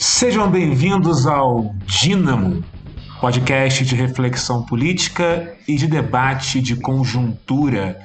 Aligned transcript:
Sejam 0.00 0.48
bem-vindos 0.48 1.26
ao 1.26 1.74
Dínamo, 1.84 2.62
podcast 3.20 3.84
de 3.84 3.96
reflexão 3.96 4.62
política 4.62 5.52
e 5.66 5.74
de 5.74 5.88
debate 5.88 6.62
de 6.62 6.76
conjuntura. 6.76 7.98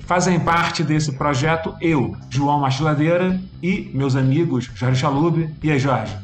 Fazem 0.00 0.40
parte 0.40 0.82
desse 0.82 1.12
projeto 1.12 1.72
eu, 1.80 2.16
João 2.28 2.58
Mastiladeira, 2.58 3.40
e 3.62 3.88
meus 3.94 4.16
amigos 4.16 4.68
Jorge 4.74 5.00
Chalub. 5.00 5.48
E 5.62 5.70
aí, 5.70 5.78
Jorge? 5.78 6.16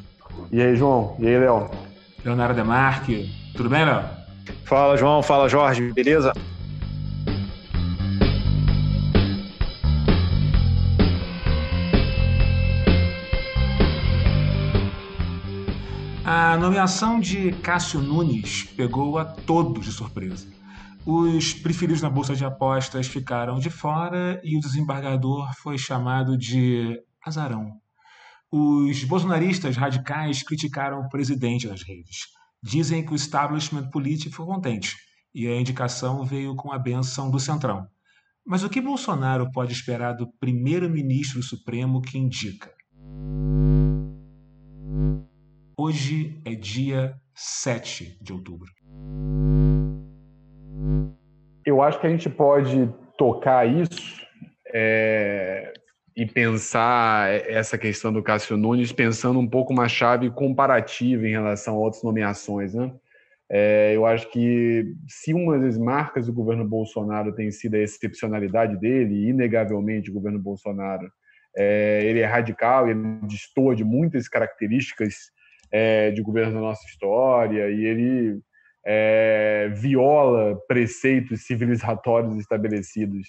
E 0.50 0.60
aí, 0.60 0.74
João? 0.74 1.14
E 1.20 1.26
aí, 1.28 1.38
Léo? 1.38 1.70
Leonardo 2.24 2.54
Demarque. 2.54 3.30
Tudo 3.56 3.68
bem, 3.68 3.84
Léo? 3.84 4.02
Fala, 4.64 4.96
João. 4.96 5.22
Fala, 5.22 5.48
Jorge. 5.48 5.92
Beleza? 5.92 6.32
A 16.52 16.56
nomeação 16.58 17.18
de 17.18 17.50
Cássio 17.62 17.98
Nunes 17.98 18.64
pegou 18.76 19.16
a 19.16 19.24
todos 19.24 19.86
de 19.86 19.90
surpresa. 19.90 20.46
Os 21.06 21.54
preferidos 21.54 22.02
na 22.02 22.10
bolsa 22.10 22.36
de 22.36 22.44
apostas 22.44 23.06
ficaram 23.06 23.58
de 23.58 23.70
fora 23.70 24.38
e 24.44 24.54
o 24.54 24.60
desembargador 24.60 25.50
foi 25.62 25.78
chamado 25.78 26.36
de 26.36 27.00
azarão. 27.24 27.72
Os 28.50 29.02
bolsonaristas 29.04 29.78
radicais 29.78 30.42
criticaram 30.42 31.00
o 31.00 31.08
presidente 31.08 31.66
nas 31.66 31.80
redes. 31.82 32.26
Dizem 32.62 33.02
que 33.02 33.12
o 33.12 33.16
establishment 33.16 33.88
político 33.88 34.32
ficou 34.32 34.44
contente 34.48 34.94
e 35.34 35.48
a 35.48 35.58
indicação 35.58 36.22
veio 36.22 36.54
com 36.54 36.70
a 36.70 36.78
benção 36.78 37.30
do 37.30 37.40
Centrão. 37.40 37.86
Mas 38.44 38.62
o 38.62 38.68
que 38.68 38.82
Bolsonaro 38.82 39.50
pode 39.52 39.72
esperar 39.72 40.12
do 40.12 40.30
primeiro-ministro 40.38 41.42
supremo 41.42 42.02
que 42.02 42.18
indica? 42.18 42.70
Hoje 45.84 46.40
é 46.44 46.54
dia 46.54 47.16
7 47.34 48.16
de 48.22 48.32
outubro. 48.32 48.70
Eu 51.66 51.82
acho 51.82 52.00
que 52.00 52.06
a 52.06 52.10
gente 52.10 52.30
pode 52.30 52.88
tocar 53.18 53.66
isso 53.66 54.24
é, 54.72 55.72
e 56.16 56.24
pensar 56.24 57.32
essa 57.50 57.76
questão 57.76 58.12
do 58.12 58.22
Cássio 58.22 58.56
Nunes 58.56 58.92
pensando 58.92 59.40
um 59.40 59.48
pouco 59.48 59.72
uma 59.72 59.88
chave 59.88 60.30
comparativa 60.30 61.26
em 61.26 61.32
relação 61.32 61.74
a 61.74 61.78
outras 61.78 62.04
nomeações, 62.04 62.74
né? 62.74 62.94
É, 63.50 63.92
eu 63.96 64.06
acho 64.06 64.30
que 64.30 64.94
se 65.08 65.34
uma 65.34 65.58
das 65.58 65.76
marcas 65.76 66.26
do 66.26 66.32
governo 66.32 66.64
Bolsonaro 66.64 67.34
tem 67.34 67.50
sido 67.50 67.74
a 67.74 67.80
excepcionalidade 67.80 68.78
dele, 68.78 69.28
inegavelmente 69.28 70.12
o 70.12 70.14
governo 70.14 70.38
Bolsonaro, 70.38 71.10
é, 71.56 72.04
ele 72.04 72.20
é 72.20 72.24
radical, 72.24 72.88
ele 72.88 73.18
destoa 73.26 73.74
de 73.74 73.82
muitas 73.82 74.28
características 74.28 75.31
é, 75.72 76.10
de 76.10 76.22
governo 76.22 76.54
da 76.54 76.60
nossa 76.60 76.86
história 76.86 77.70
e 77.70 77.84
ele 77.84 78.40
é, 78.84 79.70
viola 79.74 80.58
preceitos 80.68 81.46
civilizatórios 81.46 82.36
estabelecidos 82.36 83.26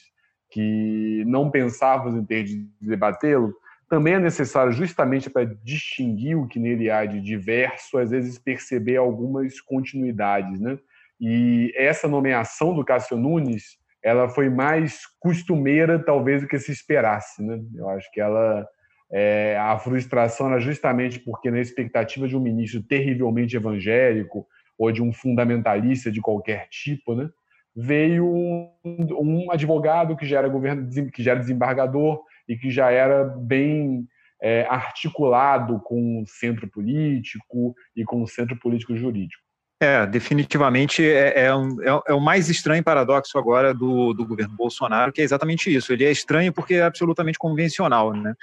que 0.51 1.23
não 1.25 1.49
pensávamos 1.49 2.15
em 2.15 2.25
ter 2.25 2.43
de 2.43 2.67
debatê-lo, 2.79 3.55
também 3.89 4.15
é 4.15 4.19
necessário, 4.19 4.71
justamente 4.71 5.29
para 5.29 5.45
distinguir 5.63 6.37
o 6.37 6.47
que 6.47 6.59
nele 6.59 6.89
há 6.89 7.05
de 7.05 7.21
diverso, 7.21 7.97
às 7.97 8.11
vezes 8.11 8.37
perceber 8.37 8.97
algumas 8.97 9.59
continuidades. 9.61 10.59
Né? 10.59 10.77
E 11.19 11.71
essa 11.75 12.07
nomeação 12.07 12.73
do 12.73 12.83
Cássio 12.83 13.17
Nunes 13.17 13.77
ela 14.03 14.27
foi 14.27 14.49
mais 14.49 15.01
costumeira, 15.19 15.97
talvez, 15.97 16.41
do 16.41 16.47
que 16.47 16.59
se 16.59 16.71
esperasse. 16.71 17.41
Né? 17.41 17.59
Eu 17.75 17.87
acho 17.89 18.11
que 18.11 18.19
ela 18.19 18.67
é, 19.13 19.55
a 19.59 19.77
frustração 19.77 20.47
era 20.47 20.59
justamente 20.59 21.19
porque, 21.19 21.51
na 21.51 21.59
expectativa 21.59 22.27
de 22.27 22.35
um 22.35 22.39
ministro 22.39 22.81
terrivelmente 22.81 23.55
evangélico 23.55 24.47
ou 24.77 24.91
de 24.91 25.03
um 25.03 25.13
fundamentalista 25.13 26.11
de 26.11 26.19
qualquer 26.19 26.67
tipo, 26.69 27.13
né, 27.13 27.29
veio 27.75 28.25
um, 28.25 28.71
um 28.83 29.51
advogado 29.51 30.17
que 30.17 30.25
já 30.25 30.39
era 30.39 30.47
governo, 30.47 30.89
que 31.11 31.21
já 31.21 31.31
era 31.31 31.39
desembargador 31.39 32.21
e 32.49 32.57
que 32.57 32.71
já 32.71 32.89
era 32.89 33.23
bem 33.23 34.07
é, 34.41 34.65
articulado 34.67 35.79
com 35.81 36.21
o 36.21 36.27
centro 36.27 36.67
político 36.67 37.75
e 37.95 38.03
com 38.03 38.23
o 38.23 38.27
centro 38.27 38.57
político 38.59 38.95
jurídico. 38.95 39.41
É, 39.79 40.07
definitivamente 40.07 41.05
é, 41.05 41.45
é, 41.45 41.55
um, 41.55 41.81
é, 41.81 42.01
é, 42.07 42.13
o 42.13 42.19
mais 42.19 42.49
estranho 42.49 42.83
paradoxo 42.83 43.37
agora 43.37 43.73
do, 43.73 44.13
do 44.13 44.25
governo 44.25 44.55
Bolsonaro, 44.55 45.11
que 45.11 45.21
é 45.21 45.23
exatamente 45.23 45.73
isso. 45.73 45.91
Ele 45.91 46.05
é 46.05 46.11
estranho 46.11 46.53
porque 46.53 46.75
é 46.75 46.83
absolutamente 46.83 47.37
convencional, 47.37 48.13
né? 48.13 48.33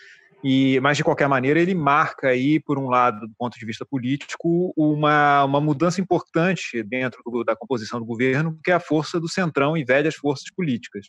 E, 0.43 0.81
mas, 0.81 0.97
de 0.97 1.05
qualquer 1.05 1.29
maneira, 1.29 1.61
ele 1.61 1.75
marca 1.75 2.29
aí, 2.29 2.59
por 2.59 2.79
um 2.79 2.89
lado, 2.89 3.27
do 3.27 3.35
ponto 3.39 3.59
de 3.59 3.67
vista 3.67 3.85
político, 3.85 4.73
uma, 4.75 5.45
uma 5.45 5.61
mudança 5.61 6.01
importante 6.01 6.83
dentro 6.83 7.23
do, 7.25 7.45
da 7.45 7.55
composição 7.55 7.99
do 7.99 8.07
governo, 8.07 8.59
que 8.65 8.71
é 8.71 8.75
a 8.75 8.81
força 8.81 9.21
do 9.21 9.29
centrão 9.29 9.77
e 9.77 9.85
velhas 9.85 10.15
forças 10.15 10.51
políticas. 10.55 11.09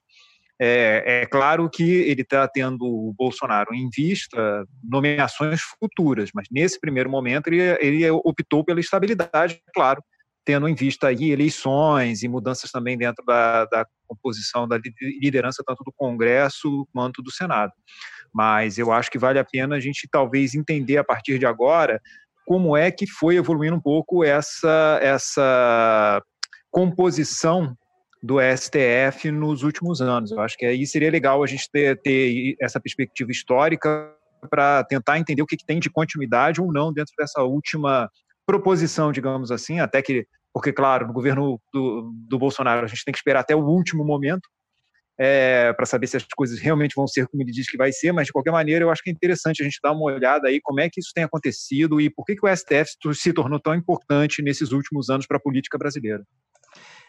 É, 0.60 1.22
é 1.22 1.26
claro 1.26 1.70
que 1.70 1.82
ele 1.84 2.22
está 2.22 2.48
tendo 2.48 2.86
o 2.86 3.14
Bolsonaro 3.18 3.74
em 3.74 3.90
vista 3.90 4.64
nomeações 4.84 5.62
futuras, 5.80 6.30
mas 6.36 6.48
nesse 6.52 6.80
primeiro 6.80 7.10
momento 7.10 7.48
ele, 7.48 7.62
ele 7.80 8.12
optou 8.12 8.64
pela 8.64 8.80
estabilidade, 8.80 9.60
claro, 9.74 10.04
tendo 10.46 10.68
em 10.68 10.76
vista 10.76 11.08
aí 11.08 11.32
eleições 11.32 12.22
e 12.22 12.28
mudanças 12.28 12.70
também 12.70 12.96
dentro 12.96 13.26
da, 13.26 13.66
da 13.66 13.88
composição 14.06 14.68
da 14.68 14.80
liderança 15.20 15.64
tanto 15.66 15.84
do 15.84 15.92
Congresso 15.92 16.88
quanto 16.94 17.24
do 17.24 17.32
Senado 17.32 17.72
mas 18.34 18.78
eu 18.78 18.92
acho 18.92 19.12
que 19.12 19.20
vale 19.20 19.40
a 19.40 19.46
pena 19.46 19.76
a 19.76 19.80
gente 19.80 20.08
talvez 20.12 20.56
entender 20.56 20.98
a 20.98 21.04
partir 21.04 21.38
de 21.38 21.46
agora 21.46 22.00
como 22.46 22.76
é 22.76 22.92
que 22.92 23.08
foi 23.08 23.36
evoluindo 23.36 23.76
um 23.76 23.82
pouco 23.82 24.24
essa, 24.24 25.00
essa 25.02 26.22
composição 26.72 27.76
do 28.24 28.38
STF 28.40 29.32
nos 29.32 29.64
últimos 29.64 30.02
anos. 30.02 30.32
Eu 30.32 30.40
acho 30.40 30.58
que 30.58 30.66
aí 30.66 30.86
seria 30.86 31.10
legal 31.10 31.44
a 31.44 31.48
gente 31.48 31.70
ter, 31.72 32.00
ter 32.02 32.56
essa 32.62 32.80
perspectiva 32.80 33.32
histórica 33.32 34.14
para 34.50 34.84
tentar 34.84 35.20
entender 35.20 35.42
o 35.42 35.46
que, 35.46 35.58
que, 35.58 35.66
tem 35.66 35.80
de 35.80 35.90
continuidade 35.90 36.62
ou 36.62 36.72
não 36.72 36.92
dentro 36.92 37.14
dessa 37.18 37.42
última 37.42 38.10
proposição, 38.46 39.12
digamos 39.12 39.52
assim, 39.52 39.80
até 39.80 40.02
que, 40.02 40.26
porque, 40.54 40.74
claro, 40.74 41.08
no 41.08 41.14
governo 41.14 41.60
do, 41.74 42.12
do 42.28 42.40
Bolsonaro 42.40 42.86
a 42.86 42.88
gente 42.88 43.06
tem 43.06 43.12
que 43.12 43.18
esperar 43.18 43.42
até 43.42 43.56
o 43.56 43.64
último 43.64 44.04
momento 44.04 44.48
é, 45.24 45.72
para 45.74 45.86
saber 45.86 46.08
se 46.08 46.18
as 46.18 46.26
coisas 46.36 46.60
realmente 46.60 46.96
vão 46.96 47.06
ser 47.06 47.28
como 47.28 47.44
ele 47.44 47.52
diz 47.52 47.70
que 47.70 47.78
vai 47.78 47.92
ser, 47.92 48.12
mas 48.12 48.26
de 48.26 48.34
qualquer 48.34 48.50
maneira 48.50 48.84
eu 48.84 48.90
acho 48.90 49.04
que 49.04 49.12
é 49.12 49.14
interessante 49.14 49.62
a 49.62 49.64
gente 49.64 49.78
dar 49.84 49.92
uma 49.92 50.02
olhada 50.02 50.48
aí 50.48 50.60
como 50.60 50.80
é 50.80 50.90
que 50.90 51.00
isso 51.00 51.12
tem 51.14 51.24
acontecido 51.24 52.02
e 52.02 52.10
por 52.10 52.26
que, 52.26 52.36
que 52.36 52.44
o 52.44 52.56
STF 52.56 52.96
se 53.14 53.32
tornou 53.32 53.60
tão 53.60 53.76
importante 53.76 54.42
nesses 54.42 54.72
últimos 54.72 55.12
anos 55.12 55.28
para 55.28 55.38
a 55.38 55.40
política 55.40 55.78
brasileira. 55.78 56.26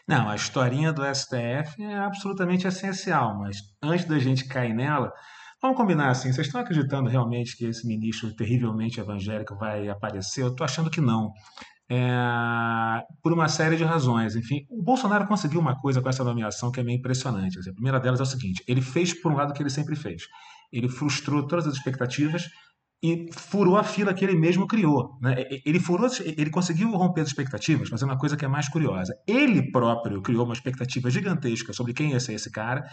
Não, 0.07 0.29
a 0.29 0.35
historinha 0.35 0.93
do 0.93 1.01
STF 1.03 1.81
é 1.81 1.95
absolutamente 1.95 2.67
essencial, 2.67 3.35
mas 3.39 3.57
antes 3.81 4.05
da 4.05 4.19
gente 4.19 4.45
cair 4.45 4.75
nela, 4.75 5.11
vamos 5.59 5.75
combinar 5.75 6.09
assim, 6.09 6.31
vocês 6.31 6.45
estão 6.45 6.61
acreditando 6.61 7.09
realmente 7.09 7.57
que 7.57 7.65
esse 7.65 7.87
ministro 7.87 8.35
terrivelmente 8.35 8.99
evangélico 8.99 9.55
vai 9.55 9.89
aparecer? 9.89 10.43
Eu 10.43 10.49
estou 10.49 10.63
achando 10.63 10.91
que 10.91 11.01
não 11.01 11.31
é, 11.89 13.01
por 13.21 13.33
uma 13.33 13.47
série 13.47 13.75
de 13.75 13.83
razões. 13.83 14.35
Enfim, 14.35 14.65
o 14.69 14.81
Bolsonaro 14.81 15.27
conseguiu 15.27 15.59
uma 15.59 15.79
coisa 15.79 16.01
com 16.01 16.09
essa 16.09 16.23
nomeação 16.23 16.71
que 16.71 16.79
é 16.79 16.83
meio 16.83 16.97
impressionante. 16.97 17.57
A 17.59 17.73
primeira 17.73 17.99
delas 17.99 18.19
é 18.19 18.23
o 18.23 18.25
seguinte: 18.25 18.63
ele 18.67 18.81
fez 18.81 19.13
por 19.13 19.31
um 19.31 19.35
lado 19.35 19.51
o 19.51 19.53
que 19.53 19.61
ele 19.61 19.69
sempre 19.69 19.95
fez. 19.95 20.23
Ele 20.71 20.89
frustrou 20.89 21.45
todas 21.45 21.67
as 21.67 21.75
expectativas 21.75 22.49
e 23.03 23.27
furou 23.33 23.75
a 23.75 23.83
fila 23.83 24.13
que 24.13 24.23
ele 24.23 24.35
mesmo 24.35 24.65
criou. 24.65 25.19
Né? 25.21 25.43
Ele 25.65 25.79
furou, 25.79 26.09
ele 26.21 26.49
conseguiu 26.49 26.89
romper 26.91 27.21
as 27.21 27.27
expectativas, 27.27 27.89
mas 27.89 28.01
é 28.01 28.05
uma 28.05 28.17
coisa 28.17 28.37
que 28.37 28.45
é 28.45 28.47
mais 28.47 28.69
curiosa. 28.69 29.13
Ele 29.27 29.71
próprio 29.71 30.21
criou 30.21 30.45
uma 30.45 30.53
expectativa 30.53 31.11
gigantesca 31.11 31.73
sobre 31.73 31.93
quem 31.93 32.11
ia 32.11 32.19
ser 32.19 32.33
esse 32.33 32.49
cara. 32.49 32.83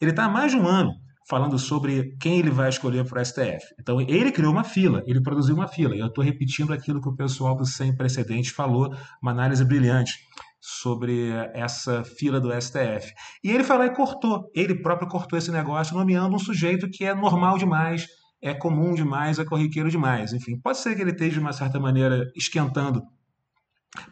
Ele 0.00 0.10
está 0.10 0.24
há 0.24 0.28
mais 0.28 0.50
de 0.50 0.58
um 0.58 0.66
ano 0.66 0.92
falando 1.30 1.56
sobre 1.60 2.16
quem 2.20 2.40
ele 2.40 2.50
vai 2.50 2.68
escolher 2.68 3.06
para 3.06 3.22
o 3.22 3.24
STF. 3.24 3.64
Então, 3.78 4.00
ele 4.00 4.32
criou 4.32 4.52
uma 4.52 4.64
fila, 4.64 5.00
ele 5.06 5.22
produziu 5.22 5.54
uma 5.54 5.68
fila. 5.68 5.94
Eu 5.94 6.08
estou 6.08 6.24
repetindo 6.24 6.72
aquilo 6.72 7.00
que 7.00 7.08
o 7.08 7.14
pessoal 7.14 7.54
do 7.54 7.64
Sem 7.64 7.94
Precedentes 7.94 8.50
falou, 8.50 8.92
uma 9.22 9.30
análise 9.30 9.64
brilhante 9.64 10.14
sobre 10.60 11.30
essa 11.54 12.02
fila 12.02 12.40
do 12.40 12.50
STF. 12.60 13.14
E 13.44 13.50
ele 13.52 13.62
lá 13.62 13.86
e 13.86 13.94
cortou, 13.94 14.50
ele 14.52 14.74
próprio 14.74 15.06
cortou 15.08 15.38
esse 15.38 15.52
negócio, 15.52 15.96
nomeando 15.96 16.34
um 16.34 16.38
sujeito 16.38 16.90
que 16.90 17.04
é 17.04 17.14
normal 17.14 17.56
demais, 17.56 18.08
é 18.42 18.52
comum 18.52 18.92
demais, 18.92 19.38
é 19.38 19.44
corriqueiro 19.44 19.88
demais. 19.88 20.32
Enfim, 20.32 20.58
pode 20.58 20.78
ser 20.78 20.96
que 20.96 21.00
ele 21.00 21.12
esteja, 21.12 21.34
de 21.34 21.38
uma 21.38 21.52
certa 21.52 21.78
maneira, 21.78 22.28
esquentando 22.34 23.04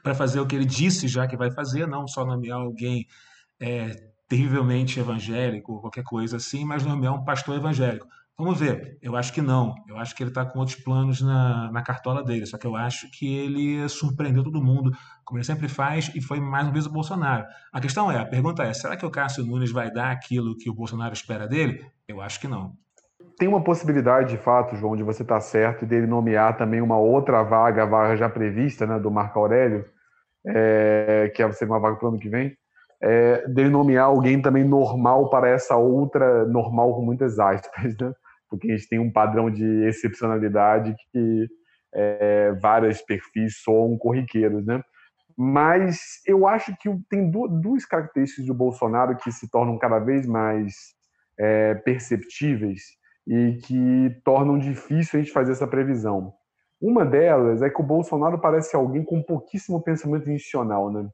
para 0.04 0.14
fazer 0.14 0.38
o 0.38 0.46
que 0.46 0.54
ele 0.54 0.64
disse 0.64 1.08
já 1.08 1.26
que 1.26 1.36
vai 1.36 1.50
fazer, 1.50 1.88
não 1.88 2.06
só 2.06 2.24
nomear 2.24 2.60
alguém 2.60 3.08
é, 3.60 4.08
terrivelmente 4.28 5.00
evangélico, 5.00 5.80
qualquer 5.80 6.04
coisa 6.04 6.36
assim, 6.36 6.64
mas 6.64 6.84
não 6.84 7.02
é 7.04 7.10
um 7.10 7.24
pastor 7.24 7.56
evangélico. 7.56 8.06
Vamos 8.38 8.60
ver. 8.60 8.96
Eu 9.02 9.16
acho 9.16 9.32
que 9.32 9.42
não. 9.42 9.74
Eu 9.88 9.98
acho 9.98 10.14
que 10.14 10.22
ele 10.22 10.30
está 10.30 10.44
com 10.44 10.60
outros 10.60 10.76
planos 10.76 11.20
na, 11.20 11.72
na 11.72 11.82
cartola 11.82 12.22
dele. 12.22 12.46
Só 12.46 12.56
que 12.56 12.68
eu 12.68 12.76
acho 12.76 13.10
que 13.10 13.36
ele 13.36 13.88
surpreendeu 13.88 14.44
todo 14.44 14.62
mundo, 14.62 14.92
como 15.24 15.38
ele 15.38 15.44
sempre 15.44 15.68
faz, 15.68 16.08
e 16.14 16.20
foi 16.20 16.38
mais 16.38 16.64
uma 16.64 16.72
vez 16.72 16.86
o 16.86 16.92
Bolsonaro. 16.92 17.44
A 17.72 17.80
questão 17.80 18.12
é, 18.12 18.18
a 18.18 18.24
pergunta 18.24 18.62
é, 18.62 18.72
será 18.72 18.96
que 18.96 19.04
o 19.04 19.10
Cássio 19.10 19.44
Nunes 19.44 19.72
vai 19.72 19.90
dar 19.90 20.12
aquilo 20.12 20.56
que 20.56 20.70
o 20.70 20.74
Bolsonaro 20.74 21.12
espera 21.12 21.48
dele? 21.48 21.84
Eu 22.06 22.20
acho 22.20 22.38
que 22.38 22.46
não. 22.46 22.74
tem 23.36 23.48
uma 23.48 23.60
possibilidade, 23.60 24.30
de 24.30 24.38
fato, 24.38 24.76
João, 24.76 24.94
de 24.94 25.02
você 25.02 25.22
estar 25.22 25.36
tá 25.36 25.40
certo, 25.40 25.84
dele 25.84 26.06
nomear 26.06 26.56
também 26.56 26.80
uma 26.80 26.96
outra 26.96 27.42
vaga, 27.42 27.82
a 27.82 27.86
vaga 27.86 28.16
já 28.16 28.28
prevista, 28.28 28.86
né, 28.86 29.00
do 29.00 29.10
Marco 29.10 29.40
Aurélio, 29.40 29.84
é, 30.46 31.32
que 31.34 31.42
é 31.42 31.52
ser 31.52 31.64
uma 31.64 31.80
vaga 31.80 31.96
para 31.96 32.06
o 32.06 32.08
ano 32.10 32.20
que 32.20 32.28
vem, 32.28 32.56
é, 33.02 33.46
nomear 33.70 34.06
alguém 34.06 34.40
também 34.42 34.64
normal 34.64 35.30
para 35.30 35.48
essa 35.48 35.76
outra 35.76 36.44
normal 36.46 36.94
com 36.94 37.02
muitas 37.02 37.38
aspas, 37.38 37.96
né? 38.00 38.12
Porque 38.48 38.72
a 38.72 38.76
gente 38.76 38.88
tem 38.88 38.98
um 38.98 39.12
padrão 39.12 39.50
de 39.50 39.84
excepcionalidade 39.86 40.94
que 41.12 41.46
é, 41.94 42.52
vários 42.60 43.00
perfis 43.02 43.58
soam 43.62 43.96
corriqueiros, 43.98 44.64
né? 44.66 44.82
Mas 45.36 46.20
eu 46.26 46.48
acho 46.48 46.76
que 46.78 46.88
tem 47.08 47.30
duas 47.30 47.84
características 47.84 48.46
do 48.46 48.54
Bolsonaro 48.54 49.16
que 49.16 49.30
se 49.30 49.48
tornam 49.48 49.78
cada 49.78 50.00
vez 50.00 50.26
mais 50.26 50.74
é, 51.38 51.74
perceptíveis 51.76 52.82
e 53.24 53.58
que 53.62 54.20
tornam 54.24 54.58
difícil 54.58 55.20
a 55.20 55.22
gente 55.22 55.32
fazer 55.32 55.52
essa 55.52 55.66
previsão. 55.66 56.32
Uma 56.80 57.04
delas 57.04 57.62
é 57.62 57.70
que 57.70 57.80
o 57.80 57.84
Bolsonaro 57.84 58.40
parece 58.40 58.74
alguém 58.74 59.04
com 59.04 59.22
pouquíssimo 59.22 59.82
pensamento 59.82 60.28
institucional, 60.28 60.90
né? 60.90 61.08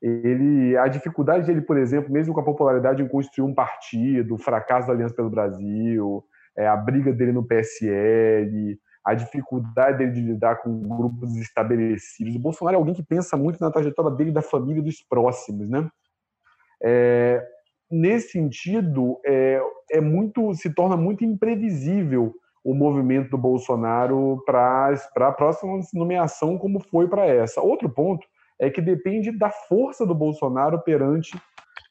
Ele, 0.00 0.76
a 0.76 0.86
dificuldade 0.86 1.46
dele, 1.46 1.60
por 1.60 1.76
exemplo, 1.76 2.12
mesmo 2.12 2.32
com 2.32 2.40
a 2.40 2.44
popularidade 2.44 3.02
em 3.02 3.08
construir 3.08 3.44
um 3.44 3.54
partido, 3.54 4.34
o 4.34 4.38
fracasso 4.38 4.86
da 4.86 4.94
Aliança 4.94 5.14
pelo 5.14 5.30
Brasil, 5.30 6.24
é, 6.56 6.68
a 6.68 6.76
briga 6.76 7.12
dele 7.12 7.32
no 7.32 7.44
PSL, 7.44 8.78
a 9.04 9.14
dificuldade 9.14 9.98
dele 9.98 10.12
de 10.12 10.20
lidar 10.20 10.56
com 10.56 10.80
grupos 10.80 11.36
estabelecidos. 11.36 12.36
O 12.36 12.40
Bolsonaro 12.40 12.76
é 12.76 12.78
alguém 12.78 12.94
que 12.94 13.02
pensa 13.02 13.36
muito 13.36 13.60
na 13.60 13.70
trajetória 13.70 14.10
dele, 14.12 14.30
da 14.30 14.42
família 14.42 14.80
e 14.80 14.84
dos 14.84 15.02
próximos, 15.02 15.68
né? 15.68 15.88
É, 16.80 17.44
nesse 17.90 18.32
sentido, 18.32 19.18
é, 19.26 19.60
é 19.90 20.00
muito, 20.00 20.54
se 20.54 20.72
torna 20.72 20.96
muito 20.96 21.24
imprevisível 21.24 22.34
o 22.62 22.74
movimento 22.74 23.30
do 23.30 23.38
Bolsonaro 23.38 24.42
para 24.44 24.92
a 25.16 25.32
próxima 25.32 25.80
nomeação, 25.94 26.58
como 26.58 26.78
foi 26.78 27.08
para 27.08 27.24
essa. 27.26 27.60
Outro 27.60 27.88
ponto 27.88 28.26
é 28.58 28.70
que 28.70 28.80
depende 28.80 29.30
da 29.30 29.50
força 29.50 30.04
do 30.04 30.14
Bolsonaro 30.14 30.82
perante 30.82 31.38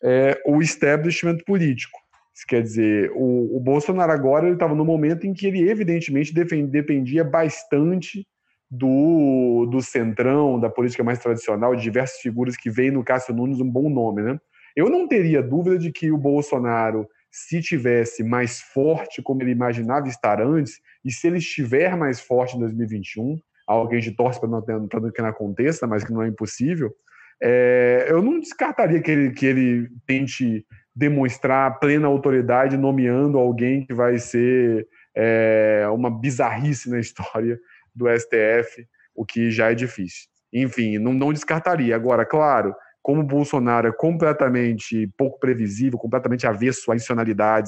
é, 0.03 0.41
o 0.45 0.61
establishment 0.61 1.37
político. 1.45 1.97
Isso 2.35 2.45
quer 2.47 2.61
dizer, 2.61 3.11
o, 3.15 3.57
o 3.57 3.59
Bolsonaro 3.59 4.11
agora 4.11 4.49
estava 4.49 4.75
no 4.75 4.85
momento 4.85 5.25
em 5.25 5.33
que 5.33 5.47
ele 5.47 5.67
evidentemente 5.67 6.33
defend, 6.33 6.69
dependia 6.69 7.23
bastante 7.23 8.27
do, 8.69 9.67
do 9.71 9.81
centrão, 9.81 10.59
da 10.59 10.69
política 10.69 11.03
mais 11.03 11.19
tradicional, 11.19 11.75
de 11.75 11.81
diversas 11.81 12.19
figuras 12.19 12.55
que 12.55 12.69
veem 12.69 12.91
no 12.91 13.03
Cássio 13.03 13.33
Nunes 13.33 13.59
um 13.59 13.69
bom 13.69 13.89
nome, 13.89 14.21
né? 14.21 14.39
Eu 14.75 14.89
não 14.89 15.07
teria 15.07 15.41
dúvida 15.41 15.79
de 15.79 15.91
que 15.91 16.11
o 16.11 16.17
Bolsonaro, 16.17 17.07
se 17.31 17.61
tivesse 17.61 18.23
mais 18.23 18.61
forte 18.61 19.21
como 19.23 19.41
ele 19.41 19.51
imaginava 19.51 20.07
estar 20.07 20.39
antes, 20.39 20.79
e 21.03 21.11
se 21.11 21.25
ele 21.25 21.37
estiver 21.37 21.97
mais 21.97 22.19
forte 22.19 22.55
em 22.55 22.59
2021, 22.59 23.39
algo 23.67 23.89
que 23.89 23.95
a 23.95 23.99
gente 23.99 24.15
torce 24.15 24.39
para 24.39 25.11
que 25.11 25.21
não 25.21 25.29
aconteça, 25.29 25.85
mas 25.85 26.03
que 26.03 26.13
não 26.13 26.23
é 26.23 26.27
impossível, 26.27 26.95
é, 27.41 28.07
eu 28.09 28.21
não 28.21 28.39
descartaria 28.39 29.01
que 29.01 29.11
ele, 29.11 29.31
que 29.31 29.45
ele 29.45 29.89
tente 30.05 30.65
demonstrar 30.95 31.79
plena 31.79 32.07
autoridade 32.07 32.77
nomeando 32.77 33.37
alguém 33.37 33.85
que 33.85 33.93
vai 33.93 34.17
ser 34.17 34.87
é, 35.15 35.85
uma 35.91 36.09
bizarrice 36.09 36.89
na 36.89 36.99
história 36.99 37.59
do 37.93 38.05
STF, 38.07 38.87
o 39.13 39.25
que 39.25 39.51
já 39.51 39.71
é 39.71 39.75
difícil. 39.75 40.27
Enfim, 40.51 40.97
não, 40.97 41.13
não 41.13 41.33
descartaria. 41.33 41.95
Agora, 41.95 42.25
claro, 42.25 42.73
como 43.03 43.21
o 43.21 43.25
Bolsonaro 43.25 43.87
é 43.87 43.91
completamente 43.91 45.07
pouco 45.17 45.39
previsível, 45.39 45.99
completamente 45.99 46.47
avesso 46.47 46.91
a 46.91 46.95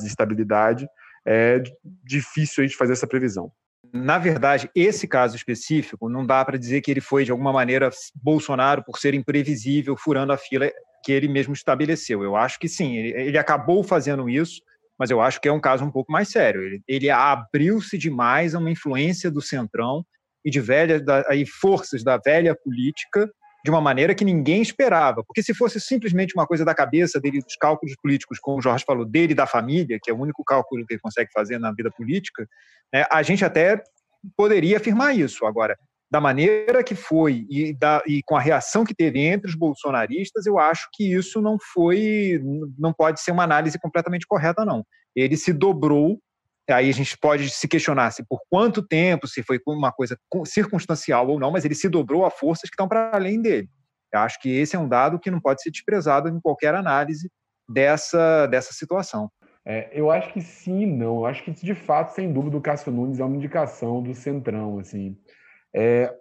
e 0.04 0.08
estabilidade, 0.08 0.88
é 1.26 1.62
difícil 2.04 2.64
a 2.64 2.68
gente 2.68 2.78
fazer 2.78 2.94
essa 2.94 3.08
previsão. 3.08 3.52
Na 3.94 4.18
verdade, 4.18 4.70
esse 4.76 5.08
caso 5.08 5.36
específico, 5.36 6.10
não 6.10 6.26
dá 6.26 6.44
para 6.44 6.58
dizer 6.58 6.82
que 6.82 6.92
ele 6.92 7.02
foi, 7.02 7.24
de 7.24 7.32
alguma 7.32 7.52
maneira, 7.52 7.90
Bolsonaro 8.16 8.84
por 8.84 9.00
ser 9.00 9.14
imprevisível, 9.14 9.96
furando 9.98 10.34
a 10.34 10.38
fila 10.38 10.70
que 11.04 11.12
ele 11.12 11.28
mesmo 11.28 11.54
estabeleceu. 11.54 12.24
Eu 12.24 12.36
acho 12.36 12.60
que 12.60 12.68
sim, 12.68 12.98
ele, 12.98 13.10
ele 13.10 13.38
acabou 13.38 13.84
fazendo 13.84 14.30
isso, 14.30 14.62
mas 14.98 15.10
eu 15.10 15.22
acho 15.22 15.40
que 15.40 15.48
é 15.48 15.52
um 15.52 15.62
caso 15.62 15.84
um 15.86 15.92
pouco 15.92 16.12
mais 16.12 16.30
sério. 16.30 16.62
Ele, 16.62 16.82
ele 16.88 17.10
abriu-se 17.10 17.98
demais 17.98 18.54
a 18.54 18.60
uma 18.60 18.70
influência 18.70 19.32
do 19.32 19.42
centrão 19.42 20.06
e 20.44 20.52
de 20.52 20.60
velhas 20.60 21.04
da, 21.04 21.24
e 21.34 21.46
forças 21.46 22.04
da 22.04 22.18
velha 22.18 22.56
política 22.56 23.30
de 23.64 23.70
uma 23.72 23.82
maneira 23.82 24.16
que 24.16 24.26
ninguém 24.26 24.62
esperava. 24.62 25.24
Porque 25.24 25.44
se 25.44 25.54
fosse 25.54 25.80
simplesmente 25.80 26.34
uma 26.36 26.48
coisa 26.48 26.64
da 26.64 26.74
cabeça 26.74 27.20
dele, 27.20 27.42
dos 27.42 27.56
cálculos 27.56 27.96
políticos, 28.02 28.40
como 28.40 28.60
o 28.60 28.62
Jorge 28.62 28.86
falou, 28.86 29.06
dele 29.06 29.34
da 29.36 29.46
família, 29.46 30.00
que 30.02 30.10
é 30.10 30.14
o 30.14 30.20
único 30.20 30.44
cálculo 30.44 30.86
que 30.86 30.94
ele 30.94 31.02
consegue 31.02 31.30
fazer 31.34 31.60
na 31.60 31.72
vida 31.72 31.92
política, 31.92 32.48
né, 32.94 33.06
a 33.12 33.22
gente 33.22 33.44
até 33.44 33.82
poderia 34.36 34.78
afirmar 34.78 35.16
isso. 35.16 35.46
Agora, 35.46 35.78
da 36.12 36.20
maneira 36.20 36.84
que 36.84 36.96
foi 36.96 37.46
e, 37.50 37.74
da, 37.78 38.02
e 38.08 38.24
com 38.24 38.36
a 38.36 38.42
reação 38.42 38.84
que 38.84 38.96
teve 38.96 39.20
entre 39.20 39.50
os 39.50 39.56
bolsonaristas, 39.56 40.46
eu 40.46 40.58
acho 40.58 40.88
que 40.94 41.14
isso 41.14 41.42
não 41.42 41.58
foi, 41.74 42.42
não 42.78 42.92
pode 42.92 43.22
ser 43.22 43.32
uma 43.32 43.44
análise 43.44 43.78
completamente 43.80 44.26
correta, 44.28 44.66
não. 44.66 44.84
Ele 45.16 45.38
se 45.38 45.54
dobrou 45.54 46.20
Aí 46.72 46.90
a 46.90 46.94
gente 46.94 47.18
pode 47.18 47.50
se 47.50 47.68
questionar 47.68 48.12
se 48.12 48.24
por 48.28 48.40
quanto 48.50 48.86
tempo, 48.86 49.28
se 49.28 49.44
foi 49.44 49.60
uma 49.68 49.92
coisa 49.92 50.18
circunstancial 50.46 51.28
ou 51.28 51.40
não, 51.40 51.52
mas 51.52 51.66
ele 51.66 51.76
se 51.76 51.90
dobrou 51.90 52.26
a 52.26 52.30
forças 52.30 52.70
que 52.70 52.74
estão 52.74 52.88
para 52.88 53.12
além 53.14 53.42
dele. 53.42 53.70
Eu 54.14 54.20
acho 54.22 54.40
que 54.40 54.50
esse 54.50 54.76
é 54.76 54.80
um 54.80 54.88
dado 54.88 55.20
que 55.20 55.32
não 55.32 55.40
pode 55.40 55.62
ser 55.62 55.72
desprezado 55.72 56.30
em 56.30 56.40
qualquer 56.40 56.74
análise 56.74 57.30
dessa, 57.68 58.48
dessa 58.48 58.74
situação. 58.74 59.30
É, 59.66 59.90
eu 59.94 60.10
acho 60.10 60.34
que 60.34 60.42
sim 60.42 60.86
não. 60.86 61.18
Eu 61.18 61.26
acho 61.26 61.44
que, 61.44 61.52
de 61.52 61.76
fato, 61.76 62.14
sem 62.14 62.32
dúvida, 62.32 62.58
o 62.58 62.62
Cássio 62.62 62.92
Nunes 62.92 63.20
é 63.20 63.24
uma 63.24 63.36
indicação 63.36 64.02
do 64.02 64.16
Centrão. 64.16 64.80
Assim. 64.80 65.16
É, 65.76 66.12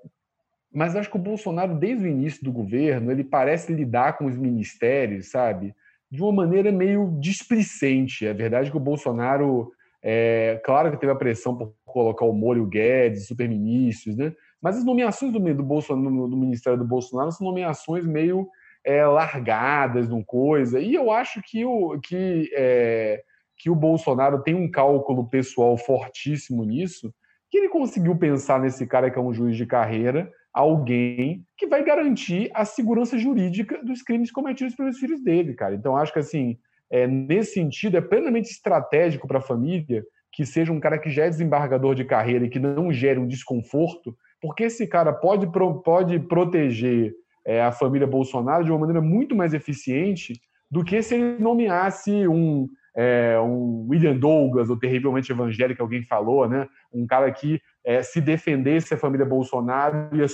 mas 0.72 0.94
acho 0.94 1.10
que 1.10 1.16
o 1.16 1.20
Bolsonaro, 1.20 1.74
desde 1.74 2.04
o 2.04 2.08
início 2.08 2.44
do 2.44 2.52
governo, 2.52 3.10
ele 3.10 3.24
parece 3.24 3.72
lidar 3.72 4.18
com 4.18 4.26
os 4.26 4.36
ministérios, 4.36 5.30
sabe? 5.30 5.74
De 6.10 6.22
uma 6.22 6.32
maneira 6.32 6.70
meio 6.70 7.16
displicente. 7.18 8.26
É 8.26 8.34
verdade 8.34 8.70
que 8.70 8.76
o 8.76 8.80
Bolsonaro 8.80 9.72
é, 10.02 10.60
claro 10.64 10.90
que 10.90 10.96
teve 10.96 11.12
a 11.12 11.16
pressão 11.16 11.56
por 11.56 11.74
colocar 11.84 12.24
o 12.24 12.32
Moro 12.32 12.66
Guedes, 12.66 13.26
superministros, 13.26 14.16
né? 14.16 14.32
Mas 14.60 14.76
as 14.76 14.84
nomeações 14.84 15.32
do, 15.32 15.38
do, 15.38 15.62
Bolsonaro, 15.62 16.28
do 16.28 16.36
Ministério 16.36 16.78
do 16.78 16.84
Bolsonaro 16.84 17.30
são 17.32 17.46
nomeações 17.46 18.06
meio 18.06 18.48
é, 18.84 19.04
largadas, 19.04 20.08
num 20.08 20.22
coisa. 20.22 20.80
E 20.80 20.94
eu 20.94 21.10
acho 21.10 21.40
que 21.44 21.64
o, 21.64 21.98
que, 22.00 22.50
é, 22.54 23.22
que 23.56 23.70
o 23.70 23.74
Bolsonaro 23.74 24.42
tem 24.42 24.54
um 24.54 24.70
cálculo 24.70 25.28
pessoal 25.28 25.76
fortíssimo 25.76 26.64
nisso, 26.64 27.12
que 27.50 27.58
ele 27.58 27.68
conseguiu 27.68 28.16
pensar 28.16 28.60
nesse 28.60 28.86
cara 28.86 29.10
que 29.10 29.18
é 29.18 29.22
um 29.22 29.32
juiz 29.32 29.56
de 29.56 29.66
carreira, 29.66 30.30
alguém 30.52 31.44
que 31.56 31.66
vai 31.66 31.84
garantir 31.84 32.50
a 32.54 32.64
segurança 32.64 33.16
jurídica 33.16 33.82
dos 33.84 34.02
crimes 34.02 34.30
cometidos 34.30 34.74
pelos 34.74 34.98
filhos 34.98 35.22
dele, 35.22 35.54
cara. 35.54 35.74
Então 35.74 35.96
acho 35.96 36.12
que 36.12 36.18
assim 36.18 36.58
é, 36.90 37.06
nesse 37.06 37.54
sentido, 37.54 37.96
é 37.96 38.00
plenamente 38.00 38.50
estratégico 38.50 39.26
para 39.26 39.38
a 39.38 39.42
família 39.42 40.04
que 40.32 40.44
seja 40.46 40.72
um 40.72 40.80
cara 40.80 40.98
que 40.98 41.10
já 41.10 41.24
é 41.24 41.28
desembargador 41.28 41.94
de 41.94 42.04
carreira 42.04 42.44
e 42.44 42.50
que 42.50 42.58
não 42.58 42.92
gere 42.92 43.18
um 43.18 43.26
desconforto, 43.26 44.16
porque 44.40 44.64
esse 44.64 44.86
cara 44.86 45.12
pode, 45.12 45.50
pode 45.82 46.18
proteger 46.20 47.12
é, 47.46 47.62
a 47.62 47.72
família 47.72 48.06
Bolsonaro 48.06 48.64
de 48.64 48.70
uma 48.70 48.78
maneira 48.78 49.00
muito 49.00 49.34
mais 49.34 49.54
eficiente 49.54 50.34
do 50.70 50.84
que 50.84 51.02
se 51.02 51.14
ele 51.14 51.38
nomeasse 51.42 52.28
um, 52.28 52.68
é, 52.94 53.38
um 53.40 53.86
William 53.88 54.16
Douglas, 54.16 54.68
ou 54.68 54.78
terrivelmente 54.78 55.32
evangélico, 55.32 55.82
alguém 55.82 56.02
falou, 56.02 56.48
né? 56.48 56.68
um 56.92 57.06
cara 57.06 57.32
que 57.32 57.60
é, 57.84 58.02
se 58.02 58.20
defendesse 58.20 58.92
a 58.92 58.98
família 58.98 59.24
Bolsonaro 59.24 60.14
ia 60.14 60.26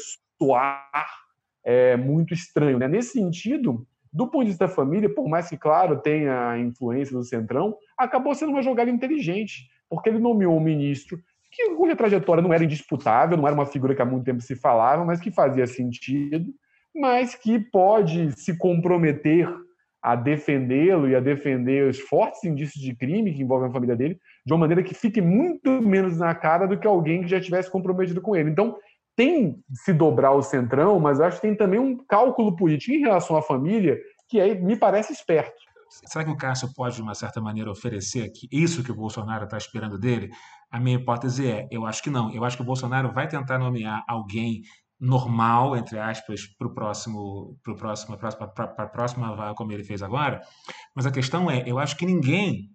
soar 0.43 1.09
é, 1.65 1.97
muito 1.97 2.35
estranho. 2.35 2.79
Né? 2.79 2.89
Nesse 2.89 3.13
sentido, 3.13 3.87
do 4.15 4.29
ponto 4.29 4.45
de 4.45 4.51
vista 4.51 4.69
da 4.69 4.73
família, 4.73 5.13
por 5.13 5.29
mais 5.29 5.49
que, 5.49 5.57
claro, 5.57 6.01
tenha 6.01 6.51
a 6.51 6.59
influência 6.59 7.17
do 7.17 7.25
Centrão, 7.25 7.77
acabou 7.99 8.33
sendo 8.33 8.51
uma 8.51 8.63
jogada 8.63 8.89
inteligente, 8.89 9.69
porque 9.91 10.09
ele 10.09 10.21
nomeou 10.21 10.57
um 10.57 10.61
ministro 10.61 11.19
que, 11.51 11.75
cuja 11.75 11.97
trajetória 11.97 12.43
não 12.43 12.53
era 12.53 12.65
indisputável, 12.65 13.37
não 13.37 13.47
era 13.47 13.55
uma 13.55 13.67
figura 13.67 13.95
que 13.95 14.01
há 14.01 14.05
muito 14.05 14.25
tempo 14.25 14.41
se 14.41 14.55
falava, 14.55 15.05
mas 15.05 15.21
que 15.21 15.33
fazia 15.33 15.67
sentido, 15.67 16.53
mas 16.95 17.35
que 17.35 17.59
pode 17.59 18.33
se 18.41 18.57
comprometer 18.57 19.49
a 20.01 20.15
defendê-lo 20.15 21.09
e 21.09 21.17
a 21.17 21.21
defender 21.21 21.89
os 21.89 21.99
fortes 21.99 22.45
indícios 22.45 22.85
de 22.85 22.95
crime 22.95 23.33
que 23.33 23.43
envolvem 23.43 23.69
a 23.69 23.73
família 23.73 23.97
dele, 23.97 24.21
de 24.45 24.53
uma 24.53 24.61
maneira 24.61 24.83
que 24.83 24.95
fique 24.95 25.21
muito 25.21 25.81
menos 25.81 26.19
na 26.19 26.35
cara 26.35 26.67
do 26.67 26.79
que 26.79 26.87
alguém 26.87 27.23
que 27.23 27.29
já 27.29 27.41
tivesse 27.41 27.71
comprometido 27.71 28.21
com 28.21 28.37
ele. 28.37 28.51
Então, 28.51 28.77
tem 29.17 29.63
se 29.73 29.93
dobrar 29.93 30.33
o 30.33 30.43
centrão, 30.43 30.99
mas 30.99 31.21
acho 31.21 31.37
que 31.37 31.47
tem 31.47 31.57
também 31.57 31.79
um 31.79 31.97
cálculo 32.07 32.57
político 32.57 32.93
em 32.93 33.01
relação 33.01 33.37
à 33.37 33.43
família 33.43 33.99
que 34.29 34.41
aí 34.41 34.61
me 34.61 34.77
parece 34.77 35.13
esperto. 35.13 35.55
Será 36.07 36.25
que 36.25 36.31
o 36.31 36.37
Cássio 36.37 36.73
pode, 36.75 36.97
de 36.97 37.03
uma 37.03 37.15
certa 37.15 37.41
maneira, 37.41 37.71
oferecer 37.71 38.29
que 38.31 38.49
isso 38.51 38.83
que 38.83 38.91
o 38.91 38.97
Bolsonaro 38.97 39.45
está 39.45 39.57
esperando 39.57 39.99
dele? 39.99 40.31
A 40.71 40.81
minha 40.81 40.97
hipótese 40.97 41.49
é: 41.49 41.69
eu 41.71 41.87
acho 41.87 42.03
que 42.03 42.11
não. 42.11 42.33
Eu 42.33 42.45
acho 42.45 42.57
que 42.57 42.63
o 42.63 42.67
Bolsonaro 42.67 43.13
vai 43.13 43.29
tentar 43.29 43.59
nomear 43.59 44.03
alguém 44.09 44.63
normal, 45.01 45.77
entre 45.77 45.99
aspas, 45.99 46.47
para 46.59 46.69
o 46.69 46.75
próximo, 46.75 47.59
para 47.63 47.75
próximo, 47.77 48.17
para 48.17 48.85
a 48.85 48.87
próxima 48.87 49.55
como 49.55 49.73
ele 49.73 49.85
fez 49.85 50.03
agora. 50.03 50.41
Mas 50.95 51.05
a 51.05 51.11
questão 51.11 51.51
é, 51.51 51.63
eu 51.67 51.79
acho 51.79 51.97
que 51.97 52.07
ninguém, 52.07 52.71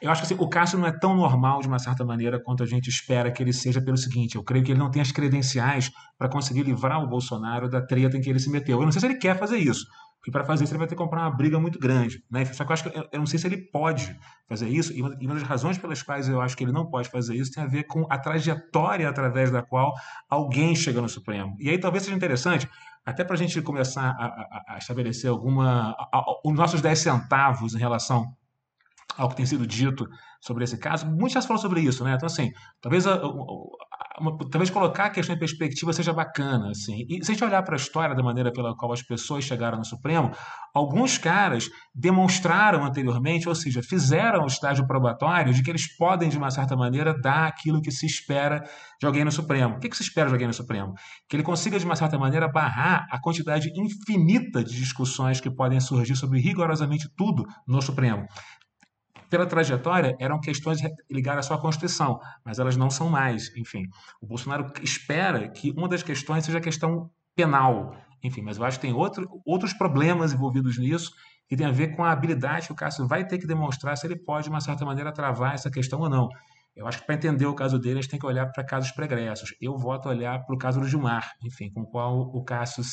eu 0.00 0.10
acho 0.10 0.22
que 0.22 0.32
assim, 0.32 0.42
o 0.42 0.48
Cássio 0.48 0.78
não 0.78 0.86
é 0.86 0.98
tão 0.98 1.14
normal 1.16 1.60
de 1.60 1.68
uma 1.68 1.78
certa 1.78 2.04
maneira 2.04 2.40
quanto 2.42 2.62
a 2.62 2.66
gente 2.66 2.88
espera 2.88 3.30
que 3.30 3.42
ele 3.42 3.52
seja 3.52 3.82
pelo 3.82 3.96
seguinte. 3.96 4.36
Eu 4.36 4.44
creio 4.44 4.64
que 4.64 4.72
ele 4.72 4.78
não 4.78 4.90
tem 4.90 5.02
as 5.02 5.12
credenciais 5.12 5.90
para 6.16 6.28
conseguir 6.28 6.62
livrar 6.62 7.02
o 7.02 7.08
Bolsonaro 7.08 7.68
da 7.68 7.84
treta 7.84 8.16
em 8.16 8.20
que 8.20 8.30
ele 8.30 8.38
se 8.38 8.50
meteu. 8.50 8.78
Eu 8.78 8.84
não 8.84 8.92
sei 8.92 9.00
se 9.00 9.06
ele 9.06 9.16
quer 9.16 9.38
fazer 9.38 9.58
isso. 9.58 9.84
Porque 10.22 10.30
para 10.30 10.44
fazer 10.44 10.62
isso 10.62 10.72
ele 10.72 10.78
vai 10.78 10.86
ter 10.86 10.94
que 10.94 11.02
comprar 11.02 11.22
uma 11.22 11.36
briga 11.36 11.58
muito 11.58 11.80
grande. 11.80 12.22
Né? 12.30 12.44
Só 12.44 12.64
que 12.64 12.70
eu 12.70 12.74
acho 12.74 12.88
que 12.88 12.96
eu, 12.96 13.08
eu 13.10 13.18
não 13.18 13.26
sei 13.26 13.40
se 13.40 13.46
ele 13.48 13.56
pode 13.56 14.16
fazer 14.48 14.68
isso. 14.68 14.92
E 14.92 15.02
uma, 15.02 15.16
e 15.20 15.26
uma, 15.26 15.34
das 15.34 15.42
razões 15.42 15.76
pelas 15.76 16.00
quais 16.00 16.28
eu 16.28 16.40
acho 16.40 16.56
que 16.56 16.62
ele 16.62 16.70
não 16.70 16.88
pode 16.88 17.08
fazer 17.08 17.34
isso 17.34 17.50
tem 17.50 17.64
a 17.64 17.66
ver 17.66 17.82
com 17.88 18.06
a 18.08 18.16
trajetória 18.16 19.08
através 19.08 19.50
da 19.50 19.62
qual 19.62 19.92
alguém 20.30 20.76
chega 20.76 21.00
no 21.02 21.08
Supremo. 21.08 21.56
E 21.58 21.68
aí 21.68 21.76
talvez 21.76 22.04
seja 22.04 22.14
interessante, 22.14 22.70
até 23.04 23.24
para 23.24 23.34
a 23.34 23.36
gente 23.36 23.60
começar 23.62 24.10
a, 24.10 24.26
a, 24.26 24.74
a 24.74 24.78
estabelecer 24.78 25.28
alguma. 25.28 25.92
os 26.44 26.54
nossos 26.54 26.80
10 26.80 26.96
centavos 27.00 27.74
em 27.74 27.78
relação 27.78 28.32
ao 29.16 29.28
que 29.28 29.34
tem 29.34 29.44
sido 29.44 29.66
dito 29.66 30.06
sobre 30.40 30.62
esse 30.62 30.78
caso. 30.78 31.04
Muitos 31.04 31.32
já 31.32 31.42
falam 31.42 31.60
sobre 31.60 31.80
isso, 31.80 32.04
né? 32.04 32.14
Então, 32.14 32.26
assim, 32.26 32.52
talvez, 32.80 33.08
a, 33.08 33.20
uma, 34.20 34.36
talvez 34.50 34.70
colocar 34.70 35.06
a 35.06 35.10
questão 35.10 35.34
em 35.34 35.38
perspectiva 35.38 35.92
seja 35.92 36.12
bacana, 36.12 36.70
assim. 36.70 37.04
E 37.08 37.24
se 37.24 37.30
a 37.30 37.34
gente 37.34 37.44
olhar 37.44 37.62
para 37.62 37.74
a 37.74 37.76
história 37.76 38.14
da 38.14 38.22
maneira 38.22 38.52
pela 38.52 38.76
qual 38.76 38.92
as 38.92 39.02
pessoas 39.02 39.44
chegaram 39.44 39.78
no 39.78 39.84
Supremo, 39.84 40.30
alguns 40.74 41.18
caras 41.18 41.68
demonstraram 41.94 42.84
anteriormente, 42.84 43.48
ou 43.48 43.54
seja, 43.54 43.82
fizeram 43.82 44.44
o 44.44 44.46
estágio 44.46 44.86
probatório 44.86 45.52
de 45.52 45.62
que 45.62 45.70
eles 45.70 45.96
podem, 45.96 46.28
de 46.28 46.38
uma 46.38 46.50
certa 46.50 46.76
maneira, 46.76 47.14
dar 47.20 47.46
aquilo 47.46 47.80
que 47.80 47.90
se 47.90 48.06
espera 48.06 48.62
de 49.00 49.06
alguém 49.06 49.24
no 49.24 49.32
Supremo. 49.32 49.76
O 49.76 49.78
que, 49.78 49.88
que 49.88 49.96
se 49.96 50.02
espera 50.02 50.28
de 50.28 50.34
alguém 50.34 50.48
no 50.48 50.54
Supremo? 50.54 50.92
Que 51.28 51.36
ele 51.36 51.42
consiga, 51.42 51.78
de 51.78 51.84
uma 51.84 51.96
certa 51.96 52.18
maneira, 52.18 52.48
barrar 52.48 53.06
a 53.10 53.20
quantidade 53.20 53.70
infinita 53.74 54.62
de 54.62 54.74
discussões 54.76 55.40
que 55.40 55.50
podem 55.50 55.80
surgir 55.80 56.16
sobre 56.16 56.40
rigorosamente 56.40 57.08
tudo 57.16 57.44
no 57.66 57.82
Supremo 57.82 58.26
pela 59.32 59.46
trajetória, 59.46 60.14
eram 60.20 60.38
questões 60.38 60.78
ligadas 61.10 61.46
à 61.46 61.48
sua 61.48 61.58
Constituição, 61.58 62.20
mas 62.44 62.58
elas 62.58 62.76
não 62.76 62.90
são 62.90 63.08
mais. 63.08 63.50
Enfim, 63.56 63.84
o 64.20 64.26
Bolsonaro 64.26 64.70
espera 64.82 65.48
que 65.48 65.70
uma 65.70 65.88
das 65.88 66.02
questões 66.02 66.44
seja 66.44 66.58
a 66.58 66.60
questão 66.60 67.10
penal. 67.34 67.96
Enfim, 68.22 68.42
mas 68.42 68.58
eu 68.58 68.64
acho 68.64 68.78
que 68.78 68.86
tem 68.86 68.92
outro, 68.92 69.26
outros 69.46 69.72
problemas 69.72 70.34
envolvidos 70.34 70.76
nisso 70.76 71.12
que 71.48 71.56
tem 71.56 71.66
a 71.66 71.70
ver 71.70 71.96
com 71.96 72.04
a 72.04 72.12
habilidade 72.12 72.66
que 72.66 72.74
o 72.74 72.76
Cássio 72.76 73.08
vai 73.08 73.26
ter 73.26 73.38
que 73.38 73.46
demonstrar 73.46 73.96
se 73.96 74.06
ele 74.06 74.16
pode, 74.16 74.44
de 74.44 74.50
uma 74.50 74.60
certa 74.60 74.84
maneira, 74.84 75.10
travar 75.10 75.54
essa 75.54 75.70
questão 75.70 76.00
ou 76.00 76.10
não. 76.10 76.28
Eu 76.76 76.86
acho 76.86 76.98
que 76.98 77.06
para 77.06 77.14
entender 77.14 77.46
o 77.46 77.54
caso 77.54 77.78
dele, 77.78 78.00
a 78.00 78.02
gente 78.02 78.10
tem 78.10 78.20
que 78.20 78.26
olhar 78.26 78.52
para 78.52 78.62
casos 78.62 78.92
pregressos. 78.92 79.54
Eu 79.62 79.78
voto 79.78 80.10
olhar 80.10 80.44
para 80.44 80.54
o 80.54 80.58
caso 80.58 80.78
do 80.78 80.86
Gilmar, 80.86 81.26
enfim, 81.42 81.70
com 81.72 81.80
o 81.80 81.86
qual 81.86 82.20
o 82.20 82.44
Cássio 82.44 82.84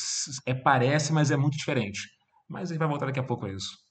é, 0.46 0.53
parece, 0.53 1.12
mas 1.12 1.31
é 1.31 1.36
muito 1.36 1.58
diferente. 1.58 2.00
Mas 2.48 2.69
gente 2.69 2.79
vai 2.79 2.88
voltar 2.88 3.08
daqui 3.08 3.19
a 3.19 3.24
pouco 3.24 3.46
a 3.46 3.51
isso. 3.51 3.88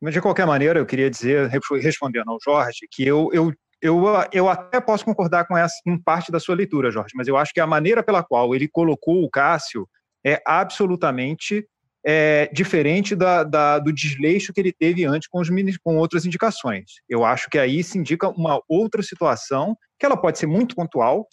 Mas, 0.00 0.12
de 0.12 0.20
qualquer 0.20 0.46
maneira, 0.46 0.78
eu 0.78 0.86
queria 0.86 1.10
dizer, 1.10 1.48
respondendo 1.80 2.30
ao 2.30 2.38
Jorge, 2.42 2.86
que 2.90 3.06
eu, 3.06 3.30
eu, 3.32 3.52
eu, 3.80 4.02
eu 4.32 4.48
até 4.48 4.80
posso 4.80 5.04
concordar 5.04 5.46
com 5.46 5.56
essa 5.56 5.74
em 5.86 5.98
parte 5.98 6.30
da 6.30 6.38
sua 6.38 6.54
leitura, 6.54 6.90
Jorge, 6.90 7.14
mas 7.14 7.28
eu 7.28 7.36
acho 7.36 7.52
que 7.52 7.60
a 7.60 7.66
maneira 7.66 8.02
pela 8.02 8.22
qual 8.22 8.54
ele 8.54 8.68
colocou 8.68 9.22
o 9.22 9.30
Cássio 9.30 9.88
é 10.24 10.40
absolutamente 10.46 11.66
é, 12.04 12.48
diferente 12.52 13.16
da, 13.16 13.42
da, 13.42 13.78
do 13.78 13.92
desleixo 13.92 14.52
que 14.52 14.60
ele 14.60 14.72
teve 14.72 15.04
antes 15.04 15.28
com, 15.28 15.40
os, 15.40 15.48
com 15.82 15.96
outras 15.96 16.24
indicações. 16.26 16.84
Eu 17.08 17.24
acho 17.24 17.48
que 17.48 17.58
aí 17.58 17.82
se 17.82 17.98
indica 17.98 18.28
uma 18.28 18.60
outra 18.68 19.02
situação, 19.02 19.76
que 19.98 20.04
ela 20.04 20.16
pode 20.16 20.38
ser 20.38 20.46
muito 20.46 20.76
pontual, 20.76 21.26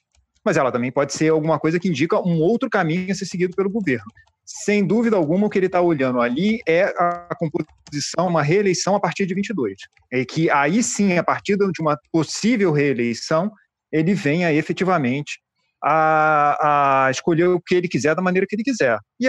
mas 0.43 0.57
ela 0.57 0.71
também 0.71 0.91
pode 0.91 1.13
ser 1.13 1.29
alguma 1.29 1.59
coisa 1.59 1.79
que 1.79 1.89
indica 1.89 2.19
um 2.19 2.39
outro 2.41 2.69
caminho 2.69 3.11
a 3.11 3.15
ser 3.15 3.25
seguido 3.25 3.55
pelo 3.55 3.69
governo 3.69 4.05
sem 4.45 4.85
dúvida 4.85 5.15
alguma, 5.15 5.47
o 5.47 5.49
que 5.49 5.57
ele 5.57 5.67
está 5.67 5.81
olhando 5.81 6.19
ali 6.19 6.59
é 6.67 6.83
a 6.83 7.35
composição, 7.37 8.27
uma 8.27 8.43
reeleição 8.43 8.95
a 8.95 8.99
partir 8.99 9.25
de 9.25 9.33
22. 9.33 9.75
É 10.11 10.25
que 10.25 10.49
aí 10.49 10.83
sim, 10.83 11.17
a 11.17 11.23
partir 11.23 11.57
de 11.57 11.81
uma 11.81 11.97
possível 12.11 12.71
reeleição, 12.71 13.51
ele 13.91 14.13
venha 14.13 14.51
efetivamente 14.53 15.39
a, 15.83 17.05
a 17.07 17.11
escolher 17.11 17.47
o 17.47 17.61
que 17.61 17.75
ele 17.75 17.87
quiser 17.87 18.15
da 18.15 18.21
maneira 18.21 18.45
que 18.47 18.55
ele 18.55 18.63
quiser. 18.63 18.97
E, 19.19 19.27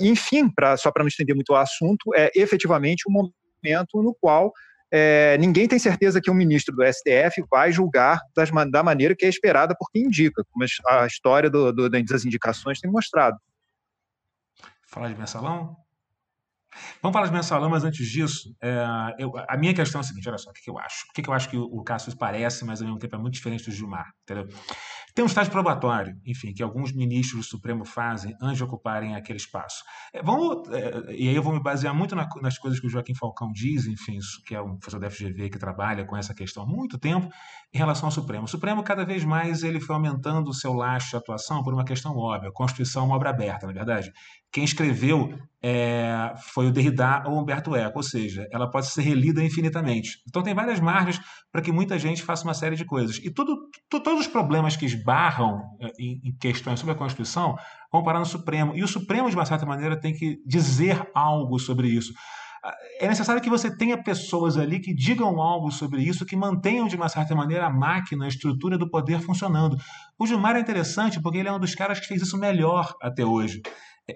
enfim, 0.00 0.48
pra, 0.48 0.76
só 0.76 0.90
para 0.90 1.02
não 1.02 1.08
estender 1.08 1.34
muito 1.34 1.50
o 1.50 1.56
assunto, 1.56 2.12
é 2.14 2.30
efetivamente 2.34 3.04
um 3.08 3.12
momento 3.12 4.02
no 4.02 4.16
qual 4.20 4.52
é, 4.92 5.36
ninguém 5.38 5.66
tem 5.66 5.78
certeza 5.78 6.20
que 6.20 6.30
um 6.30 6.34
ministro 6.34 6.74
do 6.74 6.84
STF 6.84 7.44
vai 7.50 7.72
julgar 7.72 8.20
das, 8.36 8.50
da 8.70 8.82
maneira 8.82 9.16
que 9.16 9.26
é 9.26 9.28
esperada 9.28 9.74
por 9.76 9.90
quem 9.90 10.04
indica, 10.04 10.44
como 10.50 10.64
a 10.88 11.06
história 11.06 11.50
do, 11.50 11.72
do, 11.72 11.90
das 11.90 12.24
indicações 12.24 12.80
tem 12.80 12.90
mostrado. 12.90 13.36
Falar 14.86 15.08
de 15.08 15.18
mensalão? 15.18 15.76
Vamos 17.02 17.14
falar 17.14 17.26
de 17.26 17.32
mensalão, 17.32 17.70
mas 17.70 17.84
antes 17.84 18.06
disso, 18.06 18.54
é, 18.62 18.84
eu, 19.18 19.32
a 19.48 19.56
minha 19.56 19.74
questão 19.74 20.00
é 20.00 20.04
a 20.04 20.06
seguinte: 20.06 20.28
olha 20.28 20.38
só, 20.38 20.50
o 20.50 20.52
que, 20.52 20.62
que 20.62 20.70
eu 20.70 20.78
acho? 20.78 21.06
O 21.08 21.12
que, 21.12 21.22
que 21.22 21.28
eu 21.28 21.34
acho 21.34 21.48
que 21.48 21.56
o, 21.56 21.64
o 21.64 21.82
Cássio 21.82 22.16
parece, 22.16 22.64
mas 22.64 22.80
ao 22.80 22.86
mesmo 22.86 22.98
tempo 22.98 23.16
é 23.16 23.18
muito 23.18 23.34
diferente 23.34 23.64
do 23.64 23.72
Gilmar, 23.72 24.06
entendeu? 24.22 24.48
Tem 25.16 25.24
um 25.24 25.28
estágio 25.28 25.50
probatório, 25.50 26.14
enfim, 26.26 26.52
que 26.52 26.62
alguns 26.62 26.92
ministros 26.92 27.46
do 27.46 27.48
Supremo 27.48 27.86
fazem 27.86 28.36
antes 28.38 28.58
de 28.58 28.64
ocuparem 28.64 29.14
aquele 29.14 29.38
espaço. 29.38 29.82
É, 30.12 30.22
vamos, 30.22 30.68
é, 30.70 31.14
e 31.14 31.28
aí 31.30 31.34
eu 31.34 31.42
vou 31.42 31.54
me 31.54 31.62
basear 31.62 31.94
muito 31.94 32.14
na, 32.14 32.28
nas 32.42 32.58
coisas 32.58 32.78
que 32.78 32.86
o 32.86 32.90
Joaquim 32.90 33.14
Falcão 33.14 33.50
diz, 33.50 33.86
enfim, 33.86 34.18
que 34.46 34.54
é 34.54 34.60
um 34.60 34.76
professor 34.76 35.00
da 35.00 35.08
FGV 35.08 35.48
que 35.48 35.58
trabalha 35.58 36.04
com 36.04 36.18
essa 36.18 36.34
questão 36.34 36.64
há 36.64 36.66
muito 36.66 36.98
tempo, 36.98 37.30
em 37.72 37.78
relação 37.78 38.08
ao 38.08 38.12
Supremo. 38.12 38.44
O 38.44 38.48
Supremo, 38.48 38.82
cada 38.82 39.06
vez 39.06 39.24
mais, 39.24 39.62
ele 39.62 39.80
foi 39.80 39.96
aumentando 39.96 40.50
o 40.50 40.54
seu 40.54 40.74
laço 40.74 41.08
de 41.08 41.16
atuação 41.16 41.62
por 41.62 41.72
uma 41.72 41.86
questão 41.86 42.14
óbvia. 42.14 42.50
A 42.50 42.52
Constituição 42.52 43.04
é 43.04 43.06
uma 43.06 43.16
obra 43.16 43.30
aberta, 43.30 43.64
na 43.64 43.72
é 43.72 43.74
verdade. 43.74 44.12
Quem 44.56 44.64
escreveu 44.64 45.38
é, 45.62 46.32
foi 46.54 46.68
o 46.68 46.72
Derrida 46.72 47.24
ou 47.26 47.38
Humberto 47.38 47.76
Eco, 47.76 47.98
ou 47.98 48.02
seja, 48.02 48.48
ela 48.50 48.70
pode 48.70 48.86
ser 48.86 49.02
relida 49.02 49.44
infinitamente. 49.44 50.22
Então 50.26 50.42
tem 50.42 50.54
várias 50.54 50.80
margens 50.80 51.20
para 51.52 51.60
que 51.60 51.70
muita 51.70 51.98
gente 51.98 52.22
faça 52.22 52.42
uma 52.42 52.54
série 52.54 52.74
de 52.74 52.86
coisas. 52.86 53.18
E 53.18 53.30
tudo, 53.30 53.54
todos 53.90 54.20
os 54.20 54.26
problemas 54.26 54.74
que 54.74 54.86
esbarram 54.86 55.60
é, 55.78 55.92
em, 56.00 56.22
em 56.24 56.36
questões 56.40 56.80
sobre 56.80 56.94
a 56.94 56.96
Constituição 56.96 57.54
vão 57.92 58.02
parar 58.02 58.18
no 58.18 58.24
Supremo. 58.24 58.74
E 58.74 58.82
o 58.82 58.88
Supremo, 58.88 59.28
de 59.28 59.36
uma 59.36 59.44
certa 59.44 59.66
maneira, 59.66 60.00
tem 60.00 60.14
que 60.14 60.38
dizer 60.46 61.06
algo 61.14 61.58
sobre 61.58 61.88
isso 61.88 62.14
ah, 62.64 62.74
é 62.98 63.06
necessário 63.06 63.42
que 63.42 63.50
você 63.50 63.70
tenha 63.76 64.02
pessoas 64.02 64.56
ali 64.56 64.80
que 64.80 64.94
digam 64.94 65.38
algo 65.38 65.70
sobre 65.70 66.02
isso, 66.02 66.24
que 66.24 66.34
mantenham 66.34 66.88
de 66.88 66.96
uma 66.96 67.10
certa 67.10 67.34
maneira 67.34 67.66
a 67.66 67.70
máquina, 67.70 68.24
a 68.24 68.28
estrutura 68.28 68.78
do 68.78 68.88
poder 68.88 69.20
funcionando. 69.20 69.76
O 70.18 70.26
Gilmar 70.26 70.56
é 70.56 70.60
interessante 70.60 71.20
porque 71.20 71.36
ele 71.36 71.48
é 71.48 71.52
um 71.52 71.60
dos 71.60 71.74
caras 71.74 72.00
que 72.00 72.06
fez 72.06 72.22
isso 72.22 72.38
melhor 72.38 72.94
até 73.02 73.22
hoje 73.22 73.60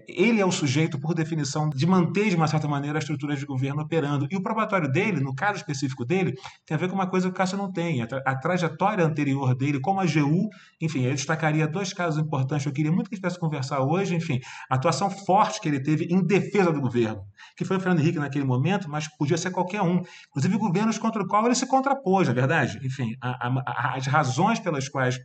ele 0.06 0.40
é 0.40 0.46
o 0.46 0.52
sujeito, 0.52 1.00
por 1.00 1.14
definição, 1.14 1.68
de 1.68 1.84
manter, 1.84 2.28
de 2.30 2.36
uma 2.36 2.46
certa 2.46 2.68
maneira, 2.68 2.98
a 2.98 3.00
estrutura 3.00 3.34
de 3.34 3.44
governo 3.44 3.82
operando. 3.82 4.28
E 4.30 4.36
o 4.36 4.42
probatório 4.42 4.88
dele, 4.88 5.20
no 5.20 5.34
caso 5.34 5.58
específico 5.58 6.04
dele, 6.04 6.32
tem 6.64 6.76
a 6.76 6.78
ver 6.78 6.88
com 6.88 6.94
uma 6.94 7.08
coisa 7.08 7.26
que 7.26 7.32
o 7.32 7.36
Cássio 7.36 7.58
não 7.58 7.72
tem. 7.72 8.00
A, 8.00 8.06
tra 8.06 8.22
a 8.24 8.36
trajetória 8.36 9.04
anterior 9.04 9.52
dele, 9.56 9.80
como 9.80 9.98
a 9.98 10.04
AGU, 10.04 10.48
enfim, 10.80 11.02
eu 11.02 11.10
destacaria 11.10 11.66
dois 11.66 11.92
casos 11.92 12.22
importantes. 12.22 12.64
Eu 12.66 12.72
queria 12.72 12.92
muito 12.92 13.10
que 13.10 13.14
a 13.14 13.16
gente 13.16 13.22
pudesse 13.22 13.40
conversar 13.40 13.80
hoje, 13.80 14.14
enfim, 14.14 14.38
a 14.70 14.76
atuação 14.76 15.10
forte 15.10 15.60
que 15.60 15.68
ele 15.68 15.82
teve 15.82 16.04
em 16.04 16.24
defesa 16.24 16.72
do 16.72 16.80
governo, 16.80 17.24
que 17.56 17.64
foi 17.64 17.76
o 17.76 17.80
Fernando 17.80 18.00
Henrique 18.00 18.18
naquele 18.20 18.44
momento, 18.44 18.88
mas 18.88 19.08
podia 19.16 19.36
ser 19.36 19.50
qualquer 19.50 19.82
um. 19.82 20.02
Inclusive 20.28 20.56
governos 20.56 20.98
contra 20.98 21.20
o 21.20 21.26
qual 21.26 21.44
ele 21.46 21.54
se 21.56 21.66
contrapôs, 21.66 22.28
na 22.28 22.32
é 22.32 22.34
verdade. 22.34 22.78
Enfim, 22.84 23.16
a, 23.20 23.48
a, 23.48 23.96
as 23.96 24.06
razões 24.06 24.60
pelas 24.60 24.88
quais 24.88 25.18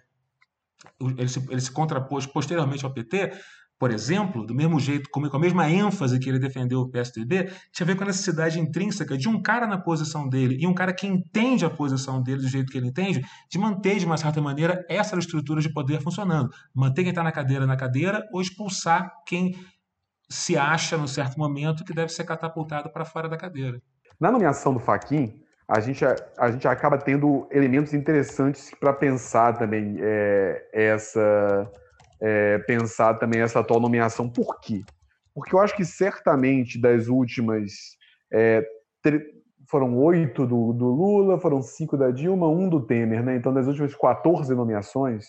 ele 0.99 1.27
se, 1.27 1.39
ele 1.49 1.61
se 1.61 1.71
contrapôs 1.71 2.25
posteriormente 2.25 2.83
ao 2.85 2.93
PT 2.93 3.31
por 3.77 3.91
exemplo, 3.91 4.45
do 4.45 4.55
mesmo 4.55 4.79
jeito, 4.79 5.09
com 5.09 5.19
a 5.25 5.39
mesma 5.39 5.69
ênfase 5.69 6.17
que 6.19 6.29
ele 6.29 6.39
defendeu 6.39 6.79
o 6.79 6.89
PSDB, 6.89 7.51
tinha 7.73 7.85
a 7.85 7.87
ver 7.87 7.95
com 7.95 8.03
a 8.03 8.07
necessidade 8.07 8.59
intrínseca 8.59 9.17
de 9.17 9.27
um 9.27 9.41
cara 9.41 9.67
na 9.67 9.77
posição 9.77 10.29
dele 10.29 10.57
e 10.59 10.65
um 10.65 10.73
cara 10.73 10.93
que 10.93 11.05
entende 11.05 11.65
a 11.65 11.69
posição 11.69 12.21
dele 12.21 12.41
do 12.41 12.47
jeito 12.47 12.71
que 12.71 12.77
ele 12.77 12.87
entende, 12.87 13.21
de 13.51 13.59
manter, 13.59 13.97
de 13.97 14.05
uma 14.05 14.17
certa 14.17 14.41
maneira, 14.41 14.85
essa 14.89 15.17
estrutura 15.17 15.59
de 15.59 15.71
poder 15.71 16.01
funcionando. 16.01 16.49
Manter 16.73 17.03
quem 17.03 17.09
está 17.09 17.21
na 17.21 17.31
cadeira 17.31 17.65
na 17.65 17.75
cadeira 17.75 18.23
ou 18.31 18.41
expulsar 18.41 19.11
quem 19.27 19.53
se 20.29 20.57
acha, 20.57 20.97
num 20.97 21.07
certo 21.07 21.37
momento, 21.37 21.83
que 21.83 21.93
deve 21.93 22.09
ser 22.09 22.23
catapultado 22.23 22.89
para 22.91 23.05
fora 23.05 23.27
da 23.27 23.37
cadeira. 23.37 23.81
Na 24.19 24.31
nomeação 24.31 24.73
do 24.73 24.79
Faquin, 24.79 25.33
a 25.67 25.79
gente, 25.79 26.03
a, 26.05 26.51
gente 26.51 26.67
acaba 26.67 26.97
tendo 26.97 27.47
elementos 27.51 27.93
interessantes 27.93 28.71
para 28.79 28.93
pensar 28.93 29.57
também 29.57 29.97
é, 29.99 30.69
essa 30.71 31.69
é, 32.21 32.59
pensar 32.59 33.15
também 33.15 33.41
essa 33.41 33.59
atual 33.59 33.79
nomeação. 33.79 34.29
Por 34.29 34.59
quê? 34.59 34.83
Porque 35.33 35.53
eu 35.53 35.59
acho 35.59 35.75
que 35.75 35.85
certamente 35.85 36.79
das 36.79 37.07
últimas. 37.07 37.73
É, 38.31 38.65
foram 39.67 39.97
oito 39.97 40.45
do, 40.45 40.73
do, 40.73 40.85
Lula, 40.85 41.39
foram 41.39 41.61
cinco 41.61 41.97
da 41.97 42.11
Dilma, 42.11 42.47
um 42.47 42.69
do 42.69 42.81
Temer, 42.85 43.23
né? 43.23 43.35
Então, 43.35 43.53
das 43.53 43.67
últimas 43.67 43.95
14 43.95 44.53
nomeações. 44.53 45.25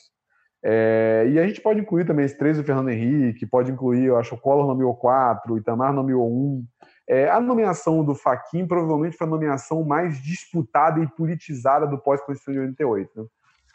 É, 0.64 1.26
e 1.30 1.38
a 1.38 1.46
gente 1.46 1.60
pode 1.60 1.80
incluir 1.80 2.04
também 2.04 2.24
esses 2.24 2.36
três 2.36 2.56
do 2.56 2.64
Fernando 2.64 2.88
Henrique, 2.88 3.46
pode 3.46 3.70
incluir, 3.70 4.06
eu 4.06 4.16
acho, 4.16 4.34
o 4.34 4.40
Collor 4.40 4.66
nomeou 4.66 4.94
quatro, 4.96 5.54
o 5.54 5.58
Itamar 5.58 5.92
nomeou 5.92 6.28
um. 6.28 6.64
É, 7.08 7.30
a 7.30 7.40
nomeação 7.40 8.04
do 8.04 8.14
Faquin 8.14 8.66
provavelmente 8.66 9.16
foi 9.16 9.26
a 9.26 9.30
nomeação 9.30 9.84
mais 9.84 10.20
disputada 10.20 11.00
e 11.00 11.06
politizada 11.06 11.86
do 11.86 11.98
pós-Constituição 11.98 12.52
de 12.52 12.60
88. 12.60 13.10
Né? 13.14 13.26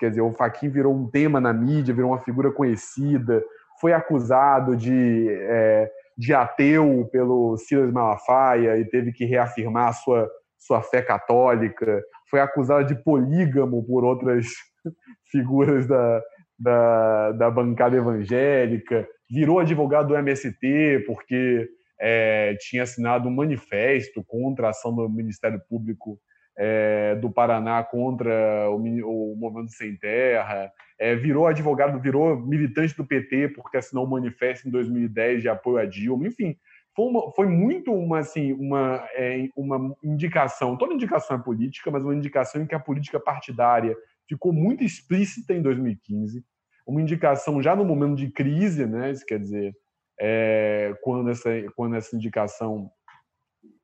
Quer 0.01 0.09
dizer, 0.09 0.21
o 0.21 0.33
Faquin 0.33 0.67
virou 0.67 0.95
um 0.95 1.07
tema 1.07 1.39
na 1.39 1.53
mídia, 1.53 1.93
virou 1.93 2.09
uma 2.09 2.23
figura 2.23 2.51
conhecida, 2.51 3.43
foi 3.79 3.93
acusado 3.93 4.75
de, 4.75 5.27
é, 5.29 5.91
de 6.17 6.33
ateu 6.33 7.07
pelo 7.11 7.55
Silas 7.55 7.93
Malafaia 7.93 8.79
e 8.79 8.85
teve 8.85 9.11
que 9.11 9.25
reafirmar 9.25 9.93
sua, 9.93 10.27
sua 10.57 10.81
fé 10.81 11.03
católica, 11.03 12.01
foi 12.31 12.39
acusado 12.39 12.87
de 12.87 12.95
polígamo 13.03 13.85
por 13.85 14.03
outras 14.03 14.47
figuras 15.29 15.85
da, 15.85 16.23
da, 16.57 17.31
da 17.33 17.51
bancada 17.51 17.95
evangélica, 17.95 19.07
virou 19.29 19.59
advogado 19.59 20.07
do 20.07 20.17
MST 20.17 21.03
porque 21.05 21.69
é, 22.01 22.55
tinha 22.59 22.81
assinado 22.81 23.29
um 23.29 23.35
manifesto 23.35 24.23
contra 24.25 24.65
a 24.65 24.69
ação 24.71 24.95
do 24.95 25.07
Ministério 25.07 25.61
Público 25.69 26.19
é, 26.57 27.15
do 27.15 27.31
Paraná 27.31 27.83
contra 27.83 28.69
o, 28.69 29.33
o 29.33 29.35
Movimento 29.35 29.71
Sem 29.71 29.95
Terra, 29.95 30.71
é, 30.99 31.15
virou 31.15 31.47
advogado, 31.47 31.99
virou 31.99 32.39
militante 32.39 32.95
do 32.95 33.05
PT 33.05 33.49
porque 33.49 33.77
assinou 33.77 34.05
um 34.05 34.09
manifesto 34.09 34.67
em 34.67 34.71
2010 34.71 35.41
de 35.41 35.49
apoio 35.49 35.77
a 35.77 35.85
Dilma, 35.85 36.27
enfim, 36.27 36.55
foi, 36.95 37.05
uma, 37.05 37.31
foi 37.31 37.47
muito 37.47 37.91
uma, 37.93 38.19
assim, 38.19 38.53
uma, 38.53 39.07
é, 39.15 39.47
uma 39.55 39.95
indicação, 40.03 40.77
toda 40.77 40.93
indicação 40.93 41.37
é 41.37 41.41
política, 41.41 41.89
mas 41.89 42.03
uma 42.03 42.15
indicação 42.15 42.61
em 42.61 42.67
que 42.67 42.75
a 42.75 42.79
política 42.79 43.19
partidária 43.19 43.95
ficou 44.27 44.51
muito 44.53 44.83
explícita 44.83 45.53
em 45.53 45.61
2015, 45.61 46.43
uma 46.85 47.01
indicação 47.01 47.61
já 47.61 47.75
no 47.75 47.85
momento 47.85 48.15
de 48.15 48.29
crise, 48.29 48.85
né? 48.85 49.11
Isso 49.11 49.25
quer 49.25 49.39
dizer, 49.39 49.75
é, 50.19 50.93
quando, 51.01 51.29
essa, 51.29 51.49
quando 51.75 51.95
essa 51.95 52.15
indicação 52.15 52.91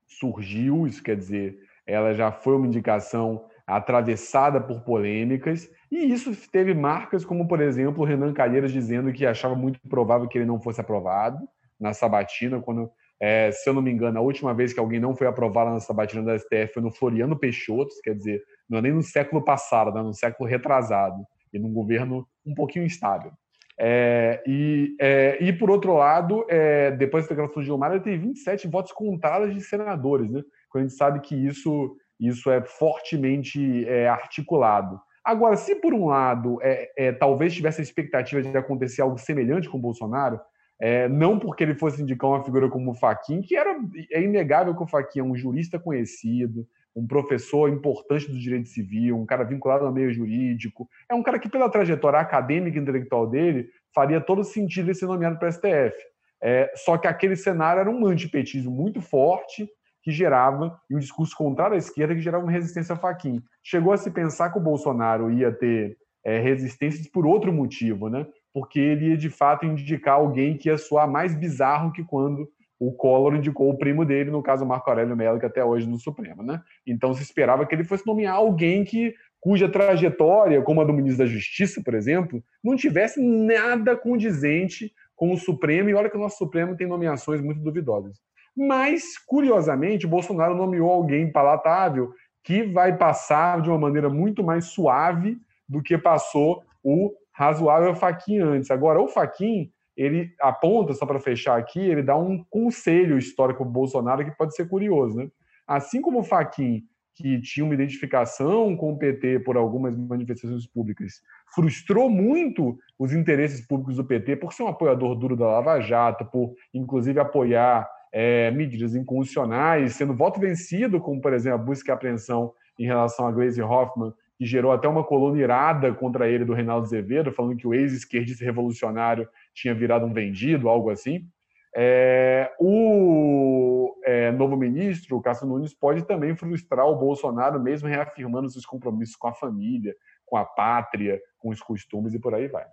surgiu, 0.08 0.86
isso 0.86 1.02
quer 1.02 1.16
dizer, 1.16 1.58
ela 1.88 2.14
já 2.14 2.32
foi 2.32 2.56
uma 2.56 2.68
indicação 2.68 3.46
atravessada 3.66 4.62
por 4.62 4.82
polêmicas, 4.82 5.70
e 5.92 6.12
isso 6.12 6.32
teve 6.52 6.74
marcas 6.74 7.26
como, 7.26 7.48
por 7.48 7.62
exemplo, 7.62 8.04
o 8.04 8.06
Renan 8.06 8.34
Calheiros 8.34 8.72
dizendo 8.72 9.12
que 9.12 9.26
achava 9.26 9.56
muito 9.56 9.80
provável 9.90 10.28
que 10.28 10.38
ele 10.38 10.46
não 10.46 10.60
fosse 10.60 10.80
aprovado 10.80 11.40
na 11.80 11.94
sabatina, 11.94 12.62
quando, 12.62 12.90
é, 13.20 13.52
se 13.52 13.70
eu 13.70 13.74
não 13.74 13.82
me 13.82 13.92
engano, 13.92 14.18
a 14.20 14.22
última 14.22 14.54
vez 14.54 14.74
que 14.74 14.80
alguém 14.80 15.00
não 15.00 15.16
foi 15.16 15.28
aprovado 15.28 15.72
na 15.72 15.80
sabatina 15.80 16.24
da 16.24 16.38
STF 16.38 16.74
foi 16.74 16.84
no 16.84 16.92
Floriano 16.92 17.38
Peixoto, 17.38 17.94
quer 18.04 18.16
dizer, 18.16 18.42
não 18.70 18.80
é 18.80 18.82
nem 18.82 18.94
no 18.94 19.04
século 19.04 19.44
passado, 19.44 19.94
né, 19.94 20.02
no 20.02 20.14
século 20.14 20.50
retrasado, 20.50 21.26
e 21.54 21.60
num 21.60 21.74
governo 21.74 22.28
um 22.46 22.54
pouquinho 22.54 22.86
instável. 22.86 23.32
É, 23.80 24.42
e, 24.48 24.96
é, 25.00 25.38
e, 25.40 25.54
por 25.54 25.70
outro 25.70 25.94
lado, 25.94 26.46
é, 26.50 26.92
depois 26.92 27.26
da 27.26 27.30
declaração 27.30 27.62
de 27.62 27.68
Gilmar, 27.68 27.92
ele 27.92 28.00
tem 28.00 28.18
27 28.18 28.68
votos 28.68 28.92
contrários 28.92 29.54
de 29.54 29.62
senadores, 29.62 30.32
né? 30.32 30.42
Quando 30.78 30.86
a 30.86 30.88
gente 30.88 30.94
sabe 30.94 31.20
que 31.22 31.36
isso, 31.36 31.96
isso 32.20 32.52
é 32.52 32.62
fortemente 32.62 33.86
é, 33.88 34.08
articulado. 34.08 35.00
Agora, 35.26 35.58
se 35.58 35.76
por 35.76 35.94
um 35.94 36.06
lado 36.06 36.60
é, 36.62 36.90
é, 36.98 37.12
talvez 37.12 37.54
tivesse 37.54 37.82
a 37.82 37.84
expectativa 37.84 38.42
de 38.42 38.56
acontecer 38.56 39.02
algo 39.02 39.18
semelhante 39.18 39.68
com 39.68 39.78
o 39.78 39.82
Bolsonaro, 39.82 40.40
é, 40.80 41.10
não 41.10 41.40
porque 41.40 41.64
ele 41.64 41.74
fosse 41.74 42.02
indicar 42.02 42.30
uma 42.30 42.44
figura 42.44 42.70
como 42.70 42.92
o 42.92 42.96
Faquin, 42.96 43.42
que 43.42 43.58
era 43.58 43.76
é 44.12 44.22
inegável 44.22 44.76
que 44.76 44.84
o 44.84 44.88
Faquin 44.88 45.20
é 45.20 45.24
um 45.24 45.36
jurista 45.36 45.80
conhecido, 45.80 46.68
um 46.96 47.06
professor 47.06 47.70
importante 47.70 48.32
do 48.32 48.40
direito 48.40 48.70
civil, 48.70 49.18
um 49.18 49.26
cara 49.26 49.44
vinculado 49.44 49.86
ao 49.86 49.92
meio 49.92 50.14
jurídico, 50.14 50.88
é 51.10 51.16
um 51.16 51.24
cara 51.24 51.40
que, 51.40 51.50
pela 51.50 51.70
trajetória 51.70 52.20
acadêmica 52.20 52.78
e 52.78 52.82
intelectual 52.82 53.28
dele, 53.28 53.70
faria 53.94 54.22
todo 54.22 54.44
sentido 54.44 54.88
ele 54.88 54.96
ser 54.96 55.08
nomeado 55.08 55.38
para 55.40 55.50
o 55.50 55.52
STF. 55.52 55.96
É, 56.42 56.72
só 56.76 56.98
que 56.98 57.08
aquele 57.08 57.36
cenário 57.36 57.80
era 57.82 57.90
um 57.90 58.06
antipetismo 58.06 58.72
muito 58.72 59.02
forte, 59.02 59.68
que 60.08 60.12
gerava, 60.14 60.80
e 60.90 60.96
um 60.96 61.00
discurso 61.00 61.36
contrário 61.36 61.76
à 61.76 61.78
esquerda, 61.78 62.16
que 62.16 62.22
gerava 62.22 62.46
uma 62.46 62.52
resistência 62.52 62.94
a 62.94 62.98
Faquin. 62.98 63.44
Chegou 63.62 63.92
a 63.92 63.98
se 63.98 64.10
pensar 64.10 64.54
que 64.54 64.58
o 64.58 64.62
Bolsonaro 64.62 65.30
ia 65.30 65.52
ter 65.52 65.98
é, 66.24 66.40
resistências 66.40 67.06
por 67.08 67.26
outro 67.28 67.52
motivo, 67.52 68.08
né? 68.08 68.26
porque 68.54 68.80
ele 68.80 69.10
ia, 69.10 69.18
de 69.18 69.30
fato, 69.30 69.66
indicar 69.66 70.16
alguém 70.16 70.58
que 70.58 70.70
ia 70.70 70.78
soar 70.78 71.12
mais 71.12 71.36
bizarro 71.36 71.92
que 71.92 72.06
quando 72.06 72.50
o 72.80 72.94
Collor 72.94 73.36
indicou 73.36 73.70
o 73.70 73.78
primo 73.78 74.06
dele, 74.06 74.32
no 74.32 74.42
caso 74.42 74.66
Marco 74.66 74.90
Aurélio 74.90 75.18
Mello, 75.18 75.40
que 75.40 75.46
até 75.46 75.62
hoje 75.62 75.90
no 75.90 76.00
Supremo, 76.00 76.42
né? 76.42 76.62
Então 76.86 77.14
se 77.14 77.22
esperava 77.22 77.66
que 77.66 77.76
ele 77.76 77.84
fosse 77.84 78.08
nomear 78.08 78.36
alguém 78.36 78.86
que 78.86 79.14
cuja 79.42 79.68
trajetória, 79.68 80.62
como 80.62 80.80
a 80.80 80.86
do 80.86 80.94
ministro 80.94 81.26
da 81.26 81.30
Justiça, 81.30 81.82
por 81.84 81.94
exemplo, 81.94 82.42
não 82.64 82.78
tivesse 82.78 83.22
nada 83.22 83.94
condizente 83.98 84.94
com 85.18 85.34
o 85.34 85.38
Supremo, 85.38 85.90
e 85.90 85.96
olha 85.96 86.10
que 86.10 86.16
o 86.16 86.22
nosso 86.22 86.38
Supremo 86.38 86.78
tem 86.78 86.88
nomeações 86.88 87.42
muito 87.42 87.60
duvidosas. 87.60 88.18
Mas, 88.58 89.20
curiosamente, 89.20 90.08
o 90.08 90.10
Bolsonaro 90.10 90.56
nomeou 90.56 90.90
alguém 90.90 91.32
palatável 91.32 92.12
que 92.44 92.64
vai 92.64 92.98
passar 92.98 93.62
de 93.62 93.70
uma 93.70 93.78
maneira 93.78 94.10
muito 94.10 94.44
mais 94.44 94.66
suave 94.66 95.38
do 95.70 95.84
que 95.84 95.96
passou 95.98 96.64
o 96.84 97.14
razoável 97.32 97.94
Faquin 97.94 98.40
antes. 98.40 98.72
Agora, 98.72 99.00
o 99.00 99.08
Faquin 99.08 99.70
ele 99.96 100.34
aponta, 100.40 100.94
só 100.94 101.06
para 101.06 101.20
fechar 101.20 101.58
aqui, 101.58 101.80
ele 101.80 102.02
dá 102.02 102.18
um 102.18 102.44
conselho 102.50 103.18
histórico 103.18 103.64
para 103.64 103.72
Bolsonaro 103.72 104.26
que 104.26 104.38
pode 104.38 104.56
ser 104.56 104.68
curioso. 104.68 105.18
Né? 105.18 105.30
Assim 105.68 106.02
como 106.02 106.20
o 106.20 106.24
Faquin, 106.24 106.84
que 107.14 107.42
tinha 107.42 107.66
uma 107.66 107.74
identificação 107.74 108.78
com 108.78 108.94
o 108.94 108.98
PT 108.98 109.40
por 109.40 109.58
algumas 109.58 109.98
manifestações 109.98 110.66
públicas, 110.68 111.22
frustrou 111.54 112.10
muito 112.10 112.78
os 112.98 113.12
interesses 113.12 113.66
públicos 113.66 113.98
do 113.98 114.06
PT 114.06 114.36
por 114.38 114.54
ser 114.54 114.64
um 114.64 114.68
apoiador 114.68 115.16
duro 115.16 115.36
da 115.36 115.48
Lava 115.48 115.80
Jato, 115.80 116.26
por 116.26 116.54
inclusive 116.74 117.20
apoiar 117.20 117.90
é, 118.12 118.52
medidas 118.52 118.96
inconstitucionais, 118.96 119.96
sendo 119.96 120.14
voto 120.14 120.40
vencido, 120.40 121.00
como 121.00 121.22
por 121.22 121.34
exemplo 121.34 121.60
a 121.60 121.64
busca 121.64 121.92
e 121.92 121.94
apreensão 121.94 122.54
em 122.80 122.86
relação 122.86 123.28
a 123.28 123.32
Gleisi 123.32 123.62
Hoffmann, 123.62 124.14
que 124.38 124.46
gerou 124.46 124.72
até 124.72 124.88
uma 124.88 125.04
coluna 125.04 125.42
irada 125.42 125.94
contra 125.94 126.30
ele 126.30 126.46
do 126.46 126.54
Reinaldo 126.54 126.86
Azevedo, 126.86 127.32
falando 127.32 127.58
que 127.58 127.68
o 127.68 127.74
ex-esquerdista 127.74 128.46
revolucionário 128.46 129.28
tinha 129.54 129.74
virado 129.74 130.06
um 130.06 130.14
vendido, 130.14 130.70
algo 130.70 130.90
assim. 130.90 131.28
É, 131.76 132.52
o 132.60 133.96
é, 134.04 134.32
novo 134.32 134.56
ministro, 134.56 135.22
Cássio 135.22 135.48
Nunes, 135.48 135.74
pode 135.74 136.04
também 136.06 136.36
frustrar 136.36 136.88
o 136.88 136.96
Bolsonaro, 136.96 137.60
mesmo 137.60 137.88
reafirmando 137.88 138.50
seus 138.50 138.66
compromissos 138.66 139.16
com 139.16 139.28
a 139.28 139.34
família, 139.34 139.96
com 140.26 140.38
a 140.38 140.46
pátria, 140.46 141.20
com 141.40 141.50
os 141.50 141.62
costumes 141.62 142.14
e 142.14 142.20
por 142.20 142.34
aí 142.34 142.48
vai. 142.48 142.66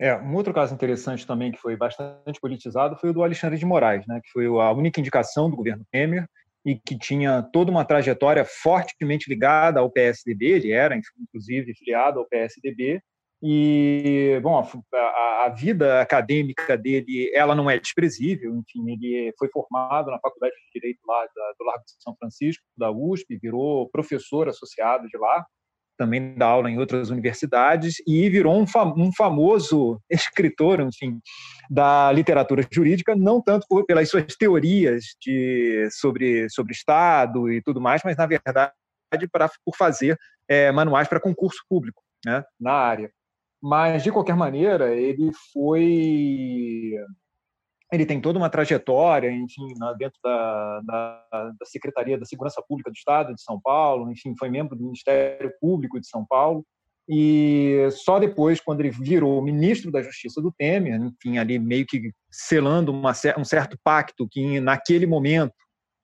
É, 0.00 0.16
um 0.16 0.34
outro 0.34 0.54
caso 0.54 0.72
interessante 0.72 1.26
também, 1.26 1.52
que 1.52 1.58
foi 1.58 1.76
bastante 1.76 2.40
politizado, 2.40 2.96
foi 2.96 3.10
o 3.10 3.12
do 3.12 3.22
Alexandre 3.22 3.58
de 3.58 3.66
Moraes, 3.66 4.06
né, 4.06 4.18
que 4.24 4.30
foi 4.30 4.46
a 4.46 4.72
única 4.72 4.98
indicação 4.98 5.50
do 5.50 5.56
governo 5.56 5.84
Temer 5.92 6.26
e 6.64 6.74
que 6.74 6.98
tinha 6.98 7.42
toda 7.52 7.70
uma 7.70 7.84
trajetória 7.84 8.42
fortemente 8.44 9.28
ligada 9.28 9.78
ao 9.78 9.90
PSDB, 9.90 10.46
ele 10.46 10.72
era, 10.72 10.96
inclusive, 10.96 11.74
filiado 11.74 12.18
ao 12.18 12.26
PSDB, 12.26 13.02
e, 13.42 14.38
bom, 14.42 14.62
a, 14.94 15.44
a, 15.46 15.48
vida 15.48 16.00
acadêmica 16.00 16.76
dele, 16.76 17.30
ela 17.34 17.54
não 17.54 17.70
é 17.70 17.78
desprezível, 17.78 18.54
enfim, 18.56 18.90
ele 18.90 19.34
foi 19.38 19.48
formado 19.48 20.10
na 20.10 20.18
Faculdade 20.18 20.54
de 20.54 20.80
Direito 20.80 21.00
lá 21.06 21.22
da, 21.34 21.52
do 21.58 21.64
Largo 21.64 21.84
de 21.84 22.02
São 22.02 22.14
Francisco, 22.16 22.62
da 22.76 22.90
USP, 22.90 23.38
virou 23.38 23.88
professor 23.90 24.48
associado 24.48 25.08
de 25.08 25.16
lá, 25.16 25.46
também 26.00 26.34
dá 26.34 26.46
aula 26.46 26.70
em 26.70 26.78
outras 26.78 27.10
universidades 27.10 27.96
e 28.06 28.30
virou 28.30 28.58
um, 28.58 28.66
fam 28.66 28.94
um 28.96 29.12
famoso 29.12 30.00
escritor, 30.08 30.80
enfim, 30.80 31.20
da 31.68 32.10
literatura 32.10 32.66
jurídica, 32.72 33.14
não 33.14 33.42
tanto 33.42 33.66
por, 33.68 33.84
pelas 33.84 34.08
suas 34.08 34.34
teorias 34.34 35.04
de, 35.20 35.86
sobre, 35.90 36.48
sobre 36.48 36.72
Estado 36.72 37.52
e 37.52 37.60
tudo 37.60 37.82
mais, 37.82 38.00
mas, 38.02 38.16
na 38.16 38.26
verdade, 38.26 38.72
pra, 39.30 39.50
por 39.62 39.76
fazer 39.76 40.18
é, 40.48 40.72
manuais 40.72 41.06
para 41.06 41.20
concurso 41.20 41.58
público 41.68 42.02
né, 42.24 42.42
na 42.58 42.72
área. 42.72 43.10
Mas, 43.62 44.02
de 44.02 44.10
qualquer 44.10 44.34
maneira, 44.34 44.94
ele 44.94 45.30
foi. 45.52 46.94
Ele 47.92 48.06
tem 48.06 48.20
toda 48.20 48.38
uma 48.38 48.48
trajetória, 48.48 49.30
enfim, 49.30 49.66
dentro 49.98 50.18
da, 50.22 50.80
da, 50.80 51.24
da, 51.58 51.66
Secretaria 51.66 52.16
da 52.16 52.24
Segurança 52.24 52.62
Pública 52.66 52.90
do 52.90 52.94
Estado 52.94 53.34
de 53.34 53.42
São 53.42 53.60
Paulo, 53.60 54.10
enfim, 54.12 54.34
foi 54.38 54.48
membro 54.48 54.76
do 54.76 54.84
Ministério 54.84 55.52
Público 55.60 55.98
de 56.00 56.06
São 56.06 56.24
Paulo. 56.24 56.64
E 57.08 57.88
só 57.90 58.20
depois, 58.20 58.60
quando 58.60 58.80
ele 58.80 58.90
virou 58.90 59.42
ministro 59.42 59.90
da 59.90 60.00
Justiça 60.00 60.40
do 60.40 60.52
Temer, 60.52 61.00
enfim, 61.00 61.38
ali 61.38 61.58
meio 61.58 61.84
que 61.84 62.12
selando 62.30 62.92
uma, 62.92 63.12
um 63.36 63.44
certo 63.44 63.76
pacto 63.82 64.28
que, 64.30 64.60
naquele 64.60 65.06
momento, 65.06 65.52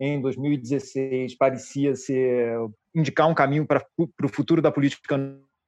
em 0.01 0.21
2016, 0.21 1.37
parecia 1.37 1.95
ser 1.95 2.59
indicar 2.95 3.29
um 3.29 3.35
caminho 3.35 3.65
para 3.65 3.85
o 3.99 4.29
futuro 4.29 4.61
da 4.61 4.73
política 4.73 5.17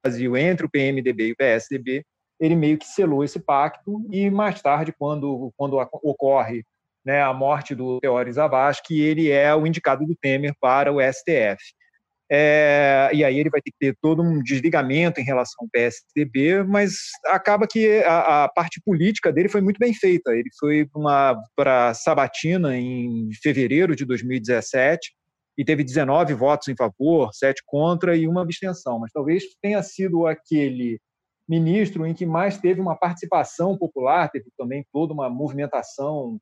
Brasil 0.03 0.37
entre 0.37 0.67
o 0.67 0.71
PMDB 0.71 1.29
e 1.29 1.33
o 1.33 1.37
PSDB, 1.37 2.05
ele 2.41 2.55
meio 2.55 2.79
que 2.79 2.87
selou 2.87 3.25
esse 3.25 3.41
pacto 3.41 4.07
e 4.11 4.31
mais 4.31 4.61
tarde, 4.63 4.95
quando, 4.97 5.53
quando 5.57 5.79
ocorre 6.03 6.65
né, 7.05 7.23
a 7.23 7.33
morte 7.33 7.75
do 7.75 8.01
Teori 8.01 8.33
Zavascki, 8.33 9.01
ele 9.01 9.31
é 9.31 9.55
o 9.55 9.67
indicado 9.67 10.05
do 10.07 10.17
Temer 10.17 10.55
para 10.61 10.93
o 10.93 11.01
STF. 11.01 11.59
É, 12.31 13.09
e 13.15 13.25
aí 13.25 13.39
ele 13.39 13.49
vai 13.49 13.63
ter 13.63 13.71
que 13.71 13.79
ter 13.79 13.97
todo 14.03 14.23
um 14.23 14.43
desligamento 14.43 15.19
em 15.19 15.25
relação 15.25 15.65
ao 15.65 15.69
PSDB, 15.71 16.63
mas 16.63 16.97
acaba 17.27 17.67
que 17.67 18.03
a, 18.05 18.45
a 18.45 18.49
parte 18.49 18.83
política 18.85 19.33
dele 19.33 19.49
foi 19.49 19.63
muito 19.63 19.79
bem 19.79 19.95
feita. 19.95 20.33
Ele 20.33 20.51
foi 20.61 20.87
para 21.57 21.95
Sabatina 21.95 22.77
em 22.77 23.31
fevereiro 23.43 23.97
de 23.97 24.05
2017, 24.05 25.17
e 25.59 25.65
teve 25.65 25.83
19 25.83 26.35
votos 26.35 26.69
em 26.69 26.77
favor, 26.77 27.35
7 27.35 27.65
contra 27.67 28.17
e 28.17 28.29
uma 28.29 28.43
abstenção. 28.43 29.01
Mas 29.01 29.11
talvez 29.11 29.43
tenha 29.61 29.83
sido 29.83 30.25
aquele 30.25 31.01
ministro 31.49 32.07
em 32.07 32.15
que 32.15 32.27
mais 32.27 32.59
teve 32.59 32.81
uma 32.81 32.97
participação 32.97 33.77
popular, 33.77 34.31
teve 34.31 34.51
também 34.57 34.85
toda 34.93 35.15
uma 35.15 35.31
movimentação 35.31 36.39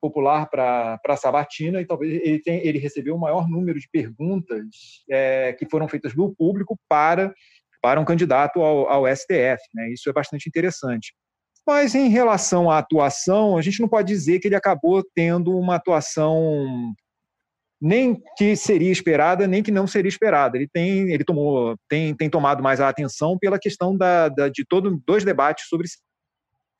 popular 0.00 0.48
para 0.48 1.00
a 1.06 1.16
Sabatina 1.16 1.80
e 1.80 1.86
talvez 1.86 2.20
ele, 2.22 2.40
tem, 2.40 2.66
ele 2.66 2.78
recebeu 2.78 3.14
o 3.14 3.20
maior 3.20 3.48
número 3.48 3.78
de 3.78 3.88
perguntas 3.90 4.58
é, 5.08 5.52
que 5.52 5.68
foram 5.68 5.88
feitas 5.88 6.14
do 6.14 6.34
público 6.34 6.78
para, 6.88 7.32
para 7.82 8.00
um 8.00 8.04
candidato 8.04 8.60
ao, 8.60 8.88
ao 8.88 9.16
STF. 9.16 9.62
Né? 9.74 9.90
Isso 9.92 10.08
é 10.08 10.12
bastante 10.12 10.48
interessante. 10.48 11.14
Mas 11.66 11.94
em 11.94 12.08
relação 12.08 12.70
à 12.70 12.78
atuação, 12.78 13.56
a 13.56 13.62
gente 13.62 13.80
não 13.80 13.88
pode 13.88 14.08
dizer 14.08 14.40
que 14.40 14.48
ele 14.48 14.56
acabou 14.56 15.04
tendo 15.14 15.56
uma 15.56 15.76
atuação 15.76 16.94
nem 17.80 18.20
que 18.36 18.54
seria 18.54 18.92
esperada, 18.92 19.46
nem 19.46 19.62
que 19.62 19.70
não 19.70 19.86
seria 19.86 20.08
esperada. 20.08 20.56
Ele 20.56 20.68
tem, 20.68 21.10
ele 21.12 21.24
tomou, 21.24 21.76
tem, 21.88 22.14
tem 22.14 22.28
tomado 22.28 22.62
mais 22.62 22.80
a 22.80 22.88
atenção 22.88 23.38
pela 23.38 23.58
questão 23.58 23.96
da, 23.96 24.28
da 24.28 24.48
de 24.48 24.64
todos 24.64 24.96
dois 25.06 25.24
debates 25.24 25.66
sobre 25.68 25.88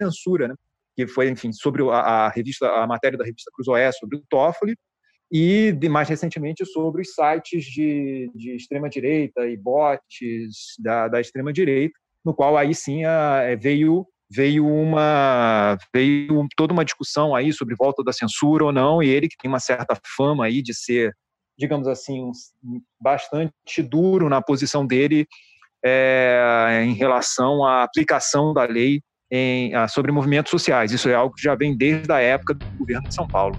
censura, 0.01 0.49
né? 0.49 0.55
que 0.97 1.07
foi, 1.07 1.31
enfim, 1.31 1.53
sobre 1.53 1.83
a, 1.85 1.97
a, 1.97 2.29
revista, 2.29 2.69
a 2.69 2.87
matéria 2.87 3.17
da 3.17 3.25
revista 3.25 3.51
Cruzoé 3.55 3.91
sobre 3.93 4.17
o 4.19 4.23
Toffoli 4.29 4.77
e 5.33 5.73
de, 5.73 5.89
mais 5.89 6.09
recentemente 6.09 6.67
sobre 6.67 7.03
os 7.03 7.15
sites 7.15 7.65
de, 7.65 8.31
de 8.35 8.57
extrema 8.57 8.89
direita 8.89 9.47
e 9.47 9.57
bots 9.57 10.75
da, 10.79 11.09
da 11.09 11.21
extrema 11.21 11.53
direita, 11.53 11.99
no 12.25 12.35
qual 12.35 12.57
aí 12.57 12.75
sim 12.75 13.05
a, 13.05 13.43
é, 13.43 13.57
veio 13.57 14.07
veio 14.31 14.67
uma 14.67 15.77
veio 15.93 16.47
toda 16.57 16.73
uma 16.73 16.85
discussão 16.85 17.35
aí 17.35 17.53
sobre 17.53 17.75
volta 17.75 18.03
da 18.05 18.13
censura 18.13 18.65
ou 18.65 18.73
não 18.73 19.03
e 19.03 19.09
ele 19.09 19.29
que 19.29 19.37
tem 19.37 19.49
uma 19.49 19.59
certa 19.59 19.99
fama 20.17 20.45
aí 20.45 20.63
de 20.63 20.73
ser 20.73 21.13
digamos 21.59 21.89
assim 21.89 22.31
bastante 23.01 23.83
duro 23.83 24.29
na 24.29 24.41
posição 24.41 24.87
dele 24.87 25.27
é, 25.85 26.83
em 26.85 26.95
relação 26.95 27.65
à 27.65 27.83
aplicação 27.83 28.55
da 28.55 28.65
lei 28.65 29.01
em, 29.31 29.73
sobre 29.89 30.13
movimentos 30.13 30.51
sociais. 30.51 30.93
Isso 30.93 31.09
é 31.09 31.15
algo 31.15 31.35
que 31.35 31.43
já 31.43 31.55
vem 31.55 31.77
desde 31.77 32.11
a 32.13 32.21
época 32.21 32.55
do 32.55 32.67
governo 32.79 33.09
de 33.09 33.15
São 33.15 33.27
Paulo 33.27 33.57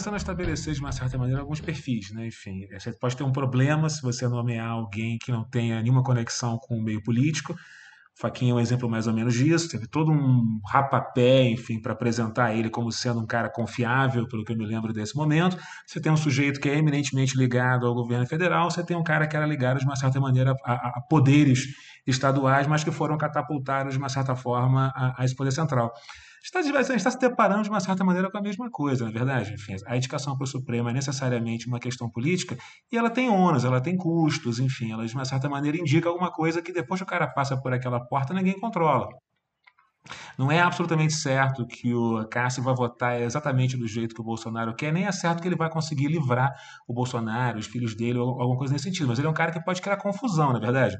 começando 0.00 0.14
a 0.14 0.16
estabelecer 0.16 0.72
de 0.72 0.80
uma 0.80 0.92
certa 0.92 1.18
maneira 1.18 1.42
alguns 1.42 1.60
perfis, 1.60 2.10
né? 2.10 2.26
Enfim, 2.26 2.66
você 2.72 2.90
pode 2.90 3.14
ter 3.14 3.22
um 3.22 3.32
problema 3.32 3.86
se 3.90 4.00
você 4.00 4.26
nomear 4.26 4.70
alguém 4.70 5.18
que 5.18 5.30
não 5.30 5.44
tenha 5.44 5.82
nenhuma 5.82 6.02
conexão 6.02 6.56
com 6.56 6.78
o 6.78 6.82
meio 6.82 7.02
político. 7.02 7.54
Faquinha 8.18 8.52
é 8.52 8.54
um 8.54 8.60
exemplo 8.60 8.88
mais 8.88 9.06
ou 9.06 9.12
menos 9.12 9.34
disso. 9.34 9.68
Teve 9.68 9.86
todo 9.86 10.10
um 10.10 10.58
rapapé, 10.66 11.42
enfim, 11.50 11.78
para 11.78 11.92
apresentar 11.92 12.54
ele 12.54 12.70
como 12.70 12.90
sendo 12.90 13.20
um 13.20 13.26
cara 13.26 13.50
confiável, 13.50 14.26
pelo 14.26 14.42
que 14.42 14.52
eu 14.52 14.56
me 14.56 14.64
lembro 14.64 14.90
desse 14.90 15.14
momento. 15.14 15.58
Você 15.86 16.00
tem 16.00 16.10
um 16.10 16.16
sujeito 16.16 16.58
que 16.60 16.70
é 16.70 16.78
eminentemente 16.78 17.36
ligado 17.36 17.86
ao 17.86 17.94
governo 17.94 18.26
federal, 18.26 18.70
você 18.70 18.82
tem 18.82 18.96
um 18.96 19.04
cara 19.04 19.26
que 19.26 19.36
era 19.36 19.44
ligado 19.44 19.80
de 19.80 19.84
uma 19.84 19.96
certa 19.96 20.18
maneira 20.18 20.54
a, 20.64 20.72
a 20.96 21.02
poderes 21.10 21.66
estaduais, 22.06 22.66
mas 22.66 22.82
que 22.82 22.90
foram 22.90 23.18
catapultados 23.18 23.92
de 23.92 23.98
uma 23.98 24.08
certa 24.08 24.34
forma 24.34 24.90
à, 24.96 25.22
à 25.22 25.26
poder 25.36 25.52
central 25.52 25.92
está, 26.42 26.58
a 26.60 26.62
gente 26.62 26.96
está 26.96 27.10
se 27.10 27.18
deparando 27.18 27.62
de 27.62 27.70
uma 27.70 27.80
certa 27.80 28.04
maneira 28.04 28.30
com 28.30 28.38
a 28.38 28.42
mesma 28.42 28.70
coisa, 28.70 29.04
na 29.04 29.10
é 29.10 29.12
verdade. 29.12 29.54
Enfim, 29.54 29.76
a 29.86 29.96
indicação 29.96 30.36
para 30.36 30.44
o 30.44 30.46
Supremo 30.46 30.88
é 30.88 30.92
necessariamente 30.92 31.66
uma 31.66 31.78
questão 31.78 32.10
política 32.10 32.56
e 32.90 32.96
ela 32.96 33.10
tem 33.10 33.28
ônus, 33.28 33.64
ela 33.64 33.80
tem 33.80 33.96
custos, 33.96 34.58
enfim, 34.58 34.92
ela 34.92 35.06
de 35.06 35.14
uma 35.14 35.24
certa 35.24 35.48
maneira 35.48 35.76
indica 35.76 36.08
alguma 36.08 36.30
coisa 36.30 36.62
que 36.62 36.72
depois 36.72 37.00
que 37.00 37.04
o 37.04 37.06
cara 37.06 37.26
passa 37.26 37.60
por 37.60 37.72
aquela 37.72 38.00
porta 38.00 38.34
ninguém 38.34 38.58
controla. 38.58 39.08
Não 40.38 40.50
é 40.50 40.60
absolutamente 40.60 41.12
certo 41.12 41.66
que 41.66 41.94
o 41.94 42.26
Cássio 42.28 42.62
vai 42.62 42.74
votar 42.74 43.20
exatamente 43.20 43.76
do 43.76 43.86
jeito 43.86 44.14
que 44.14 44.20
o 44.20 44.24
Bolsonaro 44.24 44.74
quer, 44.74 44.92
nem 44.92 45.04
é 45.04 45.12
certo 45.12 45.42
que 45.42 45.48
ele 45.48 45.56
vai 45.56 45.68
conseguir 45.70 46.08
livrar 46.08 46.50
o 46.88 46.94
Bolsonaro, 46.94 47.58
os 47.58 47.66
filhos 47.66 47.94
dele, 47.94 48.18
ou 48.18 48.40
alguma 48.40 48.56
coisa 48.56 48.72
nesse 48.72 48.84
sentido. 48.84 49.08
Mas 49.08 49.18
ele 49.18 49.28
é 49.28 49.30
um 49.30 49.34
cara 49.34 49.52
que 49.52 49.62
pode 49.62 49.82
criar 49.82 49.96
confusão, 49.98 50.52
na 50.52 50.58
é 50.58 50.60
verdade. 50.60 50.96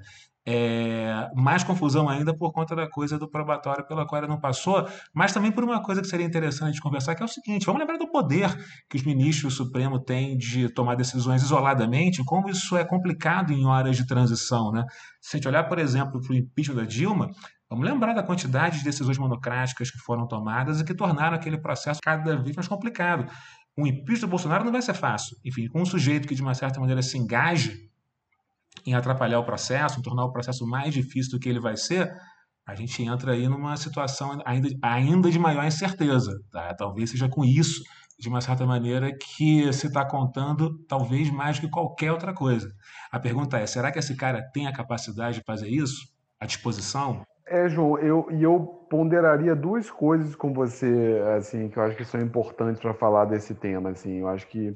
É, 0.47 1.29
mais 1.35 1.63
confusão 1.63 2.09
ainda 2.09 2.35
por 2.35 2.51
conta 2.51 2.75
da 2.75 2.89
coisa 2.89 3.19
do 3.19 3.29
probatório 3.29 3.87
pela 3.87 4.07
qual 4.07 4.23
ele 4.23 4.31
não 4.31 4.41
passou, 4.41 4.89
mas 5.15 5.33
também 5.33 5.53
por 5.53 5.63
uma 5.63 5.83
coisa 5.83 6.01
que 6.01 6.09
seria 6.09 6.25
interessante 6.25 6.81
conversar, 6.81 7.15
que 7.15 7.23
é 7.23 7.27
o 7.27 7.29
seguinte: 7.29 7.67
vamos 7.67 7.81
lembrar 7.81 7.99
do 7.99 8.11
poder 8.11 8.51
que 8.89 8.97
os 8.97 9.03
ministros 9.05 9.53
do 9.53 9.65
Supremo 9.65 9.99
têm 10.03 10.37
de 10.37 10.69
tomar 10.71 10.95
decisões 10.95 11.43
isoladamente, 11.43 12.25
como 12.25 12.49
isso 12.49 12.77
é 12.77 12.85
complicado 12.85 13.53
em 13.53 13.67
horas 13.67 13.97
de 13.97 14.07
transição. 14.07 14.73
Né? 14.73 14.85
Se 15.21 15.37
a 15.37 15.39
gente 15.39 15.49
olhar, 15.49 15.65
por 15.65 15.79
exemplo, 15.79 16.21
para 16.21 16.33
o 16.33 16.37
impeachment 16.37 16.77
da 16.77 16.85
Dilma, 16.85 17.31
Vamos 17.71 17.89
lembrar 17.89 18.13
da 18.15 18.23
quantidade 18.23 18.79
de 18.79 18.85
decisões 18.85 19.17
monocráticas 19.17 19.93
que 19.93 19.99
foram 19.99 20.27
tomadas 20.27 20.81
e 20.81 20.85
que 20.85 20.93
tornaram 20.93 21.37
aquele 21.37 21.57
processo 21.57 22.01
cada 22.03 22.37
vez 22.37 22.57
mais 22.57 22.67
complicado. 22.67 23.31
O 23.79 23.87
impeachment 23.87 24.27
do 24.27 24.29
Bolsonaro 24.29 24.65
não 24.65 24.73
vai 24.73 24.83
ser 24.83 24.95
fácil. 24.95 25.37
Enfim, 25.45 25.69
com 25.69 25.81
um 25.81 25.87
sujeito 25.87 26.27
que 26.27 26.35
de 26.35 26.43
uma 26.43 26.53
certa 26.53 26.81
maneira 26.81 27.01
se 27.01 27.17
engaje 27.17 27.89
em 28.85 28.95
atrapalhar 28.95 29.39
o 29.39 29.45
processo, 29.45 30.01
em 30.01 30.03
tornar 30.03 30.25
o 30.25 30.33
processo 30.33 30.67
mais 30.67 30.93
difícil 30.93 31.31
do 31.31 31.39
que 31.39 31.49
ele 31.49 31.61
vai 31.61 31.77
ser, 31.77 32.13
a 32.67 32.75
gente 32.75 33.05
entra 33.05 33.33
aí 33.33 33.49
numa 33.49 33.77
situação 33.77 34.43
ainda, 34.45 34.69
ainda 34.83 35.31
de 35.31 35.39
maior 35.39 35.65
incerteza. 35.65 36.41
Tá? 36.51 36.75
Talvez 36.75 37.11
seja 37.11 37.29
com 37.29 37.45
isso, 37.45 37.85
de 38.19 38.29
uma 38.29 38.41
certa 38.41 38.67
maneira, 38.67 39.17
que 39.17 39.73
se 39.73 39.87
está 39.87 40.05
contando 40.05 40.77
talvez 40.89 41.31
mais 41.31 41.61
que 41.61 41.69
qualquer 41.69 42.11
outra 42.11 42.35
coisa. 42.35 42.69
A 43.13 43.21
pergunta 43.21 43.59
é: 43.59 43.67
será 43.67 43.93
que 43.93 43.99
esse 44.01 44.17
cara 44.17 44.43
tem 44.53 44.67
a 44.67 44.73
capacidade 44.73 45.39
de 45.39 45.45
fazer 45.45 45.69
isso? 45.69 46.09
A 46.41 46.47
disposição? 46.47 47.25
É, 47.51 47.69
João, 47.69 47.99
eu, 47.99 48.29
e 48.31 48.45
eu 48.45 48.61
ponderaria 48.89 49.57
duas 49.57 49.91
coisas 49.91 50.37
com 50.37 50.53
você, 50.53 51.21
assim, 51.37 51.69
que 51.69 51.77
eu 51.77 51.83
acho 51.83 51.97
que 51.97 52.05
são 52.05 52.21
importantes 52.21 52.81
para 52.81 52.95
falar 52.95 53.25
desse 53.25 53.57
tema, 53.57 53.91
assim. 53.91 54.21
Eu 54.21 54.29
acho 54.29 54.47
que 54.47 54.73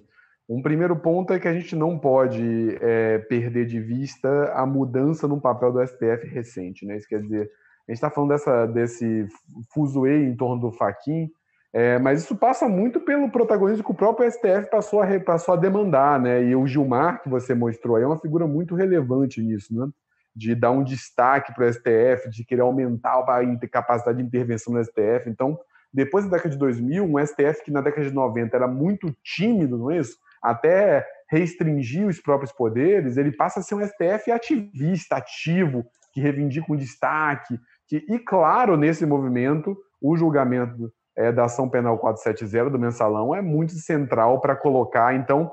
um 0.48 0.60
primeiro 0.60 0.96
ponto 0.96 1.32
é 1.32 1.38
que 1.38 1.46
a 1.46 1.54
gente 1.54 1.76
não 1.76 1.96
pode 1.96 2.76
é, 2.80 3.18
perder 3.18 3.66
de 3.66 3.78
vista 3.78 4.52
a 4.52 4.66
mudança 4.66 5.28
no 5.28 5.40
papel 5.40 5.72
do 5.72 5.86
STF 5.86 6.26
recente, 6.26 6.84
né? 6.84 6.96
Isso 6.96 7.06
quer 7.06 7.22
dizer, 7.22 7.42
a 7.86 7.92
gente 7.92 7.94
está 7.94 8.10
falando 8.10 8.30
dessa, 8.30 8.66
desse 8.66 9.24
fuzuê 9.72 10.24
em 10.24 10.34
torno 10.34 10.60
do 10.60 10.72
Faquin, 10.72 11.30
é, 11.72 12.00
mas 12.00 12.24
isso 12.24 12.34
passa 12.34 12.68
muito 12.68 12.98
pelo 12.98 13.30
protagonismo 13.30 13.84
que 13.84 13.92
o 13.92 13.94
próprio 13.94 14.28
STF 14.28 14.68
passou 14.68 15.00
a, 15.00 15.20
passou 15.20 15.54
a 15.54 15.56
demandar, 15.56 16.20
né? 16.20 16.42
E 16.42 16.56
o 16.56 16.66
Gilmar, 16.66 17.22
que 17.22 17.28
você 17.28 17.54
mostrou 17.54 17.94
aí, 17.94 18.02
é 18.02 18.06
uma 18.06 18.18
figura 18.18 18.48
muito 18.48 18.74
relevante 18.74 19.40
nisso, 19.40 19.72
né? 19.72 19.88
De 20.34 20.54
dar 20.54 20.70
um 20.70 20.82
destaque 20.82 21.54
para 21.54 21.66
o 21.66 21.72
STF, 21.72 22.28
de 22.30 22.44
querer 22.44 22.62
aumentar 22.62 23.18
a 23.18 23.68
capacidade 23.68 24.18
de 24.18 24.24
intervenção 24.24 24.72
no 24.72 24.84
STF. 24.84 25.28
Então, 25.28 25.58
depois 25.92 26.24
da 26.24 26.36
década 26.36 26.50
de 26.50 26.58
2000, 26.58 27.04
um 27.04 27.24
STF 27.24 27.64
que 27.64 27.70
na 27.70 27.80
década 27.80 28.08
de 28.08 28.12
90 28.12 28.56
era 28.56 28.66
muito 28.66 29.14
tímido, 29.22 29.78
não 29.78 29.90
é 29.92 29.98
isso? 29.98 30.16
Até 30.42 31.06
restringir 31.30 32.06
os 32.06 32.20
próprios 32.20 32.52
poderes, 32.52 33.16
ele 33.16 33.32
passa 33.32 33.60
a 33.60 33.62
ser 33.62 33.76
um 33.76 33.86
STF 33.86 34.30
ativista, 34.30 35.16
ativo, 35.16 35.84
que 36.12 36.20
reivindica 36.20 36.72
um 36.72 36.76
destaque. 36.76 37.58
Que, 37.86 38.04
e, 38.08 38.18
claro, 38.18 38.76
nesse 38.76 39.06
movimento, 39.06 39.76
o 40.02 40.16
julgamento 40.16 40.92
é, 41.16 41.30
da 41.30 41.44
ação 41.44 41.68
penal 41.68 41.98
470 41.98 42.70
do 42.70 42.78
mensalão 42.78 43.34
é 43.34 43.40
muito 43.40 43.72
central 43.74 44.40
para 44.40 44.56
colocar, 44.56 45.14
então, 45.14 45.52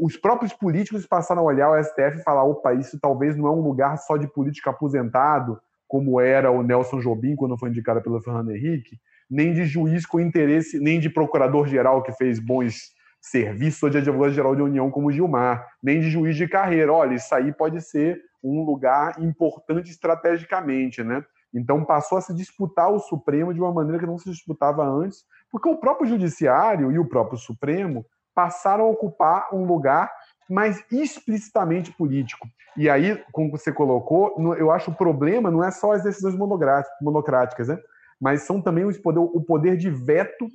os 0.00 0.16
próprios 0.16 0.52
políticos 0.52 1.06
passaram 1.06 1.42
a 1.42 1.44
olhar 1.44 1.70
o 1.70 1.82
STF 1.82 2.18
e 2.18 2.22
falar: 2.22 2.44
opa, 2.44 2.74
isso 2.74 2.98
talvez 3.00 3.36
não 3.36 3.46
é 3.46 3.50
um 3.50 3.60
lugar 3.60 3.96
só 3.98 4.16
de 4.16 4.26
político 4.26 4.68
aposentado, 4.68 5.60
como 5.86 6.20
era 6.20 6.50
o 6.50 6.62
Nelson 6.62 7.00
Jobim 7.00 7.36
quando 7.36 7.56
foi 7.56 7.68
indicado 7.68 8.02
pelo 8.02 8.20
Fernando 8.20 8.50
Henrique, 8.50 8.98
nem 9.30 9.52
de 9.52 9.64
juiz 9.64 10.04
com 10.04 10.18
interesse, 10.18 10.80
nem 10.80 10.98
de 10.98 11.08
procurador-geral 11.08 12.02
que 12.02 12.12
fez 12.12 12.40
bons 12.40 12.94
serviços 13.20 13.82
ou 13.82 13.90
de 13.90 13.98
advogado-geral 13.98 14.54
de 14.54 14.62
União 14.62 14.90
como 14.90 15.10
Gilmar, 15.10 15.66
nem 15.82 16.00
de 16.00 16.10
juiz 16.10 16.36
de 16.36 16.48
carreira. 16.48 16.92
Olha, 16.92 17.14
isso 17.14 17.34
aí 17.34 17.52
pode 17.52 17.80
ser 17.80 18.20
um 18.42 18.64
lugar 18.64 19.20
importante 19.20 19.90
estrategicamente, 19.90 21.02
né? 21.02 21.24
Então 21.54 21.84
passou 21.84 22.18
a 22.18 22.20
se 22.20 22.34
disputar 22.34 22.90
o 22.90 22.98
Supremo 22.98 23.54
de 23.54 23.60
uma 23.60 23.72
maneira 23.72 23.98
que 23.98 24.06
não 24.06 24.18
se 24.18 24.30
disputava 24.30 24.84
antes, 24.84 25.24
porque 25.50 25.68
o 25.68 25.78
próprio 25.78 26.08
Judiciário 26.08 26.92
e 26.92 26.98
o 26.98 27.08
próprio 27.08 27.38
Supremo 27.38 28.04
passaram 28.36 28.84
a 28.84 28.90
ocupar 28.90 29.48
um 29.52 29.64
lugar 29.64 30.12
mais 30.48 30.84
explicitamente 30.92 31.90
político. 31.90 32.46
E 32.76 32.90
aí, 32.90 33.20
como 33.32 33.50
você 33.50 33.72
colocou, 33.72 34.36
eu 34.58 34.70
acho 34.70 34.90
o 34.90 34.94
problema 34.94 35.50
não 35.50 35.64
é 35.64 35.70
só 35.70 35.92
as 35.92 36.02
decisões 36.02 36.36
monocráticas, 36.36 37.68
né? 37.68 37.78
mas 38.20 38.42
são 38.42 38.60
também 38.60 38.84
o 38.84 39.42
poder, 39.42 39.76
de 39.76 39.90
veto 39.90 40.48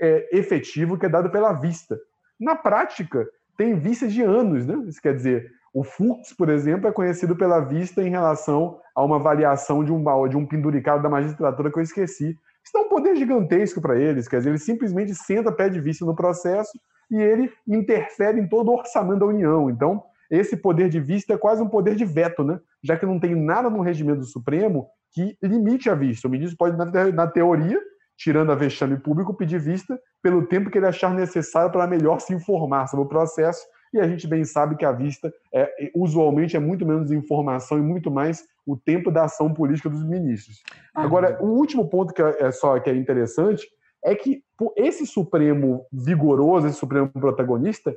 é, 0.00 0.36
efetivo 0.36 0.98
que 0.98 1.04
é 1.04 1.08
dado 1.08 1.30
pela 1.30 1.52
vista. 1.52 1.98
Na 2.38 2.56
prática, 2.56 3.28
tem 3.56 3.78
vistas 3.78 4.12
de 4.12 4.22
anos, 4.22 4.66
né? 4.66 4.74
Isso 4.86 5.00
quer 5.00 5.14
dizer, 5.14 5.50
o 5.72 5.84
Fux, 5.84 6.32
por 6.32 6.48
exemplo, 6.48 6.88
é 6.88 6.92
conhecido 6.92 7.36
pela 7.36 7.60
vista 7.60 8.02
em 8.02 8.08
relação 8.08 8.80
a 8.94 9.04
uma 9.04 9.16
avaliação 9.16 9.84
de 9.84 9.92
um, 9.92 10.02
de 10.28 10.36
um 10.36 10.46
penduricado 10.46 11.02
da 11.02 11.10
magistratura 11.10 11.70
que 11.70 11.78
eu 11.78 11.82
esqueci. 11.82 12.36
Isso 12.64 12.72
dá 12.72 12.80
um 12.80 12.88
poder 12.88 13.16
gigantesco 13.16 13.80
para 13.80 13.98
eles, 13.98 14.26
quer 14.26 14.38
dizer, 14.38 14.50
ele 14.50 14.58
simplesmente 14.58 15.14
senta, 15.14 15.52
pede 15.52 15.80
vista 15.80 16.04
no 16.04 16.14
processo, 16.14 16.72
e 17.10 17.16
ele 17.16 17.52
interfere 17.66 18.40
em 18.40 18.46
todo 18.46 18.70
o 18.70 18.76
orçamento 18.76 19.20
da 19.20 19.26
União. 19.26 19.68
Então, 19.68 20.02
esse 20.30 20.56
poder 20.56 20.88
de 20.88 21.00
vista 21.00 21.34
é 21.34 21.38
quase 21.38 21.60
um 21.60 21.68
poder 21.68 21.96
de 21.96 22.04
veto, 22.04 22.44
né? 22.44 22.60
já 22.82 22.96
que 22.96 23.04
não 23.04 23.18
tem 23.18 23.34
nada 23.34 23.68
no 23.68 23.80
regimento 23.80 24.20
do 24.20 24.26
Supremo 24.26 24.86
que 25.12 25.36
limite 25.42 25.90
a 25.90 25.94
vista. 25.94 26.28
O 26.28 26.30
ministro 26.30 26.56
pode, 26.56 26.76
na 27.12 27.26
teoria, 27.26 27.80
tirando 28.16 28.52
a 28.52 28.54
vexame 28.54 28.96
público, 28.96 29.34
pedir 29.34 29.58
vista 29.58 29.98
pelo 30.22 30.46
tempo 30.46 30.70
que 30.70 30.78
ele 30.78 30.86
achar 30.86 31.12
necessário 31.12 31.72
para 31.72 31.86
melhor 31.86 32.20
se 32.20 32.32
informar 32.32 32.86
sobre 32.86 33.06
o 33.06 33.08
processo. 33.08 33.66
E 33.92 33.98
a 33.98 34.06
gente 34.06 34.28
bem 34.28 34.44
sabe 34.44 34.76
que 34.76 34.84
a 34.84 34.92
vista, 34.92 35.32
é, 35.52 35.90
usualmente, 35.96 36.56
é 36.56 36.60
muito 36.60 36.86
menos 36.86 37.10
informação 37.10 37.76
e 37.76 37.82
muito 37.82 38.08
mais 38.08 38.44
o 38.64 38.76
tempo 38.76 39.10
da 39.10 39.24
ação 39.24 39.52
política 39.52 39.90
dos 39.90 40.06
ministros. 40.06 40.62
Agora, 40.94 41.42
o 41.42 41.46
último 41.46 41.88
ponto 41.88 42.14
que 42.14 42.22
é, 42.22 42.36
é 42.38 42.50
só 42.52 42.78
que 42.78 42.88
é 42.88 42.94
interessante 42.94 43.66
é 44.04 44.14
que 44.14 44.42
esse 44.76 45.06
Supremo 45.06 45.86
vigoroso, 45.92 46.66
esse 46.66 46.78
Supremo 46.78 47.08
protagonista, 47.08 47.94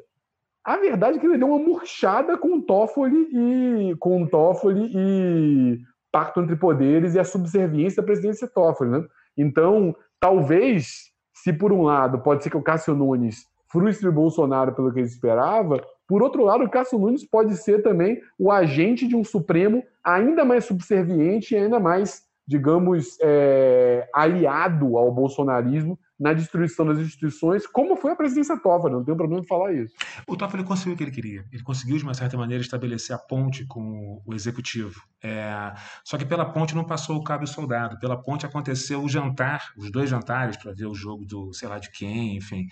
a 0.63 0.77
verdade 0.77 1.17
é 1.17 1.19
que 1.19 1.25
ele 1.25 1.37
deu 1.37 1.49
uma 1.49 1.59
murchada 1.59 2.37
com 2.37 2.55
o 2.55 2.61
Toffoli 2.61 3.27
e 3.31 3.95
com 3.97 4.23
o 4.23 4.29
Toffoli 4.29 4.91
e 4.95 5.79
pacto 6.11 6.41
entre 6.41 6.55
poderes 6.55 7.15
e 7.15 7.19
a 7.19 7.23
subserviência 7.23 8.01
da 8.01 8.05
presidência 8.05 8.47
Toffoli, 8.47 8.91
né? 8.91 9.05
Então, 9.35 9.95
talvez, 10.19 11.11
se 11.33 11.51
por 11.51 11.73
um 11.73 11.81
lado 11.81 12.19
pode 12.19 12.43
ser 12.43 12.49
que 12.49 12.57
o 12.57 12.61
Cássio 12.61 12.95
Nunes 12.95 13.45
frustre 13.67 14.07
o 14.07 14.13
Bolsonaro 14.13 14.73
pelo 14.73 14.93
que 14.93 14.99
ele 14.99 15.07
esperava, 15.07 15.81
por 16.07 16.21
outro 16.21 16.43
lado, 16.43 16.63
o 16.63 16.69
Cássio 16.69 16.99
Nunes 16.99 17.25
pode 17.25 17.57
ser 17.57 17.81
também 17.81 18.21
o 18.37 18.51
agente 18.51 19.07
de 19.07 19.15
um 19.15 19.23
Supremo 19.23 19.83
ainda 20.03 20.45
mais 20.45 20.65
subserviente 20.65 21.55
e 21.55 21.57
ainda 21.57 21.79
mais, 21.79 22.23
digamos, 22.47 23.17
é, 23.21 24.07
aliado 24.13 24.97
ao 24.97 25.11
bolsonarismo 25.13 25.97
na 26.19 26.31
destruição 26.33 26.85
das 26.85 26.99
instituições, 26.99 27.65
como 27.67 27.95
foi 27.95 28.11
a 28.11 28.15
presidência 28.15 28.57
Toffoli, 28.57 28.93
não 28.93 29.03
tenho 29.03 29.17
problema 29.17 29.43
em 29.43 29.47
falar 29.47 29.73
isso. 29.73 29.93
O 30.27 30.37
Toffoli 30.37 30.63
conseguiu 30.63 30.93
o 30.93 30.97
que 30.97 31.03
ele 31.03 31.11
queria. 31.11 31.45
Ele 31.51 31.63
conseguiu, 31.63 31.97
de 31.97 32.03
uma 32.03 32.13
certa 32.13 32.37
maneira, 32.37 32.61
estabelecer 32.61 33.15
a 33.15 33.19
ponte 33.19 33.65
com 33.65 34.21
o 34.25 34.33
executivo. 34.33 35.01
É... 35.21 35.73
Só 36.03 36.17
que 36.17 36.25
pela 36.25 36.45
ponte 36.45 36.75
não 36.75 36.85
passou 36.85 37.17
o 37.17 37.23
cabo 37.23 37.45
soldado. 37.47 37.99
Pela 37.99 38.21
ponte 38.21 38.45
aconteceu 38.45 39.01
o 39.01 39.09
jantar, 39.09 39.73
os 39.77 39.91
dois 39.91 40.09
jantares 40.09 40.55
para 40.55 40.71
ver 40.71 40.85
o 40.85 40.93
jogo 40.93 41.25
do 41.25 41.53
sei 41.53 41.67
lá 41.67 41.79
de 41.79 41.89
quem, 41.91 42.37
enfim 42.37 42.67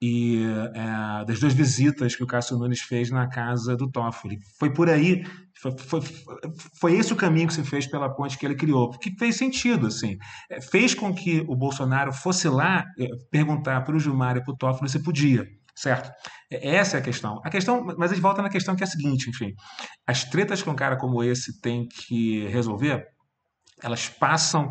e 0.00 0.44
é, 0.74 1.24
das 1.24 1.40
duas 1.40 1.54
visitas 1.54 2.14
que 2.14 2.22
o 2.22 2.26
Cássio 2.26 2.58
Nunes 2.58 2.80
fez 2.80 3.10
na 3.10 3.28
casa 3.28 3.76
do 3.76 3.90
Toffoli. 3.90 4.38
Foi 4.58 4.72
por 4.72 4.88
aí, 4.88 5.24
foi, 5.60 5.78
foi, 5.78 6.00
foi, 6.80 6.94
esse 6.94 7.12
o 7.12 7.16
caminho 7.16 7.48
que 7.48 7.54
se 7.54 7.64
fez 7.64 7.86
pela 7.86 8.14
ponte 8.14 8.36
que 8.36 8.44
ele 8.44 8.54
criou, 8.54 8.90
porque 8.90 9.14
fez 9.18 9.36
sentido, 9.36 9.86
assim. 9.86 10.16
É, 10.50 10.60
fez 10.60 10.94
com 10.94 11.14
que 11.14 11.44
o 11.48 11.56
Bolsonaro 11.56 12.12
fosse 12.12 12.48
lá 12.48 12.84
é, 12.98 13.08
perguntar 13.30 13.82
para 13.82 13.96
o 13.96 13.98
Gilmar 13.98 14.36
e 14.36 14.44
para 14.44 14.52
o 14.52 14.56
Toffoli 14.56 14.90
se 14.90 15.02
podia, 15.02 15.46
certo? 15.74 16.10
Essa 16.50 16.98
é 16.98 17.00
a 17.00 17.02
questão. 17.02 17.40
A 17.44 17.50
questão, 17.50 17.84
mas 17.96 18.10
a 18.10 18.14
gente 18.14 18.22
volta 18.22 18.42
na 18.42 18.50
questão 18.50 18.76
que 18.76 18.82
é 18.82 18.86
a 18.86 18.90
seguinte, 18.90 19.30
enfim, 19.30 19.52
as 20.06 20.24
tretas 20.24 20.62
que 20.62 20.68
um 20.68 20.76
cara 20.76 20.96
como 20.96 21.22
esse 21.22 21.60
tem 21.60 21.86
que 21.88 22.46
resolver, 22.48 23.04
elas 23.82 24.08
passam 24.08 24.70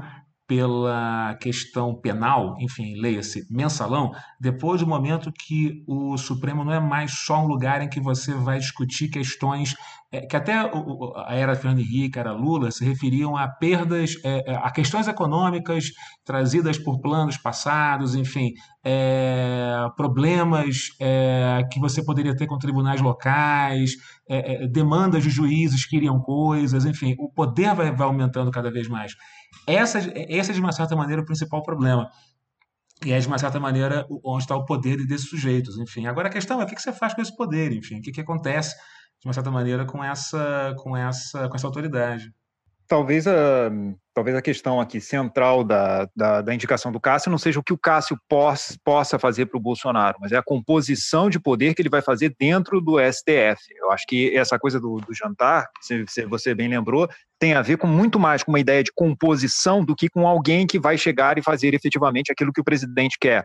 pela 0.54 1.36
questão 1.42 1.96
penal, 1.96 2.56
enfim, 2.60 2.96
leia-se 2.96 3.48
mensalão, 3.50 4.12
depois 4.40 4.82
do 4.82 4.88
momento 4.88 5.32
que 5.32 5.84
o 5.88 6.16
Supremo 6.16 6.64
não 6.64 6.72
é 6.72 6.80
mais 6.80 7.12
só 7.12 7.44
um 7.44 7.48
lugar 7.48 7.82
em 7.82 7.90
que 7.90 8.00
você 8.00 8.36
vai 8.36 8.60
discutir 8.60 9.08
questões 9.08 9.76
é, 10.14 10.22
que 10.22 10.36
até 10.36 10.54
a 10.54 11.36
era 11.36 11.56
Fernando 11.56 11.80
Henrique, 11.80 12.20
era 12.20 12.32
Lula, 12.34 12.70
se 12.70 12.86
referiam 12.86 13.36
a 13.36 13.48
perdas, 13.48 14.16
é, 14.24 14.52
é, 14.52 14.56
a 14.58 14.70
questões 14.70 15.08
econômicas 15.08 15.86
trazidas 16.24 16.78
por 16.78 17.02
planos 17.02 17.36
passados, 17.36 18.14
enfim, 18.14 18.54
é, 18.86 19.76
problemas 19.98 20.90
é, 21.00 21.68
que 21.72 21.80
você 21.80 22.06
poderia 22.06 22.36
ter 22.36 22.46
com 22.46 22.60
tribunais 22.60 23.02
locais, 23.02 23.96
é, 24.30 24.68
demandas 24.68 25.24
de 25.24 25.32
juízes 25.32 25.84
que 25.84 25.98
iriam 25.98 26.20
coisas, 26.20 26.86
enfim, 26.86 27.16
o 27.18 27.28
poder 27.28 27.74
vai, 27.74 27.92
vai 27.92 28.06
aumentando 28.06 28.52
cada 28.52 28.70
vez 28.70 28.88
mais. 28.88 29.16
Essa, 29.68 30.00
esse 30.16 30.52
é, 30.52 30.54
de 30.54 30.60
uma 30.60 30.72
certa 30.72 30.96
maneira, 30.96 31.22
o 31.22 31.26
principal 31.26 31.62
problema. 31.64 32.10
E 33.06 33.12
é, 33.12 33.20
de 33.20 33.28
uma 33.28 33.38
certa 33.38 33.60
maneira, 33.60 34.06
onde 34.24 34.44
está 34.44 34.56
o 34.56 34.66
poder 34.66 35.06
desses 35.06 35.30
sujeitos. 35.30 35.78
Enfim, 35.78 36.06
agora 36.08 36.28
a 36.28 36.32
questão 36.32 36.62
é 36.62 36.64
o 36.64 36.68
que 36.68 36.80
você 36.80 36.94
faz 36.94 37.14
com 37.14 37.22
esse 37.22 37.36
poder, 37.36 37.72
enfim, 37.74 38.00
o 38.00 38.02
que, 38.02 38.12
que 38.12 38.22
acontece, 38.22 38.76
de 39.20 39.28
uma 39.28 39.34
certa 39.34 39.52
maneira, 39.52 39.86
com 39.86 40.04
essa, 40.04 40.74
com 40.78 40.96
essa, 40.96 41.50
com 41.50 41.56
essa 41.56 41.68
autoridade 41.68 42.32
talvez 42.94 43.26
a, 43.26 43.72
talvez 44.14 44.38
a 44.38 44.42
questão 44.42 44.80
aqui 44.80 45.02
central 45.02 45.64
da, 45.64 46.08
da, 46.16 46.44
da, 46.44 46.54
indicação 46.54 46.92
do 46.92 47.00
Cássio 47.00 47.32
não 47.32 47.40
seja 47.40 47.60
o 47.60 47.64
que 47.64 47.74
o 47.74 47.78
Cássio 47.78 48.16
possa, 48.30 48.76
possa 48.84 49.18
fazer 49.18 49.48
para 49.48 49.58
o 49.58 49.60
Bolsonaro, 49.60 50.20
mas 50.22 50.32
é 50.32 50.38
a 50.38 50.44
composição 50.44 51.28
de 51.28 51.40
poder 51.40 51.74
que 51.74 51.82
ele 51.82 51.90
vai 51.90 52.04
fazer 52.04 52.36
dentro 52.40 52.80
do 52.80 53.00
STF. 53.00 53.58
Eu 53.76 53.92
acho 53.92 54.06
que 54.08 54.38
essa 54.38 54.60
coisa 54.60 54.80
do, 54.80 54.98
do 54.98 55.12
jantar, 55.12 55.68
se, 55.82 56.06
se, 56.08 56.24
você 56.28 56.54
bem 56.54 56.68
lembrou, 56.68 57.10
tem 57.40 57.56
a 57.56 57.64
ver 57.64 57.78
com 57.78 57.88
muito 57.88 58.20
mais 58.20 58.44
com 58.44 58.52
uma 58.52 58.60
ideia 58.60 58.84
de 58.84 58.92
composição 58.94 59.84
do 59.84 59.96
que 59.96 60.08
com 60.08 60.28
alguém 60.28 60.68
que 60.68 60.78
vai 60.78 60.96
chegar 60.96 61.40
e 61.40 61.44
fazer 61.44 61.74
efetivamente 61.74 62.32
aquilo 62.32 62.54
que 62.54 62.62
o 62.62 62.64
presidente 62.64 63.18
quer. 63.20 63.44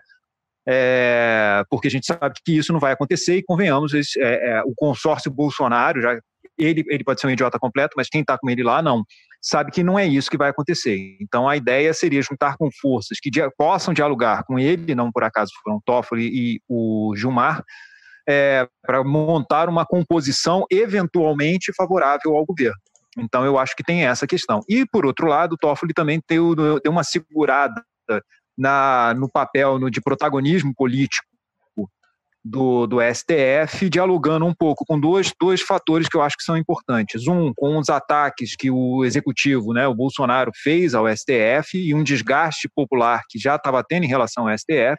É, 0.68 1.62
porque 1.70 1.88
a 1.88 1.90
gente 1.90 2.04
sabe 2.04 2.34
que 2.44 2.58
isso 2.58 2.70
não 2.70 2.80
vai 2.80 2.92
acontecer 2.92 3.38
e 3.38 3.42
convenhamos, 3.42 3.94
esse, 3.94 4.20
é, 4.20 4.58
é, 4.58 4.62
o 4.62 4.74
consórcio 4.76 5.30
Bolsonaro, 5.30 6.02
já 6.02 6.20
ele, 6.58 6.84
ele 6.88 7.04
pode 7.04 7.20
ser 7.20 7.28
um 7.28 7.30
idiota 7.30 7.58
completo, 7.58 7.94
mas 7.96 8.08
quem 8.08 8.20
está 8.20 8.36
com 8.36 8.50
ele 8.50 8.62
lá, 8.62 8.82
não 8.82 9.04
sabe 9.40 9.70
que 9.70 9.82
não 9.82 9.98
é 9.98 10.06
isso 10.06 10.30
que 10.30 10.36
vai 10.36 10.50
acontecer. 10.50 11.16
Então 11.20 11.48
a 11.48 11.56
ideia 11.56 11.92
seria 11.94 12.22
juntar 12.22 12.56
com 12.56 12.68
forças 12.70 13.18
que 13.20 13.30
dia, 13.30 13.50
possam 13.56 13.94
dialogar 13.94 14.44
com 14.44 14.58
ele, 14.58 14.94
não 14.94 15.10
por 15.10 15.24
acaso 15.24 15.52
foram 15.62 15.80
Toffoli 15.84 16.28
e 16.28 16.60
o 16.68 17.14
Gilmar, 17.16 17.62
é, 18.28 18.68
para 18.82 19.02
montar 19.02 19.68
uma 19.68 19.86
composição 19.86 20.64
eventualmente 20.70 21.72
favorável 21.74 22.36
ao 22.36 22.44
governo. 22.44 22.76
Então 23.18 23.44
eu 23.44 23.58
acho 23.58 23.74
que 23.74 23.82
tem 23.82 24.06
essa 24.06 24.26
questão. 24.26 24.60
E 24.68 24.86
por 24.86 25.06
outro 25.06 25.26
lado, 25.26 25.56
Toffoli 25.56 25.94
também 25.94 26.20
deu, 26.28 26.54
deu 26.54 26.92
uma 26.92 27.04
segurada 27.04 27.82
na, 28.56 29.14
no 29.14 29.30
papel 29.30 29.78
no, 29.78 29.90
de 29.90 30.00
protagonismo 30.00 30.72
político 30.74 31.26
do, 32.44 32.86
do 32.86 32.98
STF, 33.00 33.88
dialogando 33.90 34.46
um 34.46 34.54
pouco 34.54 34.84
com 34.86 34.98
dois, 34.98 35.32
dois 35.40 35.60
fatores 35.60 36.08
que 36.08 36.16
eu 36.16 36.22
acho 36.22 36.36
que 36.36 36.44
são 36.44 36.56
importantes. 36.56 37.26
Um, 37.26 37.52
com 37.54 37.78
os 37.78 37.88
ataques 37.88 38.54
que 38.56 38.70
o 38.70 39.04
executivo, 39.04 39.72
né, 39.72 39.86
o 39.86 39.94
Bolsonaro, 39.94 40.50
fez 40.54 40.94
ao 40.94 41.06
STF 41.08 41.76
e 41.76 41.94
um 41.94 42.02
desgaste 42.02 42.68
popular 42.74 43.22
que 43.28 43.38
já 43.38 43.56
estava 43.56 43.82
tendo 43.82 44.04
em 44.04 44.08
relação 44.08 44.48
ao 44.48 44.56
STF. 44.56 44.96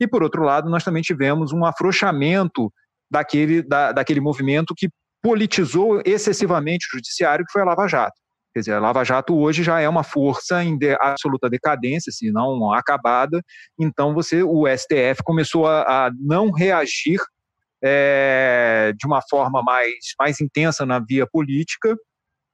E, 0.00 0.06
por 0.06 0.22
outro 0.22 0.42
lado, 0.42 0.70
nós 0.70 0.84
também 0.84 1.02
tivemos 1.02 1.52
um 1.52 1.64
afrouxamento 1.64 2.72
daquele, 3.10 3.62
da, 3.62 3.92
daquele 3.92 4.20
movimento 4.20 4.74
que 4.76 4.88
politizou 5.22 6.00
excessivamente 6.04 6.86
o 6.86 6.96
judiciário, 6.96 7.44
que 7.44 7.52
foi 7.52 7.62
a 7.62 7.64
Lava 7.64 7.88
Jato. 7.88 8.18
Quer 8.58 8.62
dizer, 8.62 8.72
a 8.72 8.80
Lava 8.80 9.04
Jato 9.04 9.38
hoje 9.38 9.62
já 9.62 9.78
é 9.78 9.88
uma 9.88 10.02
força 10.02 10.64
em 10.64 10.76
de 10.76 10.96
absoluta 11.00 11.48
decadência, 11.48 12.10
se 12.10 12.32
não 12.32 12.72
acabada. 12.72 13.40
Então, 13.78 14.12
você, 14.12 14.42
o 14.42 14.64
STF 14.66 15.22
começou 15.22 15.68
a, 15.68 15.82
a 15.82 16.10
não 16.18 16.50
reagir 16.50 17.20
é, 17.80 18.92
de 18.98 19.06
uma 19.06 19.22
forma 19.30 19.62
mais, 19.62 19.94
mais 20.18 20.40
intensa 20.40 20.84
na 20.84 20.98
via 20.98 21.24
política 21.24 21.96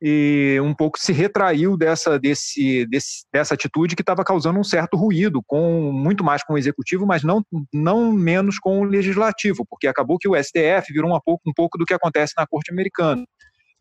e 0.03 0.61
um 0.63 0.75
pouco 0.75 0.99
se 0.99 1.11
retraiu 1.11 1.75
dessa, 1.75 2.19
desse, 2.19 2.85
desse, 2.85 3.25
dessa 3.33 3.55
atitude 3.55 3.97
que 3.97 4.03
estava 4.03 4.23
causando 4.23 4.61
um 4.61 4.65
certo 4.65 4.99
ruído, 4.99 5.41
com 5.47 5.91
muito 5.91 6.23
mais 6.23 6.45
com 6.45 6.53
o 6.53 6.59
executivo, 6.59 7.07
mas 7.07 7.23
não, 7.23 7.43
não 7.73 8.13
menos 8.13 8.59
com 8.59 8.81
o 8.81 8.85
legislativo, 8.85 9.65
porque 9.71 9.87
acabou 9.87 10.19
que 10.19 10.29
o 10.29 10.37
STF 10.37 10.93
virou 10.93 11.17
um 11.17 11.21
pouco, 11.25 11.49
um 11.49 11.55
pouco 11.55 11.79
do 11.79 11.87
que 11.87 11.95
acontece 11.95 12.35
na 12.37 12.47
corte 12.47 12.71
americana 12.71 13.25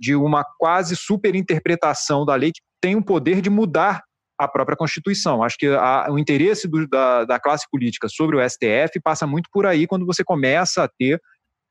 de 0.03 0.15
uma 0.15 0.43
quase 0.59 0.97
superinterpretação 0.97 2.25
da 2.25 2.35
lei 2.35 2.51
que 2.51 2.59
tem 2.81 2.97
o 2.97 3.01
poder 3.01 3.39
de 3.39 3.49
mudar 3.49 4.03
a 4.37 4.49
própria 4.49 4.75
Constituição. 4.75 5.41
Acho 5.41 5.55
que 5.57 5.67
a, 5.67 6.07
o 6.09 6.19
interesse 6.19 6.67
do, 6.67 6.85
da, 6.85 7.23
da, 7.23 7.39
classe 7.39 7.65
política 7.71 8.09
sobre 8.09 8.35
o 8.35 8.49
STF 8.49 8.99
passa 9.01 9.25
muito 9.25 9.49
por 9.49 9.65
aí 9.65 9.87
quando 9.87 10.05
você 10.05 10.21
começa 10.21 10.83
a 10.83 10.89
ter 10.89 11.21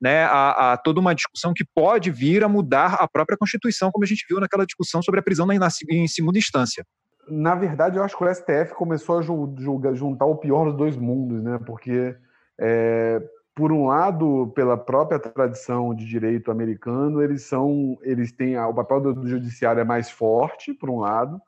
né, 0.01 0.25
a, 0.25 0.73
a, 0.73 0.77
toda 0.79 0.99
uma 0.99 1.15
discussão 1.15 1.53
que 1.55 1.63
pode 1.75 2.11
vir 2.11 2.43
a 2.43 2.49
mudar 2.49 2.95
a 2.95 3.07
própria 3.07 3.37
Constituição, 3.37 3.91
como 3.93 4.05
a 4.05 4.09
gente 4.09 4.25
viu 4.27 4.41
naquela 4.41 4.65
discussão 4.65 5.03
sobre 5.03 5.21
a 5.21 5.23
prisão 5.23 5.45
na, 5.45 5.59
na, 5.59 5.69
em 5.91 6.09
segunda 6.09 6.39
instância. 6.39 6.83
Na 7.29 7.55
verdade, 7.55 7.99
eu 7.99 8.03
acho 8.03 8.17
que 8.17 8.25
o 8.25 8.35
STF 8.35 8.75
começou 8.75 9.19
a 9.19 9.23
juntar 9.23 10.25
o 10.25 10.37
pior 10.37 10.65
dos 10.65 10.77
dois 10.77 10.97
mundos, 10.97 11.43
né? 11.43 11.61
Porque 11.67 12.17
é, 12.59 13.21
por 13.55 13.71
um 13.71 13.87
lado, 13.87 14.51
pela 14.55 14.77
própria 14.77 15.19
tradição 15.19 15.95
de 15.95 16.07
direito 16.07 16.51
americano, 16.51 17.23
eles 17.23 17.43
são, 17.43 17.99
eles 18.03 18.33
têm 18.33 18.59
o 18.59 18.75
papel 18.75 19.01
do, 19.01 19.27
judiciário 19.27 19.81
é 19.81 19.85
mais 19.85 20.11
forte, 20.11 20.73
por 20.73 20.89
um 20.89 21.01
lado, 21.01 21.41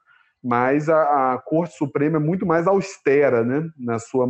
mas 0.42 0.90
a, 0.90 1.32
a 1.32 1.38
Corte 1.38 1.74
Suprema 1.76 2.18
é 2.18 2.20
muito 2.20 2.44
mais 2.44 2.66
austera, 2.66 3.42
né, 3.42 3.70
na 3.78 3.98
sua 3.98 4.26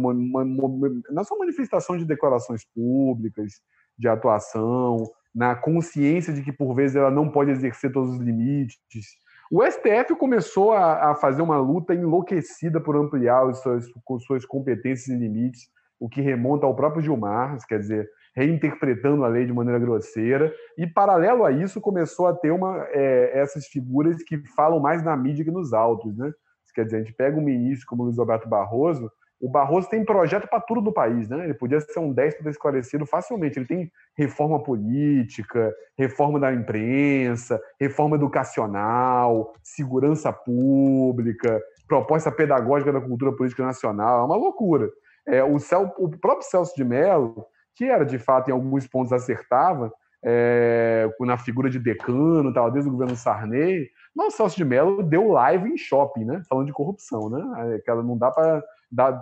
na 1.10 1.24
sua 1.24 1.38
manifestação 1.38 1.96
de 1.96 2.04
declarações 2.04 2.64
públicas, 2.64 3.60
de 3.98 4.06
atuação, 4.06 5.10
na 5.34 5.56
consciência 5.56 6.32
de 6.32 6.42
que 6.42 6.52
por 6.52 6.74
vezes 6.74 6.96
ela 6.96 7.10
não 7.10 7.28
pode 7.28 7.50
exercer 7.50 7.90
todos 7.90 8.14
os 8.14 8.20
limites. 8.20 9.16
O 9.50 9.64
STF 9.64 10.14
começou 10.16 10.72
a, 10.72 11.10
a 11.10 11.14
fazer 11.16 11.42
uma 11.42 11.58
luta 11.58 11.92
enlouquecida 11.92 12.80
por 12.80 12.96
ampliar 12.96 13.52
suas, 13.54 13.86
suas 14.20 14.46
competências 14.46 15.08
e 15.08 15.18
limites 15.18 15.68
o 15.98 16.08
que 16.08 16.20
remonta 16.20 16.66
ao 16.66 16.74
próprio 16.74 17.02
Gilmar, 17.02 17.56
quer 17.66 17.78
dizer, 17.78 18.08
reinterpretando 18.34 19.24
a 19.24 19.28
lei 19.28 19.46
de 19.46 19.52
maneira 19.52 19.78
grosseira. 19.78 20.52
E, 20.76 20.86
paralelo 20.86 21.44
a 21.44 21.52
isso, 21.52 21.80
começou 21.80 22.26
a 22.26 22.34
ter 22.34 22.50
uma, 22.50 22.84
é, 22.90 23.38
essas 23.38 23.66
figuras 23.66 24.22
que 24.22 24.38
falam 24.54 24.80
mais 24.80 25.02
na 25.02 25.16
mídia 25.16 25.44
que 25.44 25.50
nos 25.50 25.72
autos. 25.72 26.16
Né? 26.16 26.32
Quer 26.74 26.84
dizer, 26.84 26.96
a 26.96 27.00
gente 27.00 27.12
pega 27.12 27.38
um 27.38 27.44
ministro 27.44 27.86
como 27.86 28.02
Luiz 28.02 28.18
Alberto 28.18 28.48
Barroso, 28.48 29.10
o 29.44 29.48
Barroso 29.48 29.90
tem 29.90 30.02
projeto 30.02 30.48
para 30.48 30.60
tudo 30.60 30.80
no 30.80 30.92
país, 30.92 31.28
né? 31.28 31.44
Ele 31.44 31.52
podia 31.52 31.78
ser 31.78 31.98
um 31.98 32.14
10 32.14 32.38
para 32.38 32.50
esclarecido 32.50 33.04
facilmente. 33.04 33.58
Ele 33.58 33.66
tem 33.66 33.92
reforma 34.16 34.62
política, 34.62 35.70
reforma 35.98 36.40
da 36.40 36.50
imprensa, 36.50 37.60
reforma 37.78 38.16
educacional, 38.16 39.52
segurança 39.62 40.32
pública, 40.32 41.60
proposta 41.86 42.32
pedagógica 42.32 42.90
da 42.90 43.02
cultura 43.02 43.32
política 43.32 43.66
nacional. 43.66 44.22
É 44.22 44.24
uma 44.24 44.36
loucura. 44.36 44.88
É, 45.26 45.42
o, 45.42 45.58
Cel, 45.58 45.94
o 45.98 46.08
próprio 46.08 46.48
Celso 46.48 46.74
de 46.76 46.84
Mello, 46.84 47.46
que 47.74 47.84
era 47.84 48.04
de 48.04 48.18
fato 48.18 48.48
em 48.48 48.52
alguns 48.52 48.86
pontos 48.86 49.12
acertava, 49.12 49.92
é, 50.22 51.08
na 51.20 51.36
figura 51.36 51.68
de 51.68 51.78
decano, 51.78 52.52
tal, 52.52 52.70
desde 52.70 52.88
o 52.88 52.92
governo 52.92 53.16
Sarney, 53.16 53.90
mas 54.16 54.32
o 54.32 54.36
Celso 54.36 54.56
de 54.56 54.64
Mello 54.64 55.02
deu 55.02 55.28
live 55.28 55.68
em 55.68 55.76
shopping, 55.76 56.24
né? 56.24 56.42
Falando 56.48 56.66
de 56.66 56.72
corrupção, 56.72 57.28
né? 57.28 57.76
Aquela 57.76 58.02
não 58.02 58.16
dá 58.16 58.30
para 58.30 58.62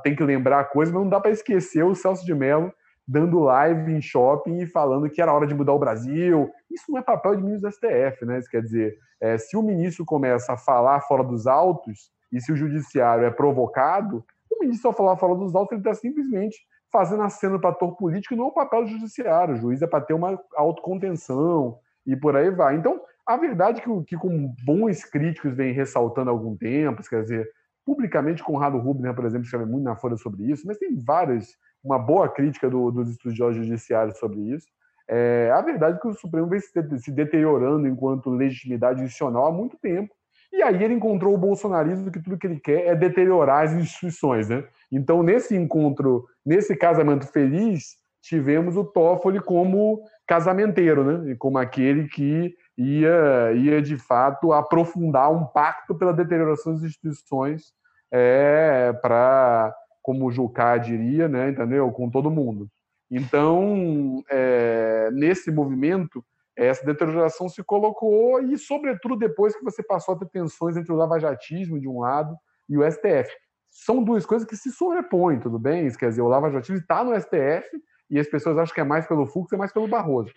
tem 0.02 0.14
que 0.14 0.22
lembrar 0.22 0.60
a 0.60 0.64
coisa, 0.64 0.92
mas 0.92 1.02
não 1.02 1.08
dá 1.08 1.18
para 1.18 1.30
esquecer 1.30 1.82
o 1.82 1.94
Celso 1.94 2.24
de 2.26 2.34
Mello 2.34 2.72
dando 3.06 3.40
live 3.40 3.92
em 3.92 4.00
shopping 4.00 4.58
e 4.58 4.66
falando 4.66 5.08
que 5.08 5.20
era 5.20 5.32
hora 5.32 5.46
de 5.46 5.54
mudar 5.54 5.72
o 5.72 5.78
Brasil. 5.78 6.50
Isso 6.70 6.84
não 6.90 6.98
é 6.98 7.02
papel 7.02 7.36
de 7.36 7.42
ministro 7.42 7.68
do 7.68 7.74
STF, 7.74 8.24
né? 8.24 8.38
Isso 8.38 8.50
quer 8.50 8.62
dizer, 8.62 8.96
é, 9.20 9.36
se 9.38 9.56
o 9.56 9.62
ministro 9.62 10.04
começa 10.04 10.52
a 10.52 10.56
falar 10.56 11.00
fora 11.00 11.24
dos 11.24 11.46
autos 11.46 12.10
e 12.30 12.40
se 12.40 12.52
o 12.52 12.56
judiciário 12.56 13.24
é 13.24 13.30
provocado, 13.30 14.24
o 14.62 14.66
ministro, 14.66 14.88
ao 14.88 14.96
falar 14.96 15.16
fora 15.16 15.34
dos 15.34 15.54
autos, 15.54 15.72
ele 15.72 15.80
está 15.80 15.94
simplesmente 15.94 16.56
fazendo 16.90 17.22
aceno 17.22 17.60
para 17.60 17.70
ator 17.70 17.96
político, 17.96 18.36
não 18.36 18.44
é 18.44 18.48
o 18.48 18.52
papel 18.52 18.84
do 18.84 18.90
judiciário. 18.90 19.54
O 19.54 19.58
juiz 19.58 19.80
é 19.82 19.86
para 19.86 20.04
ter 20.04 20.14
uma 20.14 20.38
autocontenção 20.54 21.78
e 22.06 22.14
por 22.14 22.36
aí 22.36 22.50
vai. 22.50 22.76
Então, 22.76 23.00
a 23.26 23.36
verdade 23.36 23.80
é 23.80 23.84
que, 23.84 24.04
que 24.04 24.16
com 24.16 24.54
bons 24.64 25.04
críticos 25.04 25.54
vem 25.54 25.72
ressaltando 25.72 26.30
há 26.30 26.32
algum 26.32 26.56
tempo, 26.56 27.02
quer 27.08 27.22
dizer, 27.22 27.48
Publicamente, 27.84 28.44
Conrado 28.44 28.78
Rubner, 28.78 29.14
por 29.14 29.24
exemplo, 29.24 29.44
escreve 29.44 29.66
muito 29.66 29.84
na 29.84 29.96
Folha 29.96 30.16
sobre 30.16 30.44
isso, 30.44 30.66
mas 30.66 30.78
tem 30.78 30.94
várias, 30.96 31.56
uma 31.82 31.98
boa 31.98 32.28
crítica 32.28 32.70
do, 32.70 32.90
dos 32.92 33.10
estudiosos 33.10 33.56
judiciários 33.56 34.18
sobre 34.18 34.40
isso. 34.40 34.66
É, 35.08 35.50
a 35.52 35.60
verdade 35.60 35.96
é 35.96 36.00
que 36.00 36.06
o 36.06 36.14
Supremo 36.14 36.46
vem 36.46 36.60
se, 36.60 37.10
deteriorando 37.10 37.88
enquanto 37.88 38.30
legitimidade 38.30 39.02
institucional 39.02 39.46
há 39.46 39.52
muito 39.52 39.76
tempo. 39.78 40.14
E 40.52 40.62
aí 40.62 40.82
ele 40.84 40.94
encontrou 40.94 41.34
o 41.34 41.38
bolsonarismo 41.38 42.10
que 42.10 42.20
tudo 42.20 42.36
que 42.36 42.46
ele 42.46 42.60
quer 42.60 42.86
é 42.86 42.94
deteriorar 42.94 43.64
as 43.64 43.72
instituições, 43.72 44.48
né? 44.48 44.64
Então, 44.90 45.22
nesse 45.22 45.56
encontro, 45.56 46.26
nesse 46.44 46.76
casamento 46.76 47.26
feliz, 47.26 47.96
tivemos 48.20 48.76
o 48.76 48.84
Toffoli 48.84 49.40
como 49.40 50.02
casamenteiro, 50.26 51.04
né? 51.04 51.34
Como 51.38 51.56
aquele 51.58 52.06
que 52.06 52.54
ia, 52.76 53.52
ia 53.54 53.80
de 53.80 53.96
fato 53.96 54.52
aprofundar 54.52 55.32
um 55.32 55.44
pacto 55.44 55.94
pela 55.94 56.12
deterioração 56.12 56.74
das 56.74 56.82
instituições 56.82 57.72
é, 58.10 58.92
para, 59.00 59.74
como 60.02 60.26
o 60.26 60.30
Jucá 60.30 60.76
diria, 60.76 61.28
né, 61.28 61.50
entendeu? 61.50 61.90
Com 61.90 62.10
todo 62.10 62.30
mundo. 62.30 62.68
Então, 63.10 64.22
é, 64.30 65.10
nesse 65.12 65.50
movimento, 65.50 66.24
essa 66.56 66.84
deterioração 66.84 67.48
se 67.48 67.62
colocou 67.62 68.40
e, 68.42 68.58
sobretudo, 68.58 69.16
depois 69.16 69.56
que 69.56 69.64
você 69.64 69.82
passou 69.82 70.14
a 70.14 70.18
ter 70.18 70.28
tensões 70.28 70.76
entre 70.76 70.92
o 70.92 70.96
lavajatismo, 70.96 71.80
de 71.80 71.88
um 71.88 72.00
lado, 72.00 72.36
e 72.68 72.76
o 72.76 72.90
STF. 72.90 73.30
São 73.70 74.02
duas 74.02 74.26
coisas 74.26 74.46
que 74.46 74.56
se 74.56 74.70
sobrepõem, 74.70 75.40
tudo 75.40 75.58
bem? 75.58 75.90
Quer 75.92 76.10
dizer, 76.10 76.22
o 76.22 76.28
lavajatismo 76.28 76.76
está 76.76 77.02
no 77.02 77.18
STF 77.18 77.66
e 78.10 78.18
as 78.18 78.28
pessoas 78.28 78.58
acham 78.58 78.74
que 78.74 78.80
é 78.80 78.84
mais 78.84 79.06
pelo 79.06 79.26
Fux, 79.26 79.52
é 79.52 79.56
mais 79.56 79.72
pelo 79.72 79.88
Barroso. 79.88 80.32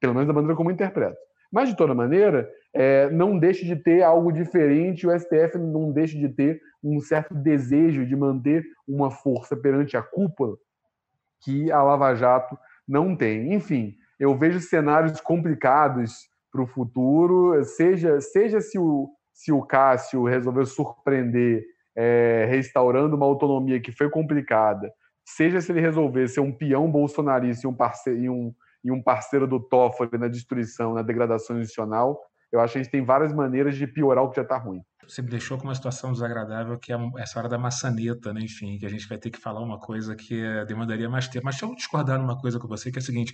Pelo 0.00 0.14
menos 0.14 0.26
da 0.26 0.32
maneira 0.32 0.56
como 0.56 0.70
eu 0.70 0.74
interpreto. 0.74 1.18
Mas, 1.52 1.68
de 1.68 1.76
toda 1.76 1.94
maneira, 1.94 2.50
é, 2.74 3.10
não 3.10 3.38
deixe 3.38 3.64
de 3.64 3.76
ter 3.76 4.02
algo 4.02 4.32
diferente, 4.32 5.06
o 5.06 5.18
STF 5.18 5.58
não 5.58 5.92
deixe 5.92 6.18
de 6.18 6.28
ter 6.28 6.60
um 6.82 7.00
certo 7.00 7.34
desejo 7.34 8.06
de 8.06 8.14
manter 8.14 8.64
uma 8.86 9.10
força 9.10 9.56
perante 9.56 9.96
a 9.96 10.02
cúpula 10.02 10.56
que 11.42 11.70
a 11.70 11.82
Lava 11.82 12.14
Jato 12.14 12.58
não 12.86 13.16
tem. 13.16 13.52
Enfim, 13.52 13.94
eu 14.18 14.36
vejo 14.36 14.60
cenários 14.60 15.20
complicados 15.20 16.28
para 16.50 16.62
o 16.62 16.66
futuro, 16.66 17.62
seja, 17.64 18.20
seja 18.20 18.60
se, 18.60 18.78
o, 18.78 19.08
se 19.32 19.52
o 19.52 19.62
Cássio 19.62 20.24
resolveu 20.24 20.66
surpreender 20.66 21.62
é, 21.96 22.46
restaurando 22.48 23.16
uma 23.16 23.26
autonomia 23.26 23.80
que 23.80 23.92
foi 23.92 24.08
complicada, 24.08 24.90
seja 25.24 25.60
se 25.60 25.70
ele 25.72 25.80
resolver 25.80 26.28
ser 26.28 26.40
um 26.40 26.52
peão 26.52 26.90
bolsonarista 26.90 27.66
e 27.66 27.70
um, 27.70 27.74
parceiro, 27.74 28.18
e 28.18 28.30
um 28.30 28.54
e 28.84 28.90
um 28.90 29.02
parceiro 29.02 29.46
do 29.46 29.60
Toffoli 29.60 30.18
na 30.18 30.28
destruição, 30.28 30.94
na 30.94 31.02
degradação 31.02 31.58
institucional, 31.58 32.18
eu 32.50 32.60
acho 32.60 32.72
que 32.72 32.78
a 32.78 32.82
gente 32.82 32.92
tem 32.92 33.04
várias 33.04 33.32
maneiras 33.32 33.76
de 33.76 33.86
piorar 33.86 34.24
o 34.24 34.30
que 34.30 34.36
já 34.36 34.42
está 34.42 34.56
ruim. 34.56 34.80
Você 35.06 35.22
me 35.22 35.28
deixou 35.28 35.58
com 35.58 35.64
uma 35.64 35.74
situação 35.74 36.12
desagradável, 36.12 36.78
que 36.78 36.92
é 36.92 36.96
essa 37.18 37.38
hora 37.38 37.48
da 37.48 37.58
maçaneta, 37.58 38.32
né? 38.32 38.40
enfim, 38.42 38.78
que 38.78 38.86
a 38.86 38.88
gente 38.88 39.08
vai 39.08 39.18
ter 39.18 39.30
que 39.30 39.38
falar 39.38 39.60
uma 39.60 39.78
coisa 39.78 40.14
que 40.14 40.40
eh, 40.40 40.64
demandaria 40.66 41.08
mais 41.08 41.28
tempo. 41.28 41.46
Mas 41.46 41.56
deixa 41.56 41.66
eu 41.66 41.74
discordar 41.74 42.18
numa 42.18 42.38
coisa 42.38 42.58
com 42.58 42.68
você, 42.68 42.90
que 42.90 42.98
é 42.98 43.00
o 43.00 43.04
seguinte: 43.04 43.32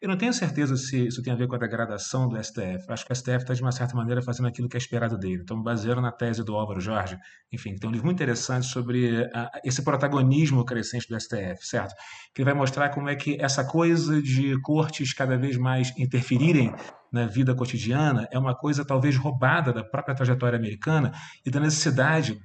eu 0.00 0.08
não 0.08 0.16
tenho 0.16 0.32
certeza 0.32 0.76
se 0.76 1.06
isso 1.06 1.22
tem 1.22 1.32
a 1.32 1.36
ver 1.36 1.46
com 1.46 1.54
a 1.54 1.58
degradação 1.58 2.28
do 2.28 2.42
STF. 2.42 2.84
Acho 2.88 3.06
que 3.06 3.12
o 3.12 3.16
STF 3.16 3.36
está, 3.36 3.54
de 3.54 3.62
uma 3.62 3.72
certa 3.72 3.94
maneira, 3.94 4.22
fazendo 4.22 4.46
aquilo 4.46 4.68
que 4.68 4.76
é 4.76 4.78
esperado 4.78 5.16
dele. 5.18 5.42
Então, 5.42 5.62
baseando 5.62 6.00
na 6.00 6.12
tese 6.12 6.42
do 6.44 6.54
Álvaro 6.54 6.80
Jorge, 6.80 7.18
enfim, 7.52 7.76
tem 7.76 7.88
um 7.88 7.92
livro 7.92 8.06
muito 8.06 8.16
interessante 8.16 8.66
sobre 8.66 9.28
a, 9.34 9.50
esse 9.64 9.82
protagonismo 9.82 10.64
crescente 10.64 11.08
do 11.08 11.18
STF, 11.18 11.66
certo? 11.66 11.94
Que 12.34 12.44
vai 12.44 12.54
mostrar 12.54 12.90
como 12.90 13.08
é 13.08 13.16
que 13.16 13.36
essa 13.40 13.64
coisa 13.64 14.20
de 14.20 14.60
cortes 14.62 15.12
cada 15.12 15.36
vez 15.36 15.56
mais 15.56 15.92
interferirem 15.98 16.74
na 17.12 17.26
vida 17.26 17.54
cotidiana 17.54 18.26
é 18.32 18.38
uma 18.38 18.56
coisa 18.56 18.84
talvez 18.84 19.16
roubada 19.16 19.72
da 19.72 19.84
própria 19.84 20.14
trajetória 20.14 20.58
americana 20.58 21.12
e 21.46 21.50
da 21.50 21.60
necessidade 21.60 22.40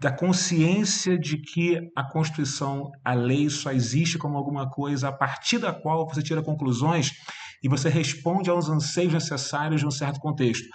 da 0.00 0.12
consciência 0.12 1.18
de 1.18 1.38
que 1.38 1.80
a 1.96 2.04
Constituição, 2.04 2.90
a 3.04 3.14
lei 3.14 3.50
só 3.50 3.72
existe 3.72 4.16
como 4.18 4.36
alguma 4.36 4.70
coisa 4.70 5.08
a 5.08 5.12
partir 5.12 5.58
da 5.58 5.72
qual 5.72 6.06
você 6.06 6.22
tira 6.22 6.42
conclusões 6.42 7.12
e 7.62 7.68
você 7.68 7.88
responde 7.88 8.48
aos 8.48 8.68
anseios 8.68 9.12
necessários 9.12 9.80
de 9.80 9.86
um 9.86 9.90
certo 9.90 10.20
contexto. 10.20 10.66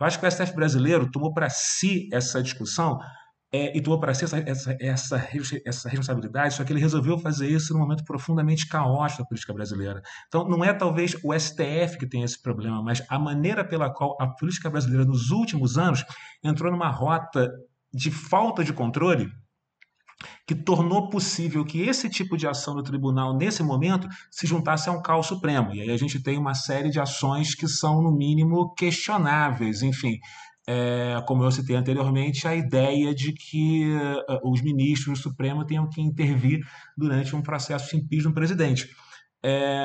Eu 0.00 0.06
acho 0.06 0.18
que 0.18 0.26
o 0.26 0.30
STF 0.30 0.54
brasileiro 0.54 1.10
tomou 1.10 1.32
para 1.32 1.48
si 1.48 2.08
essa 2.12 2.42
discussão 2.42 2.98
é, 3.52 3.76
e 3.76 3.80
tomou 3.80 4.00
para 4.00 4.14
si 4.14 4.24
essa, 4.24 4.38
essa, 4.38 4.76
essa, 4.80 5.28
essa, 5.64 5.88
responsabilidade, 5.88 6.54
só 6.54 6.64
que 6.64 6.72
ele 6.72 6.80
resolveu 6.80 7.18
fazer 7.18 7.48
isso 7.48 7.72
num 7.72 7.80
momento 7.80 8.02
profundamente 8.02 8.66
caótico 8.66 9.22
da 9.22 9.28
política 9.28 9.52
brasileira. 9.52 10.02
Então, 10.26 10.48
não 10.48 10.64
é 10.64 10.72
talvez 10.72 11.14
o 11.22 11.38
STF 11.38 11.98
que 11.98 12.06
tem 12.06 12.22
esse 12.22 12.40
problema, 12.40 12.82
mas 12.82 13.04
a 13.08 13.18
maneira 13.18 13.62
pela 13.62 13.92
qual 13.92 14.16
a 14.20 14.26
política 14.26 14.70
brasileira, 14.70 15.04
nos 15.04 15.30
últimos 15.30 15.76
anos, 15.76 16.02
entrou 16.42 16.72
numa 16.72 16.88
rota 16.88 17.52
de 17.92 18.10
falta 18.10 18.64
de 18.64 18.72
controle 18.72 19.30
que 20.46 20.54
tornou 20.54 21.08
possível 21.08 21.64
que 21.64 21.80
esse 21.82 22.08
tipo 22.08 22.36
de 22.36 22.46
ação 22.46 22.74
do 22.74 22.82
tribunal, 22.82 23.36
nesse 23.36 23.62
momento, 23.62 24.08
se 24.30 24.46
juntasse 24.46 24.88
a 24.88 24.92
um 24.92 25.02
caos 25.02 25.26
supremo. 25.26 25.74
E 25.74 25.80
aí 25.80 25.90
a 25.90 25.96
gente 25.96 26.22
tem 26.22 26.38
uma 26.38 26.54
série 26.54 26.90
de 26.90 27.00
ações 27.00 27.54
que 27.54 27.66
são, 27.68 28.02
no 28.02 28.12
mínimo, 28.12 28.72
questionáveis. 28.74 29.82
Enfim, 29.82 30.18
é, 30.66 31.20
como 31.26 31.42
eu 31.42 31.50
citei 31.50 31.74
anteriormente, 31.74 32.46
a 32.46 32.54
ideia 32.54 33.14
de 33.14 33.32
que 33.32 33.84
uh, 33.90 34.50
os 34.50 34.62
ministros 34.62 35.18
do 35.18 35.22
Supremo 35.22 35.64
tenham 35.64 35.88
que 35.88 36.00
intervir 36.00 36.60
durante 36.96 37.34
um 37.34 37.42
processo 37.42 37.90
de 37.90 37.96
impeachment 37.96 38.30
do 38.30 38.34
presidente. 38.34 38.88
É, 39.44 39.84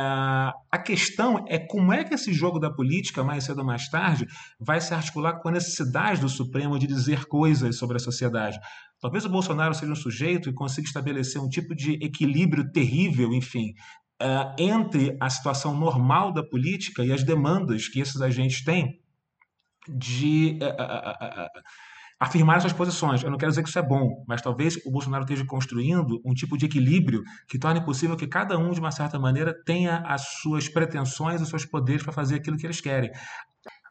a 0.72 0.78
questão 0.78 1.44
é 1.48 1.58
como 1.58 1.92
é 1.92 2.04
que 2.04 2.14
esse 2.14 2.32
jogo 2.32 2.60
da 2.60 2.72
política, 2.72 3.24
mais 3.24 3.44
cedo 3.44 3.60
ou 3.60 3.66
mais 3.66 3.90
tarde, 3.90 4.28
vai 4.60 4.80
se 4.80 4.94
articular 4.94 5.40
com 5.42 5.50
a 5.50 5.54
necessidade 5.54 6.22
do 6.22 6.30
Supremo 6.30 6.78
de 6.78 6.86
dizer 6.86 7.26
coisas 7.26 7.78
sobre 7.78 7.98
a 7.98 8.00
sociedade. 8.00 8.60
Talvez 9.02 9.26
o 9.26 9.30
Bolsonaro 9.30 9.74
seja 9.74 9.92
um 9.92 9.96
sujeito 9.96 10.50
e 10.50 10.54
consiga 10.54 10.88
estabelecer 10.88 11.42
um 11.42 11.50
tipo 11.50 11.76
de 11.76 11.94
equilíbrio 11.94 12.72
terrível, 12.72 13.34
enfim, 13.34 13.74
é, 14.20 14.56
entre 14.64 15.18
a 15.20 15.30
situação 15.30 15.76
normal 15.76 16.32
da 16.32 16.44
política 16.44 17.04
e 17.04 17.12
as 17.12 17.24
demandas 17.24 17.88
que 17.88 18.00
esses 18.00 18.22
agentes 18.22 18.64
têm 18.64 19.00
de. 19.88 20.60
É, 20.62 21.48
afirmar 22.20 22.60
suas 22.62 22.74
posições. 22.74 23.24
Eu 23.24 23.30
não 23.30 23.38
quero 23.38 23.52
dizer 23.52 23.64
que 23.64 23.70
isso 23.70 23.80
é 23.80 23.82
bom, 23.82 24.24
mas 24.28 24.42
talvez 24.42 24.78
o 24.86 24.92
Bolsonaro 24.92 25.24
esteja 25.24 25.46
construindo 25.46 26.20
um 26.26 26.34
tipo 26.34 26.58
de 26.58 26.66
equilíbrio 26.66 27.22
que 27.48 27.60
torne 27.60 27.84
possível 27.84 28.18
que 28.18 28.28
cada 28.28 28.58
um, 28.58 28.72
de 28.72 28.80
uma 28.80 28.92
certa 28.92 29.20
maneira, 29.20 29.54
tenha 29.66 29.98
as 30.06 30.22
suas 30.42 30.68
pretensões, 30.68 31.42
os 31.42 31.50
seus 31.50 31.66
poderes 31.66 32.04
para 32.04 32.14
fazer 32.14 32.36
aquilo 32.36 32.58
que 32.58 32.66
eles 32.66 32.82
querem. 32.82 33.12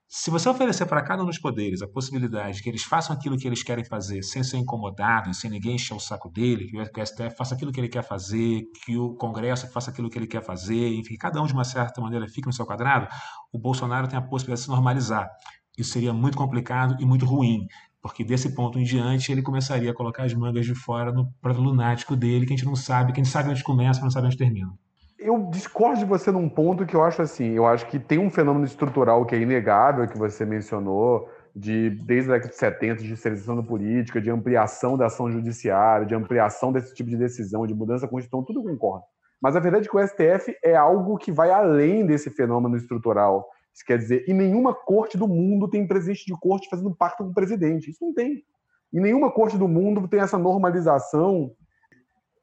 Se 0.09 0.31
você 0.31 0.49
oferecer 0.49 0.87
para 0.87 1.03
cada 1.03 1.23
um 1.23 1.27
dos 1.27 1.39
poderes 1.39 1.83
a 1.83 1.89
possibilidade 1.89 2.57
de 2.57 2.63
que 2.63 2.69
eles 2.69 2.85
façam 2.85 3.15
aquilo 3.15 3.37
que 3.37 3.47
eles 3.47 3.63
querem 3.63 3.85
fazer 3.85 4.23
sem 4.23 4.43
ser 4.43 4.57
incomodados, 4.57 5.41
sem 5.41 5.51
ninguém 5.51 5.75
encher 5.75 5.95
o 5.95 6.01
saco 6.01 6.31
dele, 6.31 6.69
que 6.69 7.01
o 7.01 7.07
STF 7.07 7.37
faça 7.37 7.55
aquilo 7.57 7.73
que 7.73 7.81
ele 7.81 7.89
quer 7.89 8.05
fazer, 8.05 8.63
que 8.85 8.97
o 8.97 9.15
Congresso 9.15 9.71
faça 9.73 9.91
aquilo 9.91 10.09
que 10.09 10.17
ele 10.17 10.29
quer 10.29 10.45
fazer, 10.45 10.95
enfim, 10.95 11.17
cada 11.17 11.43
um 11.43 11.47
de 11.47 11.53
uma 11.53 11.65
certa 11.65 12.01
maneira 12.01 12.27
fique 12.29 12.47
no 12.47 12.53
seu 12.53 12.65
quadrado, 12.65 13.09
o 13.53 13.59
Bolsonaro 13.59 14.07
tem 14.07 14.17
a 14.17 14.23
possibilidade 14.23 14.61
de 14.61 14.65
se 14.67 14.71
normalizar. 14.71 15.29
Isso 15.77 15.91
seria 15.91 16.13
muito 16.13 16.39
complicado 16.39 16.97
e 17.01 17.05
muito 17.05 17.27
ruim 17.27 17.67
porque 18.07 18.25
desse 18.25 18.55
ponto 18.55 18.79
em 18.79 18.85
diante 18.85 19.33
ele 19.33 19.43
começaria 19.43 19.91
a 19.91 19.95
colocar 19.95 20.25
as 20.25 20.35
mangas 20.35 20.65
de 20.65 20.75
fora 20.75 21.13
no 21.13 21.31
proto 21.41 21.61
lunático 21.61 22.17
dele, 22.17 22.47
que 22.47 22.53
a 22.53 22.57
gente 22.57 22.67
não 22.67 22.77
sabe, 22.77 23.13
que 23.13 23.21
a 23.21 23.25
gente 23.25 23.33
sabe 23.33 23.51
onde 23.51 23.63
começa, 23.63 24.01
mas 24.01 24.05
não 24.05 24.11
sabe 24.11 24.27
onde 24.27 24.37
termina. 24.37 24.73
Eu 25.19 25.49
discordo 25.51 25.99
de 25.99 26.05
você 26.05 26.31
num 26.31 26.49
ponto 26.49 26.87
que 26.87 26.95
eu 26.95 27.03
acho 27.03 27.23
assim, 27.23 27.53
eu 27.53 27.67
acho 27.67 27.87
que 27.87 27.99
tem 27.99 28.19
um 28.19 28.31
fenômeno 28.31 28.65
estrutural 28.65 29.25
que 29.25 29.35
é 29.35 29.41
inegável, 29.41 30.07
que 30.07 30.17
você 30.17 30.45
mencionou, 30.45 31.29
de 31.55 31.91
desde 31.91 32.31
a 32.31 32.35
década 32.35 32.53
de 32.53 32.59
70, 32.59 33.03
de 33.03 33.17
seleção 33.17 33.65
política, 33.65 34.21
de 34.21 34.31
ampliação 34.31 34.97
da 34.97 35.07
ação 35.07 35.31
judiciária, 35.31 36.07
de 36.07 36.15
ampliação 36.15 36.71
desse 36.71 36.95
tipo 36.95 37.09
de 37.09 37.17
decisão, 37.17 37.67
de 37.67 37.75
mudança 37.75 38.03
da 38.03 38.11
Constituição, 38.11 38.45
tudo 38.45 38.63
concordo. 38.63 39.05
Mas 39.41 39.57
a 39.57 39.61
verdade 39.61 39.87
é 39.87 39.91
que 39.91 39.97
o 39.97 40.07
STF 40.07 40.55
é 40.63 40.77
algo 40.77 41.17
que 41.17 41.33
vai 41.33 41.51
além 41.51 42.05
desse 42.05 42.31
fenômeno 42.31 42.77
estrutural. 42.77 43.47
Isso 43.77 43.85
quer 43.87 43.99
dizer, 43.99 44.25
em 44.27 44.33
nenhuma 44.33 44.75
corte 44.75 45.19
do 45.19 45.29
mundo 45.29 45.69
tem 45.69 45.87
presidente 45.87 46.25
de 46.25 46.33
corte 46.41 46.67
fazendo 46.69 46.97
pacto 46.97 47.23
com 47.23 47.29
o 47.29 47.35
presidente. 47.35 47.91
Isso 47.91 48.03
não 48.03 48.15
tem. 48.15 48.43
Em 48.91 49.01
nenhuma 49.01 49.31
corte 49.31 49.59
do 49.59 49.69
mundo 49.69 50.09
tem 50.09 50.19
essa 50.19 50.39
normalização 50.39 51.55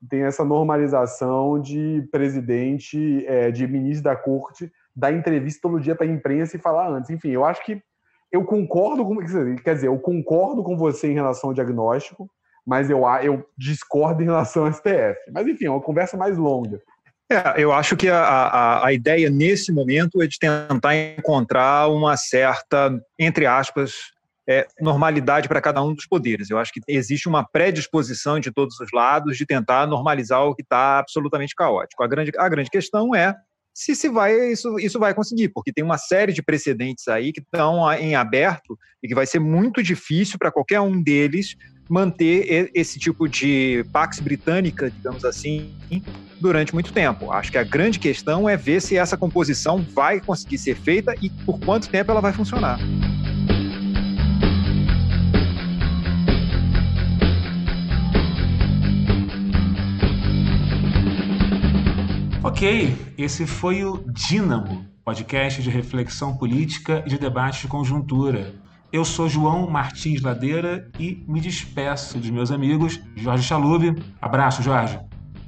tem 0.09 0.23
essa 0.23 0.43
normalização 0.43 1.59
de 1.59 2.07
presidente, 2.11 3.25
é, 3.25 3.51
de 3.51 3.67
ministro 3.67 4.03
da 4.03 4.15
corte, 4.15 4.71
dar 4.95 5.13
entrevista 5.13 5.61
todo 5.61 5.79
dia 5.79 5.95
para 5.95 6.05
a 6.05 6.09
imprensa 6.09 6.57
e 6.57 6.59
falar 6.59 6.89
antes. 6.89 7.09
Enfim, 7.09 7.29
eu 7.29 7.45
acho 7.45 7.63
que 7.63 7.81
eu 8.31 8.43
concordo 8.43 9.05
com. 9.05 9.15
Quer 9.63 9.75
dizer, 9.75 9.87
eu 9.87 9.99
concordo 9.99 10.63
com 10.63 10.77
você 10.77 11.07
em 11.07 11.13
relação 11.13 11.49
ao 11.49 11.53
diagnóstico, 11.53 12.29
mas 12.65 12.89
eu, 12.89 13.03
eu 13.21 13.45
discordo 13.57 14.21
em 14.21 14.25
relação 14.25 14.65
ao 14.65 14.73
STF. 14.73 15.31
Mas, 15.31 15.47
enfim, 15.47 15.65
é 15.65 15.71
uma 15.71 15.81
conversa 15.81 16.17
mais 16.17 16.37
longa. 16.37 16.81
É, 17.33 17.55
eu 17.57 17.71
acho 17.71 17.97
que 17.97 18.07
a, 18.09 18.23
a, 18.23 18.87
a 18.87 18.93
ideia 18.93 19.27
nesse 19.29 19.71
momento 19.71 20.21
é 20.21 20.27
de 20.27 20.37
tentar 20.37 20.95
encontrar 20.95 21.87
uma 21.87 22.15
certa, 22.15 22.95
entre 23.17 23.47
aspas, 23.47 23.93
é, 24.47 24.67
normalidade 24.79 25.47
para 25.47 25.61
cada 25.61 25.81
um 25.81 25.95
dos 25.95 26.05
poderes. 26.05 26.49
Eu 26.49 26.59
acho 26.59 26.71
que 26.71 26.81
existe 26.87 27.27
uma 27.27 27.43
predisposição 27.43 28.39
de 28.39 28.51
todos 28.51 28.79
os 28.79 28.89
lados 28.93 29.35
de 29.35 29.45
tentar 29.47 29.87
normalizar 29.87 30.43
o 30.43 30.53
que 30.53 30.61
está 30.61 30.99
absolutamente 30.99 31.55
caótico. 31.55 32.03
A 32.03 32.07
grande, 32.07 32.31
a 32.37 32.47
grande 32.47 32.69
questão 32.69 33.15
é 33.15 33.33
se 33.73 33.95
se 33.95 34.07
vai 34.07 34.51
isso, 34.51 34.77
isso 34.79 34.99
vai 34.99 35.13
conseguir, 35.13 35.49
porque 35.49 35.73
tem 35.73 35.83
uma 35.83 35.97
série 35.97 36.31
de 36.31 36.43
precedentes 36.43 37.07
aí 37.07 37.33
que 37.33 37.41
estão 37.41 37.91
em 37.93 38.15
aberto 38.15 38.77
e 39.01 39.07
que 39.07 39.15
vai 39.15 39.25
ser 39.25 39.39
muito 39.39 39.81
difícil 39.81 40.37
para 40.37 40.51
qualquer 40.51 40.79
um 40.79 41.01
deles 41.01 41.55
manter 41.89 42.71
esse 42.73 42.97
tipo 42.97 43.27
de 43.27 43.85
pax 43.91 44.19
britânica, 44.19 44.89
digamos 44.89 45.25
assim, 45.25 45.75
durante 46.39 46.73
muito 46.73 46.93
tempo. 46.93 47.31
Acho 47.31 47.51
que 47.51 47.57
a 47.57 47.63
grande 47.63 47.99
questão 47.99 48.47
é 48.47 48.55
ver 48.55 48.81
se 48.81 48.97
essa 48.97 49.17
composição 49.17 49.85
vai 49.93 50.19
conseguir 50.19 50.57
ser 50.57 50.75
feita 50.75 51.13
e 51.21 51.29
por 51.29 51.59
quanto 51.59 51.89
tempo 51.89 52.11
ela 52.11 52.21
vai 52.21 52.31
funcionar. 52.31 52.79
Ok, 62.55 62.95
esse 63.17 63.47
foi 63.47 63.83
o 63.83 64.05
Dínamo, 64.09 64.85
podcast 65.03 65.59
de 65.59 65.71
reflexão 65.71 66.37
política 66.37 67.03
e 67.03 67.09
de 67.09 67.17
debate 67.17 67.61
de 67.61 67.67
conjuntura. 67.67 68.53
Eu 68.91 69.03
sou 69.03 69.27
João 69.27 69.67
Martins 69.67 70.21
Ladeira 70.21 70.87
e 70.99 71.25
me 71.27 71.41
despeço 71.41 72.19
dos 72.19 72.29
meus 72.29 72.51
amigos 72.51 73.01
Jorge 73.15 73.43
Chalub. 73.43 73.99
Abraço, 74.21 74.61
Jorge. 74.61 74.99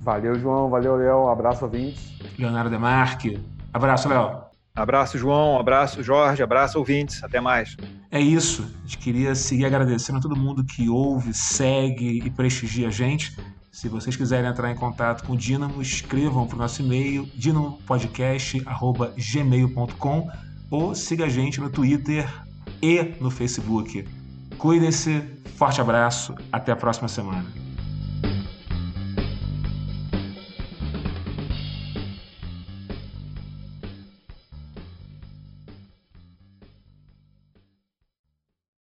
Valeu, 0.01 0.33
João. 0.39 0.67
Valeu, 0.67 0.95
Léo. 0.95 1.29
Abraço, 1.29 1.65
ouvintes. 1.65 2.17
Leonardo 2.39 2.71
Demarque. 2.71 3.39
Abraço, 3.71 4.09
Léo. 4.09 4.41
Abraço, 4.75 5.15
João. 5.19 5.59
Abraço, 5.59 6.01
Jorge. 6.01 6.41
Abraço, 6.41 6.79
ouvintes. 6.79 7.23
Até 7.23 7.39
mais. 7.39 7.77
É 8.09 8.19
isso. 8.19 8.63
A 8.63 8.81
gente 8.81 8.97
queria 8.97 9.35
seguir 9.35 9.65
agradecendo 9.65 10.17
a 10.17 10.21
todo 10.21 10.35
mundo 10.35 10.63
que 10.63 10.89
ouve, 10.89 11.35
segue 11.35 12.23
e 12.25 12.31
prestigia 12.31 12.87
a 12.87 12.91
gente. 12.91 13.37
Se 13.75 13.87
vocês 13.89 14.15
quiserem 14.15 14.49
entrar 14.49 14.71
em 14.71 14.75
contato 14.75 15.25
com 15.25 15.33
o 15.33 15.37
Dínamo, 15.37 15.81
escrevam 15.81 16.47
para 16.47 16.55
o 16.55 16.59
nosso 16.59 16.81
e-mail 16.81 17.29
dinamopodcast.gmail.com 17.35 20.29
ou 20.71 20.95
siga 20.95 21.25
a 21.25 21.29
gente 21.29 21.59
no 21.59 21.69
Twitter 21.69 22.25
e 22.81 23.15
no 23.19 23.29
Facebook. 23.29 24.07
Cuidem-se, 24.57 25.21
forte 25.57 25.81
abraço, 25.81 26.33
até 26.53 26.71
a 26.71 26.75
próxima 26.77 27.09
semana. 27.09 27.64